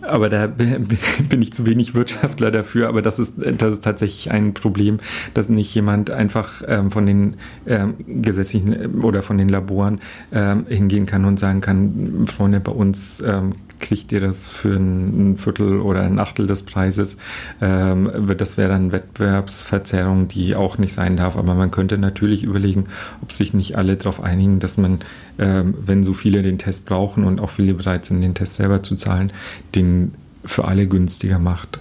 aber 0.06 0.28
da 0.28 0.46
bin 1.28 1.42
ich 1.42 1.52
zu 1.52 1.66
wenig 1.66 1.94
Wirtschaftler 1.94 2.50
dafür, 2.50 2.88
aber 2.88 3.02
das 3.02 3.18
ist, 3.18 3.34
das 3.38 3.74
ist 3.74 3.84
tatsächlich 3.84 4.30
ein 4.30 4.54
Problem, 4.54 4.98
dass 5.34 5.48
nicht 5.48 5.74
jemand 5.74 6.10
einfach 6.10 6.62
ähm, 6.66 6.90
von 6.90 7.06
den 7.06 7.36
ähm, 7.66 7.94
gesetzlichen 8.22 9.02
oder 9.02 9.22
von 9.22 9.38
den 9.38 9.48
Laboren 9.48 10.00
ähm, 10.32 10.66
hingehen 10.68 11.06
kann 11.06 11.24
und 11.24 11.38
sagen 11.38 11.60
kann, 11.60 12.26
Freunde, 12.26 12.60
bei 12.60 12.72
uns 12.72 13.20
ähm, 13.20 13.52
kriegt 13.80 14.12
ihr 14.12 14.20
das 14.20 14.48
für 14.48 14.76
ein 14.76 15.36
Viertel 15.38 15.80
oder 15.80 16.02
ein 16.02 16.18
Achtel 16.18 16.46
des 16.46 16.62
Preises. 16.62 17.16
Ähm, 17.60 18.10
das 18.36 18.56
wäre 18.56 18.68
dann 18.68 18.92
Wettbewerbsverzerrung, 18.92 20.28
die 20.28 20.54
auch 20.54 20.78
nicht 20.78 20.92
sein 20.92 21.16
darf. 21.16 21.36
Aber 21.36 21.54
man 21.54 21.70
könnte 21.70 21.98
natürlich 21.98 22.42
überlegen, 22.44 22.86
ob 23.22 23.32
sich 23.32 23.54
nicht 23.54 23.76
alle 23.76 23.96
darauf 23.96 24.22
einigen, 24.22 24.60
dass 24.60 24.76
man, 24.76 25.00
ähm, 25.38 25.74
wenn 25.84 26.04
so 26.04 26.14
viele 26.14 26.42
den 26.42 26.58
Test 26.58 26.86
brauchen 26.86 27.24
und 27.24 27.40
auch 27.40 27.50
viele 27.50 27.74
bereit 27.74 28.04
sind, 28.04 28.20
den 28.20 28.34
Test 28.34 28.54
selber 28.54 28.82
zu 28.82 28.96
zahlen, 28.96 29.32
den 29.74 30.14
für 30.44 30.66
alle 30.66 30.86
günstiger 30.86 31.38
macht. 31.38 31.80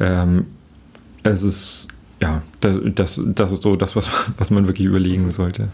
Ähm, 0.00 0.46
es 1.22 1.42
ist 1.42 1.88
ja, 2.22 2.42
das, 2.60 2.78
das, 2.94 3.20
das 3.24 3.52
ist 3.52 3.62
so 3.62 3.74
das, 3.76 3.96
was, 3.96 4.08
was 4.38 4.50
man 4.50 4.66
wirklich 4.68 4.86
überlegen 4.86 5.30
sollte. 5.32 5.68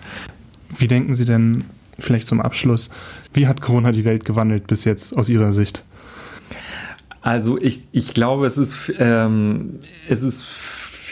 Wie 0.77 0.89
denken 0.89 1.15
Sie 1.15 1.25
denn 1.25 1.65
vielleicht 1.99 2.27
zum 2.27 2.41
Abschluss, 2.41 2.91
wie 3.33 3.47
hat 3.47 3.61
Corona 3.61 3.93
die 3.93 4.05
Welt 4.05 4.25
gewandelt 4.25 4.67
bis 4.67 4.85
jetzt 4.85 5.17
aus 5.17 5.29
Ihrer 5.29 5.53
Sicht? 5.53 5.85
Also 7.21 7.59
ich, 7.61 7.83
ich 7.93 8.15
glaube, 8.15 8.47
es 8.47 8.57
ist, 8.59 8.93
ähm, 8.99 9.81
es 10.09 10.23
ist 10.23 10.45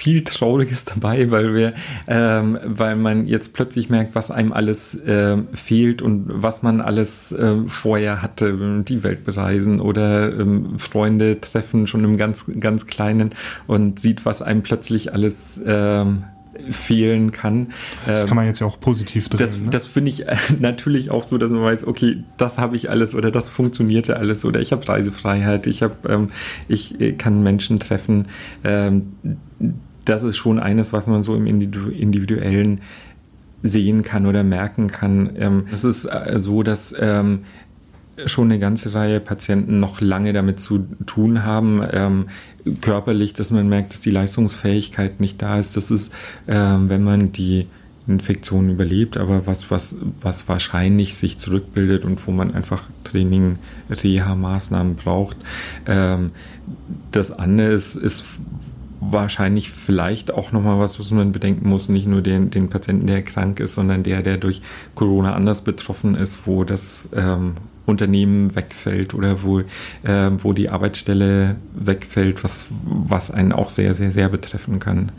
viel 0.06 0.22
Trauriges 0.22 0.84
dabei, 0.84 1.30
weil 1.32 1.52
wir, 1.54 1.74
ähm, 2.06 2.58
weil 2.64 2.94
man 2.94 3.26
jetzt 3.26 3.54
plötzlich 3.54 3.90
merkt, 3.90 4.14
was 4.14 4.30
einem 4.30 4.52
alles 4.52 4.94
äh, 4.94 5.38
fehlt 5.52 6.00
und 6.00 6.26
was 6.28 6.62
man 6.62 6.80
alles 6.80 7.32
äh, 7.32 7.56
vorher 7.66 8.22
hatte, 8.22 8.84
die 8.86 9.02
Welt 9.02 9.24
bereisen 9.24 9.80
oder 9.80 10.32
ähm, 10.32 10.78
Freunde 10.78 11.40
treffen, 11.40 11.88
schon 11.88 12.04
im 12.04 12.16
ganz, 12.16 12.46
ganz 12.60 12.86
Kleinen 12.86 13.34
und 13.66 13.98
sieht, 13.98 14.24
was 14.24 14.42
einem 14.42 14.62
plötzlich 14.62 15.12
alles 15.12 15.60
ähm, 15.66 16.24
fehlen 16.72 17.32
kann. 17.32 17.68
Das 18.04 18.26
kann 18.26 18.36
man 18.36 18.44
ähm, 18.44 18.50
jetzt 18.50 18.60
ja 18.60 18.66
auch 18.66 18.80
positiv 18.80 19.28
drehen. 19.28 19.38
Das, 19.38 19.58
ne? 19.58 19.70
das 19.70 19.86
finde 19.86 20.10
ich 20.10 20.24
natürlich 20.60 21.10
auch 21.10 21.24
so, 21.24 21.38
dass 21.38 21.50
man 21.50 21.62
weiß, 21.62 21.86
okay, 21.86 22.24
das 22.36 22.58
habe 22.58 22.76
ich 22.76 22.90
alles 22.90 23.14
oder 23.14 23.30
das 23.30 23.48
funktionierte 23.48 24.16
alles 24.16 24.44
oder 24.44 24.60
ich 24.60 24.72
habe 24.72 24.86
Reisefreiheit, 24.86 25.66
ich 25.66 25.82
habe, 25.82 25.96
ähm, 26.08 26.30
ich 26.68 27.00
äh, 27.00 27.12
kann 27.12 27.42
Menschen 27.42 27.78
treffen. 27.78 28.28
Ähm, 28.64 29.12
das 30.04 30.22
ist 30.22 30.36
schon 30.36 30.58
eines, 30.58 30.92
was 30.92 31.06
man 31.06 31.22
so 31.22 31.34
im 31.34 31.46
individuellen 31.46 32.80
sehen 33.62 34.02
kann 34.02 34.26
oder 34.26 34.42
merken 34.42 34.88
kann. 34.88 35.30
Ähm, 35.36 35.66
es 35.72 35.84
ist 35.84 36.04
äh, 36.04 36.34
so, 36.36 36.62
dass 36.62 36.94
ähm, 36.98 37.40
schon 38.24 38.50
eine 38.50 38.58
ganze 38.58 38.94
Reihe 38.94 39.20
Patienten 39.20 39.78
noch 39.80 40.00
lange 40.00 40.32
damit 40.32 40.58
zu 40.60 40.86
tun 41.04 41.44
haben, 41.44 41.82
ähm, 41.92 42.26
körperlich, 42.80 43.34
dass 43.34 43.50
man 43.50 43.68
merkt, 43.68 43.92
dass 43.92 44.00
die 44.00 44.10
Leistungsfähigkeit 44.10 45.20
nicht 45.20 45.42
da 45.42 45.58
ist. 45.58 45.76
Das 45.76 45.90
ist, 45.90 46.14
ähm, 46.48 46.88
wenn 46.88 47.04
man 47.04 47.32
die 47.32 47.66
Infektion 48.08 48.70
überlebt, 48.70 49.16
aber 49.16 49.46
was, 49.46 49.70
was, 49.70 49.96
was 50.20 50.48
wahrscheinlich 50.48 51.16
sich 51.16 51.38
zurückbildet 51.38 52.04
und 52.04 52.26
wo 52.26 52.30
man 52.30 52.54
einfach 52.54 52.84
Training, 53.04 53.58
Reha-Maßnahmen 53.90 54.94
braucht. 54.94 55.36
Ähm, 55.86 56.30
das 57.10 57.32
andere 57.32 57.68
ist, 57.72 57.96
ist 57.96 58.24
wahrscheinlich 59.00 59.70
vielleicht 59.70 60.32
auch 60.32 60.52
nochmal 60.52 60.78
was, 60.78 60.98
was 60.98 61.10
man 61.10 61.32
bedenken 61.32 61.68
muss, 61.68 61.88
nicht 61.88 62.06
nur 62.06 62.22
den, 62.22 62.50
den 62.50 62.70
Patienten, 62.70 63.06
der 63.06 63.22
krank 63.22 63.60
ist, 63.60 63.74
sondern 63.74 64.02
der, 64.02 64.22
der 64.22 64.38
durch 64.38 64.62
Corona 64.94 65.34
anders 65.34 65.62
betroffen 65.62 66.14
ist, 66.14 66.46
wo 66.46 66.64
das 66.64 67.08
ähm, 67.14 67.54
Unternehmen 67.86 68.54
wegfällt 68.56 69.14
oder 69.14 69.42
wo, 69.42 69.60
äh, 69.60 69.64
wo 70.38 70.52
die 70.52 70.68
Arbeitsstelle 70.68 71.56
wegfällt, 71.74 72.44
was, 72.44 72.66
was 72.84 73.30
einen 73.30 73.52
auch 73.52 73.70
sehr, 73.70 73.94
sehr, 73.94 74.10
sehr 74.10 74.28
betreffen 74.28 74.78
kann. 74.78 75.12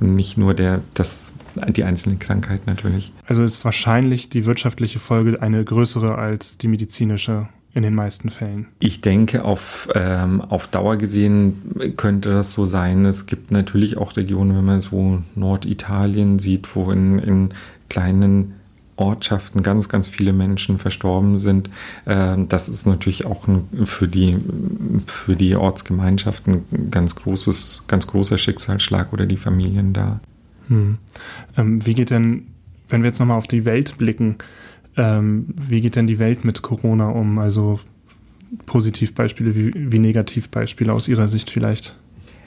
Und 0.00 0.16
nicht 0.16 0.36
nur 0.36 0.54
der, 0.54 0.80
das, 0.94 1.32
die 1.54 1.84
einzelne 1.84 2.16
Krankheit 2.16 2.66
natürlich. 2.66 3.12
Also 3.26 3.44
ist 3.44 3.64
wahrscheinlich 3.64 4.28
die 4.28 4.44
wirtschaftliche 4.44 4.98
Folge 4.98 5.40
eine 5.40 5.62
größere 5.64 6.16
als 6.18 6.58
die 6.58 6.68
medizinische 6.68 7.48
in 7.74 7.82
den 7.82 7.94
meisten 7.94 8.30
Fällen. 8.30 8.68
Ich 8.78 9.00
denke, 9.00 9.44
auf, 9.44 9.88
ähm, 9.94 10.40
auf 10.40 10.68
Dauer 10.68 10.96
gesehen 10.96 11.92
könnte 11.96 12.30
das 12.30 12.52
so 12.52 12.64
sein. 12.64 13.04
Es 13.04 13.26
gibt 13.26 13.50
natürlich 13.50 13.98
auch 13.98 14.16
Regionen, 14.16 14.56
wenn 14.56 14.64
man 14.64 14.80
so 14.80 15.22
Norditalien 15.34 16.38
sieht, 16.38 16.74
wo 16.76 16.92
in, 16.92 17.18
in 17.18 17.54
kleinen 17.88 18.54
Ortschaften 18.96 19.62
ganz, 19.62 19.88
ganz 19.88 20.08
viele 20.08 20.32
Menschen 20.32 20.78
verstorben 20.78 21.38
sind. 21.38 21.70
Ähm, 22.06 22.48
das 22.48 22.68
ist 22.68 22.86
natürlich 22.86 23.26
auch 23.26 23.46
für, 23.84 24.08
die, 24.08 24.38
für 25.06 25.36
die 25.36 25.56
Ortsgemeinschaften 25.56 26.62
ein 26.72 26.90
ganz 26.90 27.14
großes, 27.16 27.84
ganz 27.88 28.06
großer 28.06 28.38
Schicksalsschlag 28.38 29.12
oder 29.12 29.26
die 29.26 29.36
Familien 29.36 29.92
da. 29.92 30.20
Hm. 30.68 30.98
Ähm, 31.56 31.84
wie 31.84 31.94
geht 31.94 32.10
denn, 32.10 32.46
wenn 32.88 33.02
wir 33.02 33.08
jetzt 33.08 33.18
nochmal 33.18 33.38
auf 33.38 33.46
die 33.46 33.64
Welt 33.64 33.98
blicken, 33.98 34.36
ähm, 34.96 35.46
wie 35.56 35.80
geht 35.80 35.96
denn 35.96 36.06
die 36.06 36.18
Welt 36.18 36.44
mit 36.44 36.62
Corona 36.62 37.08
um? 37.08 37.38
Also 37.38 37.80
Positivbeispiele 38.66 39.54
wie, 39.56 39.72
wie 39.74 39.98
Negativbeispiele 39.98 40.92
aus 40.92 41.08
Ihrer 41.08 41.28
Sicht 41.28 41.50
vielleicht? 41.50 41.96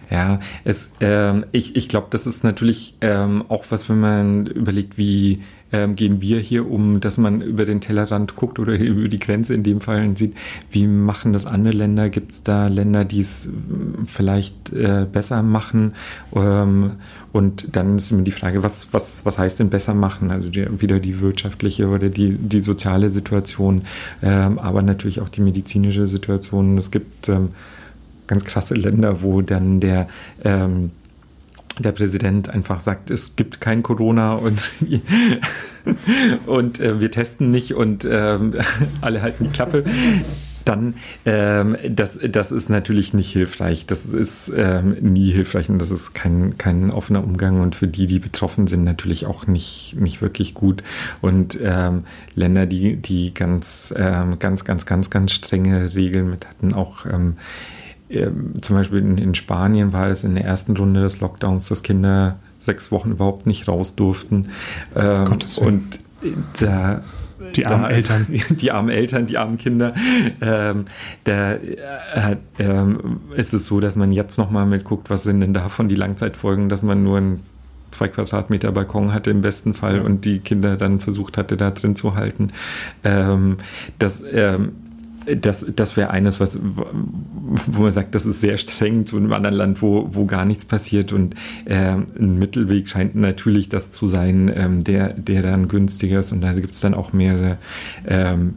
Ja, 0.09 0.39
es, 0.63 0.91
ähm, 1.01 1.45
ich, 1.51 1.75
ich 1.75 1.89
glaube, 1.89 2.07
das 2.11 2.25
ist 2.27 2.43
natürlich 2.43 2.95
ähm, 3.01 3.43
auch 3.49 3.65
was, 3.69 3.89
wenn 3.89 3.99
man 3.99 4.47
überlegt, 4.47 4.97
wie 4.97 5.41
ähm, 5.71 5.95
gehen 5.95 6.21
wir 6.21 6.39
hier 6.39 6.69
um, 6.69 6.99
dass 6.99 7.17
man 7.17 7.41
über 7.41 7.65
den 7.65 7.81
Tellerrand 7.81 8.35
guckt 8.35 8.59
oder 8.59 8.73
über 8.79 9.07
die 9.07 9.19
Grenze 9.19 9.53
in 9.53 9.63
dem 9.63 9.81
Fall 9.81 10.05
und 10.05 10.17
sieht, 10.17 10.35
wie 10.71 10.87
machen 10.87 11.33
das 11.33 11.45
andere 11.45 11.75
Länder? 11.75 12.09
Gibt 12.09 12.31
es 12.31 12.43
da 12.43 12.67
Länder, 12.67 13.05
die 13.05 13.19
es 13.19 13.47
ähm, 13.47 14.05
vielleicht 14.05 14.73
äh, 14.73 15.05
besser 15.11 15.43
machen? 15.43 15.93
Ähm, 16.35 16.93
und 17.33 17.75
dann 17.75 17.97
ist 17.97 18.11
immer 18.11 18.23
die 18.23 18.31
Frage, 18.31 18.63
was, 18.63 18.93
was, 18.93 19.25
was 19.25 19.37
heißt 19.37 19.59
denn 19.59 19.69
besser 19.69 19.93
machen? 19.93 20.31
Also 20.31 20.49
die, 20.49 20.81
wieder 20.81 20.99
die 20.99 21.19
wirtschaftliche 21.19 21.87
oder 21.87 22.09
die, 22.09 22.35
die 22.35 22.59
soziale 22.59 23.11
Situation, 23.11 23.83
ähm, 24.23 24.59
aber 24.59 24.81
natürlich 24.81 25.21
auch 25.21 25.29
die 25.29 25.41
medizinische 25.41 26.07
Situation. 26.07 26.77
Es 26.77 26.91
gibt 26.91 27.29
ähm, 27.29 27.49
ganz 28.27 28.45
krasse 28.45 28.75
Länder, 28.75 29.21
wo 29.21 29.41
dann 29.41 29.79
der 29.79 30.07
ähm, 30.43 30.91
der 31.83 31.91
Präsident 31.91 32.49
einfach 32.49 32.79
sagt, 32.79 33.11
es 33.11 33.35
gibt 33.35 33.61
kein 33.61 33.83
Corona 33.83 34.33
und, 34.33 34.71
und 36.45 36.79
äh, 36.79 36.99
wir 36.99 37.11
testen 37.11 37.51
nicht 37.51 37.73
und 37.73 38.05
ähm, 38.09 38.55
alle 39.01 39.21
halten 39.21 39.45
die 39.45 39.49
Klappe, 39.51 39.83
dann 40.67 40.95
ähm, 41.25 41.77
das, 41.89 42.19
das 42.29 42.51
ist 42.51 42.69
natürlich 42.69 43.13
nicht 43.13 43.31
hilfreich. 43.31 43.85
Das 43.85 44.05
ist 44.05 44.51
ähm, 44.55 44.97
nie 44.99 45.31
hilfreich 45.31 45.69
und 45.69 45.79
das 45.79 45.91
ist 45.91 46.13
kein, 46.13 46.57
kein 46.57 46.91
offener 46.91 47.23
Umgang 47.23 47.61
und 47.61 47.75
für 47.75 47.87
die, 47.87 48.05
die 48.05 48.19
betroffen 48.19 48.67
sind, 48.67 48.83
natürlich 48.83 49.25
auch 49.25 49.47
nicht, 49.47 49.95
nicht 49.97 50.21
wirklich 50.21 50.53
gut. 50.53 50.83
Und 51.21 51.57
ähm, 51.61 52.03
Länder, 52.35 52.65
die, 52.65 52.97
die 52.97 53.33
ganz, 53.33 53.93
ähm, 53.97 54.39
ganz, 54.39 54.65
ganz, 54.65 54.85
ganz, 54.85 55.09
ganz 55.09 55.31
strenge 55.31 55.95
Regeln 55.95 56.29
mit 56.29 56.47
hatten, 56.47 56.73
auch 56.73 57.05
ähm, 57.05 57.37
zum 58.09 58.75
Beispiel 58.75 58.99
in, 58.99 59.35
Spanien 59.35 59.93
war 59.93 60.07
es 60.07 60.23
in 60.23 60.35
der 60.35 60.45
ersten 60.45 60.77
Runde 60.77 61.01
des 61.01 61.19
Lockdowns, 61.19 61.67
dass 61.67 61.83
Kinder 61.83 62.39
sechs 62.59 62.91
Wochen 62.91 63.11
überhaupt 63.11 63.45
nicht 63.45 63.67
raus 63.67 63.95
durften. 63.95 64.49
Ähm, 64.95 65.39
und 65.57 65.99
da 66.59 67.01
die 67.55 67.65
armen 67.65 67.83
da, 67.83 67.89
Eltern. 67.89 68.25
Die 68.57 68.71
armen 68.71 68.89
Eltern, 68.89 69.27
die 69.27 69.37
armen 69.37 69.57
Kinder. 69.57 69.93
Ähm, 70.41 70.85
da 71.23 71.53
äh, 71.53 72.37
ähm, 72.59 73.19
ist 73.35 73.53
es 73.53 73.67
so, 73.67 73.79
dass 73.79 73.95
man 73.95 74.11
jetzt 74.11 74.37
nochmal 74.37 74.65
mitguckt, 74.65 75.09
was 75.09 75.23
sind 75.23 75.41
denn 75.41 75.53
davon 75.53 75.87
die 75.87 75.95
Langzeitfolgen, 75.95 76.67
dass 76.67 76.83
man 76.83 77.03
nur 77.03 77.17
ein 77.19 77.39
zwei 77.91 78.07
Quadratmeter 78.09 78.71
Balkon 78.71 79.13
hatte 79.13 79.31
im 79.31 79.41
besten 79.41 79.73
Fall 79.73 80.01
und 80.01 80.25
die 80.25 80.39
Kinder 80.39 80.77
dann 80.77 80.99
versucht 80.99 81.37
hatte, 81.37 81.57
da 81.57 81.71
drin 81.71 81.95
zu 81.95 82.15
halten. 82.15 82.49
Ähm, 83.03 83.57
das 83.97 84.23
ähm, 84.29 84.73
das, 85.35 85.65
das 85.75 85.97
wäre 85.97 86.09
eines, 86.11 86.39
was, 86.39 86.59
wo 86.61 87.81
man 87.81 87.91
sagt, 87.91 88.15
das 88.15 88.25
ist 88.25 88.41
sehr 88.41 88.57
streng 88.57 89.05
zu 89.05 89.17
einem 89.17 89.33
anderen 89.33 89.55
Land, 89.55 89.81
wo, 89.81 90.09
wo 90.11 90.25
gar 90.25 90.45
nichts 90.45 90.65
passiert. 90.65 91.11
Und 91.11 91.35
äh, 91.65 91.93
ein 91.93 92.39
Mittelweg 92.39 92.87
scheint 92.87 93.15
natürlich 93.15 93.69
das 93.69 93.91
zu 93.91 94.07
sein, 94.07 94.51
ähm, 94.55 94.83
der, 94.83 95.13
der 95.13 95.41
dann 95.41 95.67
günstiger 95.67 96.19
ist. 96.19 96.31
Und 96.31 96.41
da 96.41 96.53
gibt 96.53 96.75
es 96.75 96.81
dann 96.81 96.93
auch 96.93 97.13
mehrere 97.13 97.57
ähm, 98.07 98.55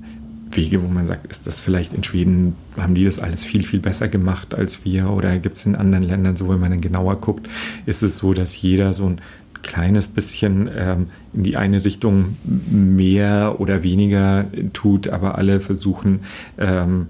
Wege, 0.53 0.83
wo 0.83 0.89
man 0.89 1.07
sagt, 1.07 1.29
ist 1.29 1.47
das 1.47 1.61
vielleicht 1.61 1.93
in 1.93 2.03
Schweden, 2.03 2.55
haben 2.77 2.95
die 2.95 3.05
das 3.05 3.19
alles 3.19 3.45
viel, 3.45 3.65
viel 3.65 3.81
besser 3.81 4.09
gemacht 4.09 4.55
als 4.55 4.85
wir? 4.85 5.11
Oder 5.11 5.39
gibt 5.39 5.59
es 5.59 5.67
in 5.67 5.77
anderen 5.77 6.05
Ländern 6.05 6.37
so, 6.37 6.49
wenn 6.49 6.61
man 6.61 6.71
dann 6.71 6.81
genauer 6.81 7.21
guckt, 7.21 7.49
ist 7.87 8.03
es 8.03 8.17
so, 8.17 8.35
dass 8.35 8.61
jeder 8.61 8.93
so 8.93 9.07
ein 9.07 9.21
kleines 9.63 10.07
bisschen 10.09 10.69
ähm, 10.75 11.07
in 11.33 11.43
die 11.43 11.57
eine 11.57 11.85
Richtung 11.85 12.37
mehr 12.45 13.61
oder 13.61 13.83
weniger 13.83 14.47
tut, 14.73 15.09
aber 15.09 15.39
alle 15.39 15.61
versuchen, 15.61 16.21
ähm, 16.59 17.09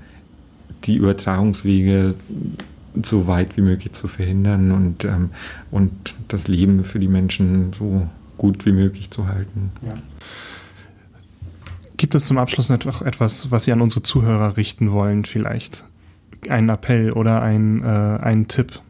die 0.84 0.96
Übertragungswege 0.96 2.14
so 3.03 3.26
weit 3.26 3.57
wie 3.57 3.62
möglich 3.62 3.92
zu 3.92 4.09
verhindern 4.09 4.72
und, 4.72 5.05
ähm, 5.05 5.30
und 5.70 6.14
das 6.28 6.48
Leben 6.48 6.84
für 6.84 6.98
die 6.98 7.09
Menschen 7.09 7.72
so 7.72 8.09
gut 8.36 8.66
wie 8.66 8.72
möglich 8.72 9.11
zu 9.11 9.28
halten. 9.28 9.70
Ja. 9.86 9.94
Gibt 11.96 12.14
es 12.14 12.24
zum 12.24 12.38
Abschluss 12.38 12.70
noch 12.70 13.03
etwas, 13.03 13.51
was 13.51 13.64
Sie 13.64 13.72
an 13.72 13.82
unsere 13.82 14.03
Zuhörer 14.03 14.57
richten 14.57 14.90
wollen, 14.90 15.26
vielleicht? 15.26 15.84
Ein 16.48 16.70
Appell 16.70 17.12
oder 17.12 17.42
ein, 17.42 17.82
äh, 17.82 17.86
ein 17.86 18.48
Tipp? 18.48 18.80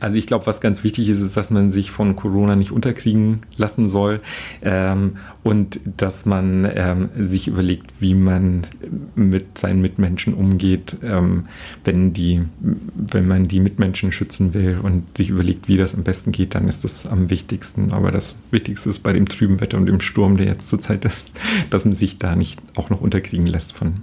Also 0.00 0.16
ich 0.16 0.26
glaube, 0.26 0.46
was 0.46 0.60
ganz 0.60 0.82
wichtig 0.82 1.08
ist, 1.08 1.20
ist, 1.20 1.36
dass 1.36 1.50
man 1.50 1.70
sich 1.70 1.90
von 1.90 2.16
Corona 2.16 2.56
nicht 2.56 2.72
unterkriegen 2.72 3.40
lassen 3.56 3.88
soll 3.88 4.20
ähm, 4.62 5.16
und 5.42 5.80
dass 5.96 6.24
man 6.24 6.68
ähm, 6.74 7.10
sich 7.18 7.48
überlegt, 7.48 7.92
wie 8.00 8.14
man 8.14 8.66
mit 9.14 9.58
seinen 9.58 9.82
Mitmenschen 9.82 10.34
umgeht, 10.34 10.96
ähm, 11.02 11.44
wenn 11.84 12.12
die, 12.12 12.42
wenn 12.60 13.28
man 13.28 13.48
die 13.48 13.60
Mitmenschen 13.60 14.12
schützen 14.12 14.54
will 14.54 14.78
und 14.82 15.16
sich 15.16 15.28
überlegt, 15.28 15.68
wie 15.68 15.76
das 15.76 15.94
am 15.94 16.02
besten 16.02 16.32
geht, 16.32 16.54
dann 16.54 16.66
ist 16.66 16.84
das 16.84 17.06
am 17.06 17.28
wichtigsten. 17.28 17.92
Aber 17.92 18.10
das 18.10 18.38
Wichtigste 18.50 18.88
ist 18.88 19.00
bei 19.00 19.12
dem 19.12 19.28
trüben 19.28 19.60
Wetter 19.60 19.76
und 19.76 19.86
dem 19.86 20.00
Sturm, 20.00 20.36
der 20.36 20.46
jetzt 20.46 20.68
zurzeit 20.68 21.04
ist, 21.04 21.38
dass 21.70 21.84
man 21.84 21.92
sich 21.92 22.18
da 22.18 22.36
nicht 22.36 22.60
auch 22.74 22.88
noch 22.88 23.00
unterkriegen 23.00 23.46
lässt 23.46 23.74
von. 23.74 24.00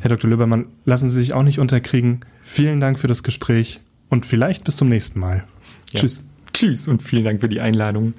Herr 0.00 0.10
Dr. 0.10 0.30
Löbermann, 0.30 0.66
lassen 0.84 1.10
Sie 1.10 1.18
sich 1.20 1.32
auch 1.32 1.42
nicht 1.42 1.58
unterkriegen. 1.58 2.20
Vielen 2.44 2.80
Dank 2.80 3.00
für 3.00 3.08
das 3.08 3.24
Gespräch 3.24 3.80
und 4.08 4.26
vielleicht 4.26 4.64
bis 4.64 4.76
zum 4.76 4.88
nächsten 4.88 5.20
Mal. 5.20 5.44
Ja. 5.92 6.00
Tschüss. 6.00 6.24
Tschüss 6.52 6.88
und 6.88 7.02
vielen 7.02 7.24
Dank 7.24 7.40
für 7.40 7.48
die 7.48 7.60
Einladung. 7.60 8.14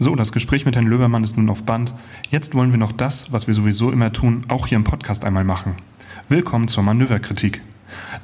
So, 0.00 0.14
das 0.14 0.32
Gespräch 0.32 0.64
mit 0.64 0.76
Herrn 0.76 0.86
Löbermann 0.86 1.24
ist 1.24 1.36
nun 1.36 1.50
auf 1.50 1.64
Band. 1.64 1.94
Jetzt 2.30 2.54
wollen 2.54 2.70
wir 2.70 2.78
noch 2.78 2.92
das, 2.92 3.32
was 3.32 3.46
wir 3.48 3.54
sowieso 3.54 3.90
immer 3.90 4.12
tun, 4.12 4.44
auch 4.48 4.68
hier 4.68 4.76
im 4.76 4.84
Podcast 4.84 5.24
einmal 5.24 5.44
machen. 5.44 5.74
Willkommen 6.28 6.68
zur 6.68 6.84
Manöverkritik. 6.84 7.62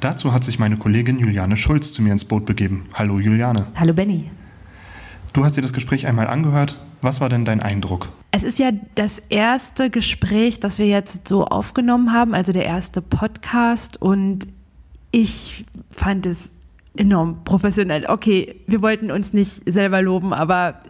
Dazu 0.01 0.33
hat 0.33 0.45
sich 0.45 0.59
meine 0.59 0.77
Kollegin 0.77 1.19
Juliane 1.19 1.57
Schulz 1.57 1.93
zu 1.93 2.03
mir 2.03 2.13
ins 2.13 2.25
Boot 2.25 2.47
begeben. 2.47 2.87
Hallo 2.95 3.19
Juliane. 3.19 3.67
Hallo 3.75 3.93
Benny. 3.93 4.31
Du 5.33 5.45
hast 5.45 5.57
dir 5.57 5.63
das 5.63 5.73
Gespräch 5.73 6.07
einmal 6.07 6.29
angehört. 6.29 6.81
Was 7.03 7.21
war 7.21 7.29
denn 7.29 7.45
dein 7.45 7.61
Eindruck? 7.61 8.09
Es 8.31 8.45
ist 8.45 8.61
ja 8.61 8.71
das 8.95 9.19
erste 9.19 9.91
Gespräch, 9.91 10.61
das 10.61 10.79
wir 10.79 10.87
jetzt 10.87 11.27
so 11.27 11.45
aufgenommen 11.45 12.13
haben, 12.13 12.35
also 12.35 12.53
der 12.53 12.67
erste 12.67 13.03
Podcast. 13.03 14.01
Und 14.01 14.47
ich 15.15 15.65
fand 15.93 16.27
es 16.27 16.51
enorm 16.97 17.45
professionell. 17.45 18.07
Okay, 18.09 18.57
wir 18.67 18.83
wollten 18.83 19.13
uns 19.13 19.33
nicht 19.33 19.63
selber 19.73 20.03
loben, 20.03 20.33
aber 20.33 20.81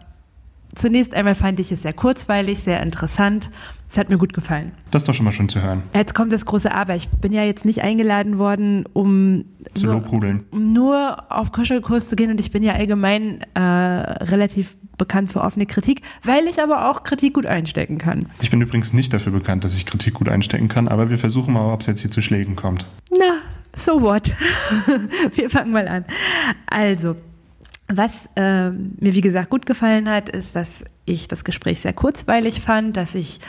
zunächst 0.73 1.13
einmal 1.13 1.35
fand 1.35 1.59
ich 1.59 1.71
es 1.71 1.83
sehr 1.83 1.93
kurzweilig, 1.93 2.59
sehr 2.59 2.81
interessant. 2.81 3.51
Es 3.87 3.99
hat 3.99 4.09
mir 4.09 4.17
gut 4.17 4.33
gefallen. 4.33 4.71
Das 4.89 5.03
ist 5.03 5.07
doch 5.07 5.13
schon 5.13 5.25
mal 5.25 5.31
schön 5.31 5.47
zu 5.47 5.61
hören. 5.61 5.83
Jetzt 5.93 6.15
kommt 6.15 6.33
das 6.33 6.43
große 6.45 6.73
Aber. 6.73 6.95
Ich 6.95 7.07
bin 7.09 7.33
ja 7.33 7.43
jetzt 7.43 7.65
nicht 7.65 7.83
eingeladen 7.83 8.39
worden, 8.39 8.85
um 8.93 9.45
zu 9.75 9.85
nur, 9.85 10.43
nur 10.51 11.31
auf 11.31 11.51
Kuschelkurs 11.51 12.09
zu 12.09 12.15
gehen 12.15 12.31
und 12.31 12.39
ich 12.39 12.49
bin 12.49 12.63
ja 12.63 12.73
allgemein 12.73 13.41
äh, 13.53 13.59
relativ 13.61 14.75
bekannt 14.97 15.31
für 15.31 15.41
offene 15.41 15.65
Kritik, 15.65 16.01
weil 16.23 16.47
ich 16.47 16.61
aber 16.61 16.89
auch 16.89 17.03
Kritik 17.03 17.33
gut 17.33 17.45
einstecken 17.45 17.97
kann. 17.97 18.27
Ich 18.41 18.51
bin 18.51 18.61
übrigens 18.61 18.93
nicht 18.93 19.13
dafür 19.13 19.31
bekannt, 19.31 19.63
dass 19.63 19.75
ich 19.75 19.85
Kritik 19.85 20.15
gut 20.15 20.29
einstecken 20.29 20.67
kann, 20.67 20.87
aber 20.87 21.09
wir 21.09 21.17
versuchen 21.17 21.53
mal, 21.53 21.73
ob 21.73 21.81
es 21.81 21.87
jetzt 21.87 22.01
hier 22.01 22.11
zu 22.11 22.21
Schlägen 22.21 22.55
kommt. 22.55 22.89
Na, 23.11 23.37
so 23.75 24.01
what? 24.01 24.33
wir 25.35 25.49
fangen 25.49 25.71
mal 25.71 25.87
an. 25.87 26.05
Also, 26.67 27.15
was 27.87 28.29
äh, 28.35 28.71
mir 28.71 29.13
wie 29.13 29.21
gesagt 29.21 29.49
gut 29.49 29.65
gefallen 29.65 30.09
hat, 30.09 30.29
ist, 30.29 30.55
dass 30.55 30.85
ich 31.05 31.27
das 31.27 31.43
Gespräch 31.43 31.81
sehr 31.81 31.93
kurzweilig 31.93 32.61
fand, 32.61 32.97
dass 32.97 33.13
ich 33.13 33.39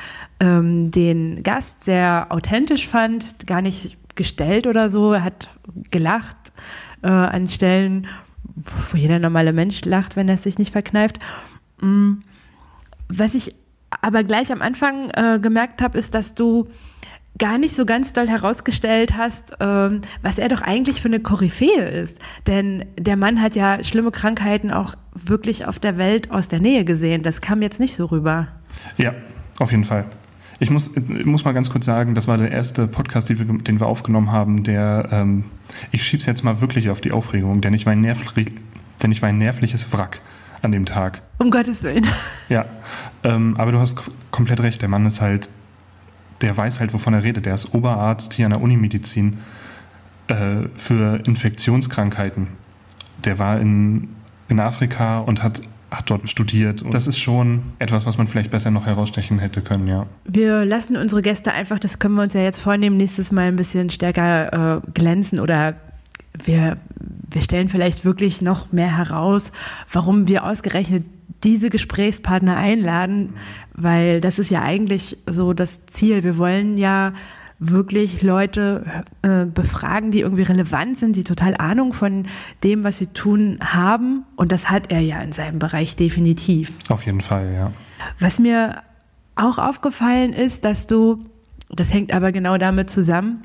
ähm, 0.40 0.90
den 0.90 1.42
Gast 1.42 1.82
sehr 1.82 2.26
authentisch 2.28 2.86
fand, 2.86 3.46
gar 3.46 3.62
nicht 3.62 3.96
gestellt 4.14 4.66
oder 4.66 4.88
so. 4.88 5.12
Er 5.12 5.24
hat 5.24 5.50
gelacht, 5.90 6.36
äh, 7.02 7.08
an 7.08 7.48
Stellen, 7.48 8.08
wo 8.56 8.96
jeder 8.96 9.18
normale 9.18 9.52
Mensch 9.52 9.84
lacht, 9.84 10.16
wenn 10.16 10.28
er 10.28 10.36
sich 10.36 10.58
nicht 10.58 10.72
verkneift. 10.72 11.18
Mm, 11.80 12.14
was 13.08 13.34
ich 13.34 13.54
aber 14.00 14.24
gleich 14.24 14.50
am 14.50 14.62
Anfang 14.62 15.10
äh, 15.10 15.38
gemerkt 15.40 15.80
habe, 15.82 15.98
ist, 15.98 16.14
dass 16.14 16.34
du 16.34 16.68
gar 17.38 17.58
nicht 17.58 17.76
so 17.76 17.84
ganz 17.84 18.12
doll 18.12 18.28
herausgestellt 18.28 19.16
hast, 19.16 19.56
ähm, 19.60 20.00
was 20.22 20.38
er 20.38 20.48
doch 20.48 20.62
eigentlich 20.62 21.02
für 21.02 21.08
eine 21.08 21.20
Koryphäe 21.20 21.88
ist. 21.88 22.18
Denn 22.46 22.86
der 22.98 23.16
Mann 23.16 23.42
hat 23.42 23.54
ja 23.54 23.82
schlimme 23.84 24.10
Krankheiten 24.10 24.70
auch 24.70 24.94
wirklich 25.12 25.66
auf 25.66 25.78
der 25.78 25.98
Welt 25.98 26.30
aus 26.30 26.48
der 26.48 26.60
Nähe 26.60 26.84
gesehen. 26.84 27.22
Das 27.22 27.40
kam 27.40 27.62
jetzt 27.62 27.78
nicht 27.78 27.94
so 27.94 28.06
rüber. 28.06 28.48
Ja, 28.96 29.14
auf 29.58 29.70
jeden 29.70 29.84
Fall. 29.84 30.06
Ich 30.58 30.70
muss, 30.70 30.90
muss 31.24 31.44
mal 31.44 31.52
ganz 31.52 31.70
kurz 31.70 31.84
sagen, 31.84 32.14
das 32.14 32.28
war 32.28 32.38
der 32.38 32.50
erste 32.50 32.86
Podcast, 32.86 33.28
den 33.28 33.38
wir, 33.38 33.58
den 33.58 33.78
wir 33.78 33.86
aufgenommen 33.86 34.32
haben, 34.32 34.62
der, 34.62 35.08
ähm, 35.12 35.44
ich 35.92 36.02
schieb's 36.04 36.26
jetzt 36.26 36.44
mal 36.44 36.60
wirklich 36.60 36.88
auf 36.88 37.00
die 37.00 37.12
Aufregung, 37.12 37.60
denn 37.60 37.74
ich 37.74 37.84
war 37.84 37.92
ein, 37.92 38.00
nerv, 38.00 38.18
denn 39.02 39.12
ich 39.12 39.20
war 39.20 39.28
ein 39.28 39.38
nervliches 39.38 39.92
Wrack 39.92 40.22
an 40.62 40.72
dem 40.72 40.86
Tag. 40.86 41.20
Um 41.38 41.50
Gottes 41.50 41.82
Willen. 41.82 42.06
Ja, 42.48 42.64
ähm, 43.24 43.56
aber 43.58 43.72
du 43.72 43.80
hast 43.80 44.00
komplett 44.30 44.60
recht, 44.60 44.80
der 44.80 44.88
Mann 44.88 45.04
ist 45.04 45.20
halt 45.20 45.50
der 46.40 46.56
weiß 46.56 46.80
halt, 46.80 46.92
wovon 46.92 47.14
er 47.14 47.22
redet. 47.22 47.46
Der 47.46 47.54
ist 47.54 47.74
Oberarzt 47.74 48.34
hier 48.34 48.46
an 48.46 48.52
der 48.52 48.60
Unimedizin 48.60 49.38
äh, 50.28 50.68
für 50.76 51.20
Infektionskrankheiten. 51.26 52.48
Der 53.24 53.38
war 53.38 53.60
in, 53.60 54.08
in 54.48 54.60
Afrika 54.60 55.18
und 55.18 55.42
hat, 55.42 55.62
hat 55.96 56.10
dort 56.10 56.28
studiert. 56.28 56.82
Und 56.82 56.94
das 56.94 57.06
ist 57.06 57.18
schon 57.18 57.62
etwas, 57.78 58.06
was 58.06 58.18
man 58.18 58.26
vielleicht 58.26 58.50
besser 58.50 58.70
noch 58.70 58.86
herausstechen 58.86 59.38
hätte 59.38 59.62
können, 59.62 59.86
ja. 59.86 60.06
Wir 60.24 60.64
lassen 60.64 60.96
unsere 60.96 61.22
Gäste 61.22 61.52
einfach, 61.52 61.78
das 61.78 61.98
können 61.98 62.14
wir 62.14 62.22
uns 62.22 62.34
ja 62.34 62.42
jetzt 62.42 62.58
vornehmen, 62.58 62.96
nächstes 62.96 63.32
Mal 63.32 63.48
ein 63.48 63.56
bisschen 63.56 63.90
stärker 63.90 64.82
äh, 64.82 64.90
glänzen 64.92 65.40
oder 65.40 65.76
wir, 66.44 66.76
wir 67.30 67.40
stellen 67.40 67.68
vielleicht 67.68 68.04
wirklich 68.04 68.42
noch 68.42 68.72
mehr 68.72 68.96
heraus, 68.96 69.52
warum 69.90 70.28
wir 70.28 70.44
ausgerechnet 70.44 71.04
diese 71.44 71.70
Gesprächspartner 71.70 72.56
einladen, 72.56 73.34
weil 73.74 74.20
das 74.20 74.38
ist 74.38 74.50
ja 74.50 74.62
eigentlich 74.62 75.18
so 75.26 75.52
das 75.52 75.86
Ziel. 75.86 76.24
Wir 76.24 76.38
wollen 76.38 76.78
ja 76.78 77.12
wirklich 77.58 78.22
Leute 78.22 78.84
äh, 79.22 79.46
befragen, 79.46 80.10
die 80.10 80.20
irgendwie 80.20 80.42
relevant 80.42 80.98
sind, 80.98 81.16
die 81.16 81.24
total 81.24 81.56
Ahnung 81.56 81.92
von 81.92 82.26
dem, 82.62 82.84
was 82.84 82.98
sie 82.98 83.06
tun, 83.06 83.58
haben. 83.62 84.24
Und 84.36 84.52
das 84.52 84.70
hat 84.70 84.92
er 84.92 85.00
ja 85.00 85.20
in 85.20 85.32
seinem 85.32 85.58
Bereich 85.58 85.96
definitiv. 85.96 86.72
Auf 86.90 87.06
jeden 87.06 87.22
Fall, 87.22 87.52
ja. 87.54 87.72
Was 88.18 88.38
mir 88.38 88.82
auch 89.36 89.58
aufgefallen 89.58 90.32
ist, 90.32 90.64
dass 90.64 90.86
du, 90.86 91.24
das 91.70 91.92
hängt 91.92 92.12
aber 92.12 92.32
genau 92.32 92.58
damit 92.58 92.90
zusammen, 92.90 93.44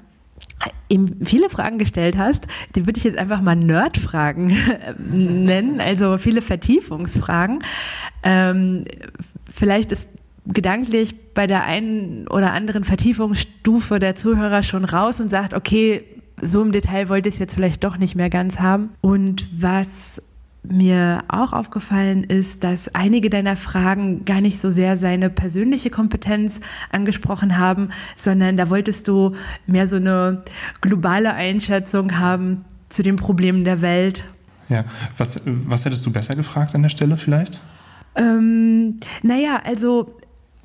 ihm 0.90 1.26
viele 1.26 1.50
Fragen 1.50 1.78
gestellt 1.80 2.18
hast, 2.18 2.48
die 2.76 2.86
würde 2.86 2.98
ich 2.98 3.04
jetzt 3.04 3.18
einfach 3.18 3.42
mal 3.42 3.56
Nerd-Fragen 3.56 4.56
nennen, 4.98 5.80
also 5.80 6.18
viele 6.18 6.42
Vertiefungsfragen. 6.42 7.64
Ähm, 8.24 8.86
vielleicht 9.50 9.92
ist 9.92 10.10
gedanklich 10.46 11.34
bei 11.34 11.48
der 11.48 11.64
einen 11.66 12.28
oder 12.28 12.52
anderen 12.54 12.84
Vertiefungsstufe 12.84 14.00
der 14.00 14.16
Zuhörer 14.16 14.64
schon 14.64 14.86
raus 14.86 15.22
und 15.22 15.30
sagt, 15.30 15.54
okay, 15.54 16.04
so 16.42 16.62
im 16.62 16.72
Detail 16.72 17.10
wollte 17.10 17.30
ich 17.30 17.36
es 17.36 17.40
jetzt 17.40 17.56
vielleicht 17.56 17.84
doch 17.84 17.98
nicht 17.98 18.16
mehr 18.16 18.30
ganz 18.30 18.60
haben. 18.60 18.90
Und 19.02 19.48
was 19.62 20.22
mir 20.64 21.20
auch 21.28 21.54
aufgefallen 21.54 22.24
ist, 22.24 22.64
dass 22.64 22.94
einige 22.94 23.30
deiner 23.30 23.56
Fragen 23.56 24.26
gar 24.26 24.42
nicht 24.42 24.60
so 24.60 24.70
sehr 24.70 24.96
seine 24.96 25.30
persönliche 25.30 25.90
Kompetenz 25.90 26.60
angesprochen 26.92 27.58
haben, 27.58 27.90
sondern 28.16 28.58
da 28.58 28.70
wolltest 28.70 29.08
du 29.08 29.34
mehr 29.66 29.88
so 29.88 29.96
eine 29.96 30.44
globale 30.82 31.34
Einschätzung 31.34 32.20
haben 32.20 32.64
zu 32.90 33.02
den 33.02 33.16
Problemen 33.16 33.64
der 33.64 33.82
Welt. 33.82 34.24
Ja, 34.70 34.86
was, 35.18 35.42
was 35.46 35.86
hättest 35.86 36.06
du 36.06 36.12
besser 36.12 36.36
gefragt 36.36 36.76
an 36.76 36.84
der 36.84 36.90
Stelle 36.90 37.18
vielleicht? 37.18 37.64
Ähm, 38.16 39.00
naja, 39.24 39.62
also 39.64 40.16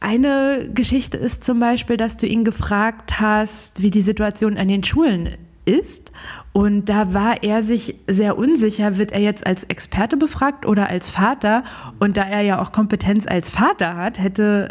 eine 0.00 0.68
Geschichte 0.72 1.16
ist 1.16 1.44
zum 1.44 1.58
Beispiel, 1.58 1.96
dass 1.96 2.16
du 2.16 2.26
ihn 2.26 2.44
gefragt 2.44 3.20
hast, 3.20 3.82
wie 3.82 3.90
die 3.90 4.02
Situation 4.02 4.56
an 4.56 4.68
den 4.68 4.84
Schulen 4.84 5.30
ist. 5.64 6.12
Und 6.52 6.88
da 6.88 7.12
war 7.12 7.42
er 7.42 7.60
sich 7.60 7.96
sehr 8.06 8.38
unsicher, 8.38 8.98
wird 8.98 9.12
er 9.12 9.20
jetzt 9.20 9.46
als 9.46 9.64
Experte 9.64 10.16
befragt 10.16 10.64
oder 10.64 10.88
als 10.88 11.10
Vater? 11.10 11.64
Und 11.98 12.16
da 12.16 12.22
er 12.22 12.40
ja 12.42 12.62
auch 12.62 12.72
Kompetenz 12.72 13.26
als 13.26 13.50
Vater 13.50 13.96
hat, 13.96 14.18
hätte, 14.18 14.68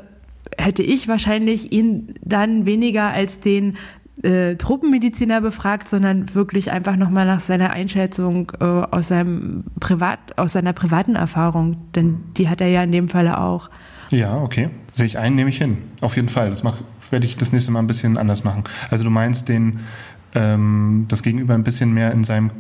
hätte 0.58 0.82
ich 0.84 1.08
wahrscheinlich 1.08 1.72
ihn 1.72 2.16
dann 2.24 2.66
weniger 2.66 3.10
als 3.10 3.40
den 3.40 3.76
äh, 4.24 4.56
Truppenmediziner 4.56 5.42
befragt, 5.42 5.88
sondern 5.88 6.34
wirklich 6.34 6.72
einfach 6.72 6.96
nochmal 6.96 7.26
nach 7.26 7.42
seiner 7.42 7.72
Einschätzung 7.72 8.52
äh, 8.60 8.64
aus 8.64 9.10
seinem 9.10 9.66
Privat, 9.80 10.38
aus 10.38 10.54
seiner 10.54 10.74
privaten 10.74 11.16
Erfahrung, 11.16 11.78
denn 11.94 12.24
die 12.38 12.48
hat 12.48 12.62
er 12.62 12.68
ja 12.68 12.84
in 12.84 12.92
dem 12.92 13.10
Falle 13.10 13.40
auch. 13.40 13.70
Ja, 14.10 14.38
okay. 14.38 14.70
Sehe 14.92 15.06
ich 15.06 15.18
ein, 15.18 15.36
nehme 15.36 15.50
ich 15.50 15.58
hin. 15.58 15.78
Auf 16.02 16.16
jeden 16.16 16.30
Fall. 16.30 16.50
Das 16.50 16.64
mach, 16.64 16.78
werde 17.10 17.26
ich 17.26 17.38
das 17.38 17.52
nächste 17.52 17.72
Mal 17.72 17.80
ein 17.80 17.88
bisschen 17.88 18.18
anders 18.18 18.44
machen. 18.44 18.64
Also 18.90 19.04
du 19.04 19.10
meinst 19.10 19.50
den 19.50 19.80
ähm, 20.36 21.06
das 21.08 21.24
Gegenüber 21.24 21.54
ein 21.54 21.64
bisschen 21.64 21.94
mehr 21.94 22.12
in 22.12 22.24
seinem 22.24 22.52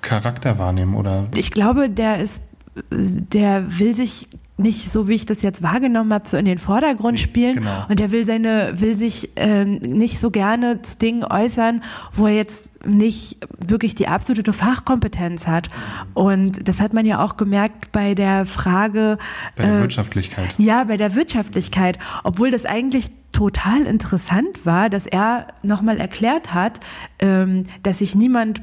Charakter 0.00 0.58
wahrnehmen, 0.58 0.94
oder? 0.94 1.26
Ich 1.34 1.50
glaube, 1.50 1.90
der 1.90 2.20
ist, 2.20 2.42
der 2.90 3.78
will 3.78 3.94
sich 3.94 4.28
nicht 4.58 4.90
so, 4.90 5.06
wie 5.06 5.14
ich 5.14 5.26
das 5.26 5.42
jetzt 5.42 5.62
wahrgenommen 5.62 6.12
habe, 6.14 6.26
so 6.26 6.38
in 6.38 6.46
den 6.46 6.56
Vordergrund 6.56 7.20
spielen. 7.20 7.56
Genau. 7.56 7.86
Und 7.90 8.00
er 8.00 8.10
will 8.10 8.24
seine, 8.24 8.72
will 8.76 8.94
sich 8.94 9.30
ähm, 9.36 9.74
nicht 9.74 10.18
so 10.18 10.30
gerne 10.30 10.80
zu 10.80 10.96
Dingen 10.96 11.24
äußern, 11.24 11.82
wo 12.12 12.26
er 12.26 12.36
jetzt 12.36 12.86
nicht 12.86 13.38
wirklich 13.58 13.94
die 13.94 14.08
absolute 14.08 14.54
Fachkompetenz 14.54 15.46
hat. 15.46 15.68
Und 16.14 16.66
das 16.66 16.80
hat 16.80 16.94
man 16.94 17.04
ja 17.04 17.22
auch 17.22 17.36
gemerkt 17.36 17.92
bei 17.92 18.14
der 18.14 18.46
Frage. 18.46 19.18
Bei 19.56 19.64
der 19.64 19.76
äh, 19.76 19.80
Wirtschaftlichkeit. 19.82 20.54
Ja, 20.56 20.84
bei 20.84 20.96
der 20.96 21.14
Wirtschaftlichkeit. 21.14 21.98
Obwohl 22.24 22.50
das 22.50 22.64
eigentlich 22.64 23.08
total 23.32 23.82
interessant 23.82 24.64
war, 24.64 24.88
dass 24.88 25.06
er 25.06 25.48
nochmal 25.62 25.98
erklärt 25.98 26.54
hat, 26.54 26.80
ähm, 27.18 27.64
dass 27.82 27.98
sich 27.98 28.14
niemand 28.14 28.62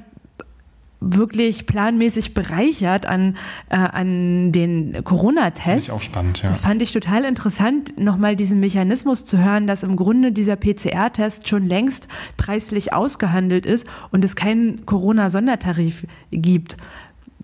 wirklich 1.03 1.65
planmäßig 1.65 2.33
bereichert 2.33 3.05
an, 3.05 3.35
äh, 3.69 3.75
an 3.75 4.51
den 4.51 5.03
Corona-Tests. 5.03 5.89
Das 5.89 6.11
ja. 6.13 6.47
Das 6.47 6.61
fand 6.61 6.81
ich 6.81 6.91
total 6.91 7.25
interessant, 7.25 7.99
nochmal 7.99 8.35
diesen 8.35 8.59
Mechanismus 8.59 9.25
zu 9.25 9.43
hören, 9.43 9.67
dass 9.67 9.83
im 9.83 9.95
Grunde 9.95 10.31
dieser 10.31 10.55
PCR-Test 10.55 11.47
schon 11.47 11.67
längst 11.67 12.07
preislich 12.37 12.93
ausgehandelt 12.93 13.65
ist 13.65 13.85
und 14.11 14.23
es 14.23 14.35
keinen 14.35 14.85
Corona-Sondertarif 14.85 16.07
gibt. 16.31 16.77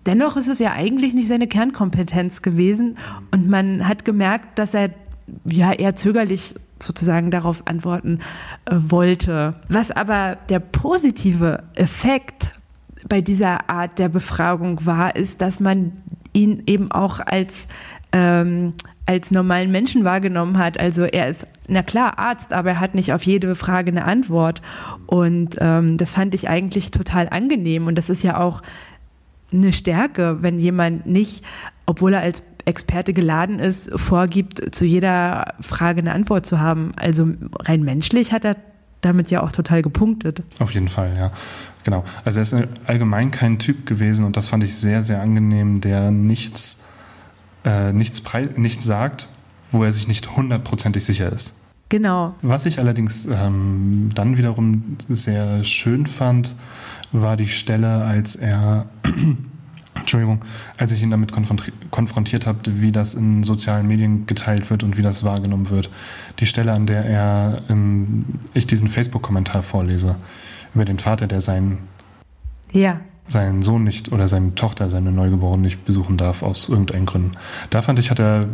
Dennoch 0.06 0.36
ist 0.38 0.48
es 0.48 0.58
ja 0.58 0.72
eigentlich 0.72 1.12
nicht 1.12 1.28
seine 1.28 1.46
Kernkompetenz 1.46 2.40
gewesen 2.40 2.96
und 3.30 3.48
man 3.48 3.86
hat 3.86 4.06
gemerkt, 4.06 4.58
dass 4.58 4.72
er 4.72 4.90
ja 5.44 5.72
eher 5.72 5.94
zögerlich 5.94 6.54
sozusagen 6.82 7.30
darauf 7.30 7.66
antworten 7.66 8.20
äh, 8.64 8.76
wollte. 8.76 9.52
Was 9.68 9.90
aber 9.90 10.38
der 10.48 10.60
positive 10.60 11.62
Effekt 11.74 12.54
bei 13.08 13.20
dieser 13.20 13.70
Art 13.70 13.98
der 13.98 14.08
Befragung 14.08 14.84
war, 14.86 15.16
ist, 15.16 15.40
dass 15.40 15.60
man 15.60 15.92
ihn 16.32 16.62
eben 16.66 16.92
auch 16.92 17.20
als 17.20 17.68
ähm, 18.12 18.74
als 19.06 19.32
normalen 19.32 19.72
Menschen 19.72 20.04
wahrgenommen 20.04 20.56
hat. 20.56 20.78
Also 20.78 21.02
er 21.02 21.28
ist, 21.28 21.44
na 21.66 21.82
klar, 21.82 22.20
Arzt, 22.20 22.52
aber 22.52 22.70
er 22.70 22.80
hat 22.80 22.94
nicht 22.94 23.12
auf 23.12 23.24
jede 23.24 23.56
Frage 23.56 23.90
eine 23.90 24.04
Antwort. 24.04 24.62
Und 25.06 25.56
ähm, 25.58 25.96
das 25.96 26.14
fand 26.14 26.32
ich 26.32 26.48
eigentlich 26.48 26.92
total 26.92 27.28
angenehm. 27.28 27.88
Und 27.88 27.96
das 27.96 28.08
ist 28.08 28.22
ja 28.22 28.38
auch 28.38 28.62
eine 29.52 29.72
Stärke, 29.72 30.42
wenn 30.42 30.60
jemand 30.60 31.06
nicht, 31.06 31.44
obwohl 31.86 32.14
er 32.14 32.20
als 32.20 32.44
Experte 32.66 33.12
geladen 33.12 33.58
ist, 33.58 33.90
vorgibt, 33.98 34.74
zu 34.74 34.84
jeder 34.84 35.54
Frage 35.60 36.02
eine 36.02 36.12
Antwort 36.12 36.46
zu 36.46 36.60
haben. 36.60 36.92
Also 36.94 37.26
rein 37.64 37.82
menschlich 37.82 38.32
hat 38.32 38.44
er 38.44 38.54
damit 39.00 39.30
ja 39.30 39.42
auch 39.42 39.50
total 39.50 39.82
gepunktet. 39.82 40.42
Auf 40.60 40.72
jeden 40.72 40.88
Fall, 40.88 41.14
ja. 41.16 41.32
Genau. 41.84 42.04
Also 42.24 42.40
er 42.40 42.42
ist 42.42 42.54
allgemein 42.86 43.30
kein 43.30 43.58
Typ 43.58 43.86
gewesen 43.86 44.24
und 44.24 44.36
das 44.36 44.48
fand 44.48 44.64
ich 44.64 44.74
sehr, 44.74 45.02
sehr 45.02 45.22
angenehm, 45.22 45.80
der 45.80 46.10
nichts, 46.10 46.78
äh, 47.64 47.92
nichts, 47.92 48.22
nichts 48.56 48.84
sagt, 48.84 49.28
wo 49.72 49.84
er 49.84 49.92
sich 49.92 50.08
nicht 50.08 50.36
hundertprozentig 50.36 51.04
sicher 51.04 51.32
ist. 51.32 51.54
Genau. 51.88 52.34
Was 52.42 52.66
ich 52.66 52.78
allerdings 52.78 53.26
ähm, 53.26 54.10
dann 54.14 54.38
wiederum 54.38 54.96
sehr 55.08 55.64
schön 55.64 56.06
fand, 56.06 56.54
war 57.10 57.36
die 57.36 57.48
Stelle, 57.48 58.04
als 58.04 58.36
er 58.36 58.86
Entschuldigung, 59.96 60.44
als 60.76 60.92
ich 60.92 61.02
ihn 61.02 61.10
damit 61.10 61.32
konfrontiert 61.90 62.46
habe, 62.46 62.58
wie 62.80 62.92
das 62.92 63.14
in 63.14 63.42
sozialen 63.42 63.86
Medien 63.86 64.26
geteilt 64.26 64.70
wird 64.70 64.82
und 64.82 64.96
wie 64.96 65.02
das 65.02 65.24
wahrgenommen 65.24 65.68
wird. 65.68 65.90
Die 66.38 66.46
Stelle, 66.46 66.72
an 66.72 66.86
der 66.86 67.04
er 67.04 67.62
ähm, 67.68 68.24
ich 68.54 68.66
diesen 68.66 68.88
Facebook-Kommentar 68.88 69.62
vorlese 69.62 70.16
über 70.74 70.84
den 70.84 70.98
Vater, 70.98 71.26
der 71.26 71.40
seinen, 71.40 71.88
ja. 72.72 73.00
seinen 73.26 73.62
Sohn 73.62 73.84
nicht 73.84 74.12
oder 74.12 74.28
seine 74.28 74.54
Tochter, 74.54 74.90
seine 74.90 75.12
Neugeborenen 75.12 75.62
nicht 75.62 75.84
besuchen 75.84 76.16
darf 76.16 76.42
aus 76.42 76.68
irgendeinen 76.68 77.06
Gründen. 77.06 77.32
Da 77.70 77.82
fand 77.82 77.98
ich, 77.98 78.10
hat 78.10 78.20
er 78.20 78.46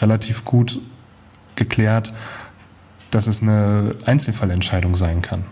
relativ 0.00 0.44
gut 0.44 0.80
geklärt, 1.56 2.12
dass 3.10 3.26
es 3.26 3.42
eine 3.42 3.94
Einzelfallentscheidung 4.06 4.94
sein 4.94 5.22
kann. 5.22 5.44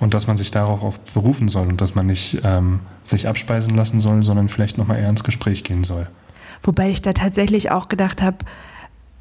und 0.00 0.12
dass 0.12 0.26
man 0.26 0.36
sich 0.36 0.50
darauf 0.50 0.98
berufen 1.14 1.48
soll 1.48 1.68
und 1.68 1.80
dass 1.80 1.94
man 1.94 2.06
nicht 2.06 2.40
ähm, 2.44 2.80
sich 3.04 3.28
abspeisen 3.28 3.74
lassen 3.74 4.00
soll, 4.00 4.24
sondern 4.24 4.48
vielleicht 4.48 4.76
nochmal 4.76 4.98
eher 4.98 5.08
ins 5.08 5.24
Gespräch 5.24 5.64
gehen 5.64 5.84
soll. 5.84 6.08
Wobei 6.62 6.90
ich 6.90 7.00
da 7.00 7.12
tatsächlich 7.12 7.70
auch 7.70 7.88
gedacht 7.88 8.20
habe, 8.20 8.38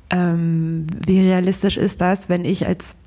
ähm, 0.10 0.88
wie 1.06 1.22
realistisch 1.22 1.78
ist 1.78 2.02
das, 2.02 2.28
wenn 2.28 2.44
ich 2.44 2.66
als 2.66 2.98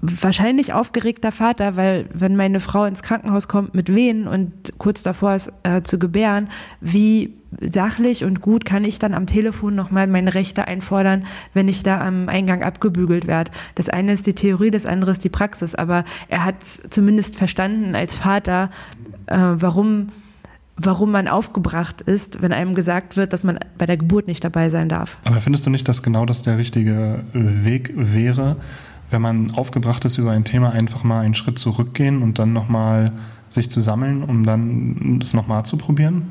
wahrscheinlich 0.00 0.72
aufgeregter 0.72 1.32
Vater, 1.32 1.76
weil 1.76 2.08
wenn 2.12 2.36
meine 2.36 2.60
Frau 2.60 2.84
ins 2.84 3.02
Krankenhaus 3.02 3.48
kommt 3.48 3.74
mit 3.74 3.92
Wehen 3.94 4.28
und 4.28 4.52
kurz 4.78 5.02
davor 5.02 5.34
ist 5.34 5.52
äh, 5.64 5.80
zu 5.80 5.98
gebären, 5.98 6.48
wie 6.80 7.34
sachlich 7.60 8.24
und 8.24 8.40
gut 8.40 8.64
kann 8.64 8.84
ich 8.84 8.98
dann 8.98 9.14
am 9.14 9.26
Telefon 9.26 9.74
nochmal 9.74 10.06
meine 10.06 10.34
Rechte 10.34 10.68
einfordern, 10.68 11.24
wenn 11.54 11.66
ich 11.66 11.82
da 11.82 12.00
am 12.00 12.28
Eingang 12.28 12.62
abgebügelt 12.62 13.26
werde. 13.26 13.50
Das 13.74 13.88
eine 13.88 14.12
ist 14.12 14.26
die 14.26 14.34
Theorie, 14.34 14.70
das 14.70 14.86
andere 14.86 15.10
ist 15.10 15.24
die 15.24 15.30
Praxis, 15.30 15.74
aber 15.74 16.04
er 16.28 16.44
hat 16.44 16.62
zumindest 16.62 17.36
verstanden 17.36 17.94
als 17.94 18.14
Vater, 18.14 18.70
äh, 19.26 19.36
warum 19.36 20.08
warum 20.80 21.10
man 21.10 21.26
aufgebracht 21.26 22.02
ist, 22.02 22.40
wenn 22.40 22.52
einem 22.52 22.72
gesagt 22.72 23.16
wird, 23.16 23.32
dass 23.32 23.42
man 23.42 23.58
bei 23.76 23.86
der 23.86 23.96
Geburt 23.96 24.28
nicht 24.28 24.44
dabei 24.44 24.68
sein 24.68 24.88
darf. 24.88 25.18
Aber 25.24 25.40
findest 25.40 25.66
du 25.66 25.70
nicht, 25.70 25.88
dass 25.88 26.04
genau 26.04 26.24
das 26.24 26.42
der 26.42 26.56
richtige 26.56 27.24
Weg 27.32 27.92
wäre, 27.96 28.56
wenn 29.10 29.22
man 29.22 29.52
aufgebracht 29.52 30.04
ist 30.04 30.18
über 30.18 30.32
ein 30.32 30.44
Thema, 30.44 30.70
einfach 30.70 31.04
mal 31.04 31.20
einen 31.24 31.34
Schritt 31.34 31.58
zurückgehen 31.58 32.22
und 32.22 32.38
dann 32.38 32.52
nochmal 32.52 33.12
sich 33.48 33.70
zu 33.70 33.80
sammeln, 33.80 34.22
um 34.22 34.44
dann 34.44 35.18
das 35.20 35.34
nochmal 35.34 35.64
zu 35.64 35.76
probieren? 35.78 36.30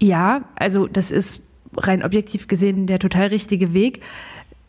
Ja, 0.00 0.42
also 0.56 0.86
das 0.86 1.10
ist 1.10 1.42
rein 1.76 2.04
objektiv 2.04 2.48
gesehen 2.48 2.86
der 2.86 2.98
total 2.98 3.28
richtige 3.28 3.74
Weg. 3.74 4.02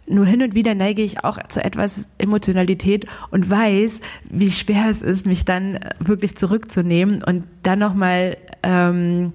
Nur 0.07 0.25
hin 0.25 0.43
und 0.43 0.53
wieder 0.53 0.75
neige 0.75 1.01
ich 1.01 1.23
auch 1.23 1.39
zu 1.47 1.63
etwas 1.63 2.07
Emotionalität 2.19 3.07
und 3.31 3.49
weiß, 3.49 4.01
wie 4.29 4.51
schwer 4.51 4.87
es 4.89 5.01
ist, 5.01 5.25
mich 5.25 5.45
dann 5.45 5.79
wirklich 5.99 6.37
zurückzunehmen 6.37 7.23
und 7.23 7.43
dann 7.63 7.79
nochmal 7.79 8.37
ähm, 8.61 9.33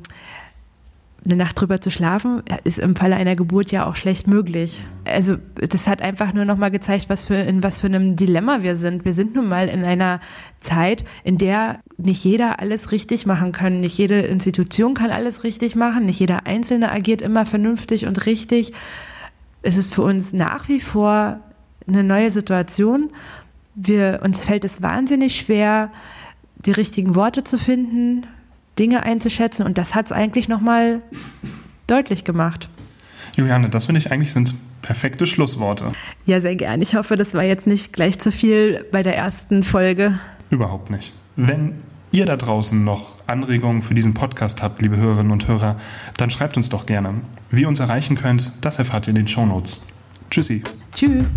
eine 1.25 1.37
Nacht 1.37 1.61
drüber 1.61 1.81
zu 1.81 1.91
schlafen, 1.91 2.43
ist 2.65 2.79
im 2.79 2.97
Falle 2.97 3.17
einer 3.17 3.37
Geburt 3.37 3.71
ja 3.73 3.87
auch 3.87 3.97
schlecht 3.97 4.27
möglich. 4.27 4.83
Also 5.05 5.37
das 5.55 5.87
hat 5.87 6.01
einfach 6.01 6.33
nur 6.33 6.45
nochmal 6.45 6.71
gezeigt, 6.71 7.09
was 7.09 7.27
für, 7.27 7.35
in 7.35 7.63
was 7.63 7.81
für 7.81 7.89
einem 7.89 8.17
Dilemma 8.17 8.63
wir 8.63 8.75
sind. 8.75 9.05
Wir 9.05 9.13
sind 9.13 9.35
nun 9.35 9.49
mal 9.49 9.69
in 9.69 9.85
einer 9.85 10.21
Zeit, 10.61 11.05
in 11.23 11.37
der 11.37 11.81
nicht 11.99 12.25
jeder 12.25 12.61
alles 12.61 12.91
richtig 12.91 13.27
machen 13.27 13.53
kann. 13.53 13.81
Nicht 13.81 13.99
jede 13.99 14.21
Institution 14.21 14.95
kann 14.95 15.11
alles 15.11 15.45
richtig 15.45 15.77
machen. 15.77 16.07
Nicht 16.07 16.21
jeder 16.21 16.47
Einzelne 16.47 16.91
agiert 16.91 17.21
immer 17.21 17.45
vernünftig 17.45 18.07
und 18.07 18.25
richtig. 18.25 18.73
Es 19.63 19.77
ist 19.77 19.95
für 19.95 20.03
uns 20.03 20.33
nach 20.33 20.69
wie 20.69 20.81
vor 20.81 21.41
eine 21.87 22.03
neue 22.03 22.31
Situation. 22.31 23.11
Wir, 23.75 24.21
uns 24.25 24.47
fällt 24.47 24.65
es 24.65 24.81
wahnsinnig 24.81 25.37
schwer, 25.37 25.93
die 26.57 26.73
richtigen 26.73 27.15
Worte 27.15 27.45
zu 27.45 27.59
finden, 27.59 28.27
Dinge 28.81 29.05
einzuschätzen 29.05 29.65
und 29.65 29.79
das 29.79 29.95
hat 29.95 30.07
es 30.07 30.13
eigentlich 30.13 30.49
nochmal 30.49 31.03
deutlich 31.87 32.25
gemacht. 32.25 32.69
Juliane, 33.37 33.69
das 33.69 33.87
finde 33.87 34.01
ich 34.01 34.11
eigentlich 34.11 34.33
sind 34.33 34.55
perfekte 34.83 35.27
Schlussworte. 35.27 35.93
Ja, 36.27 36.41
sehr 36.41 36.57
gern. 36.57 36.81
Ich 36.83 36.95
hoffe, 36.95 37.17
das 37.17 37.35
war 37.35 37.45
jetzt 37.45 37.67
nicht 37.67 37.93
gleich 37.93 38.19
zu 38.19 38.33
viel 38.33 38.87
bei 38.91 39.03
der 39.03 39.17
ersten 39.17 39.63
Folge. 39.63 40.19
Überhaupt 40.49 40.91
nicht. 40.91 41.15
Wenn 41.37 41.75
ihr 42.11 42.27
da 42.27 42.37
draußen 42.37 42.83
noch 42.83 43.19
Anregungen 43.27 43.83
für 43.83 43.95
diesen 43.95 44.15
Podcast 44.15 44.63
habt, 44.63 44.83
liebe 44.83 44.97
Hörerinnen 44.97 45.31
und 45.31 45.47
Hörer, 45.47 45.77
dann 46.17 46.31
schreibt 46.31 46.57
uns 46.57 46.71
doch 46.71 46.87
gerne. 46.87 47.21
Wie 47.51 47.63
ihr 47.63 47.69
uns 47.69 47.81
erreichen 47.81 48.17
könnt, 48.17 48.53
das 48.63 48.79
erfahrt 48.79 49.07
ihr 49.07 49.11
in 49.11 49.17
den 49.17 49.29
Shownotes. 49.29 49.81
Tschüssi. 50.31 50.63
Tschüss. 50.95 51.37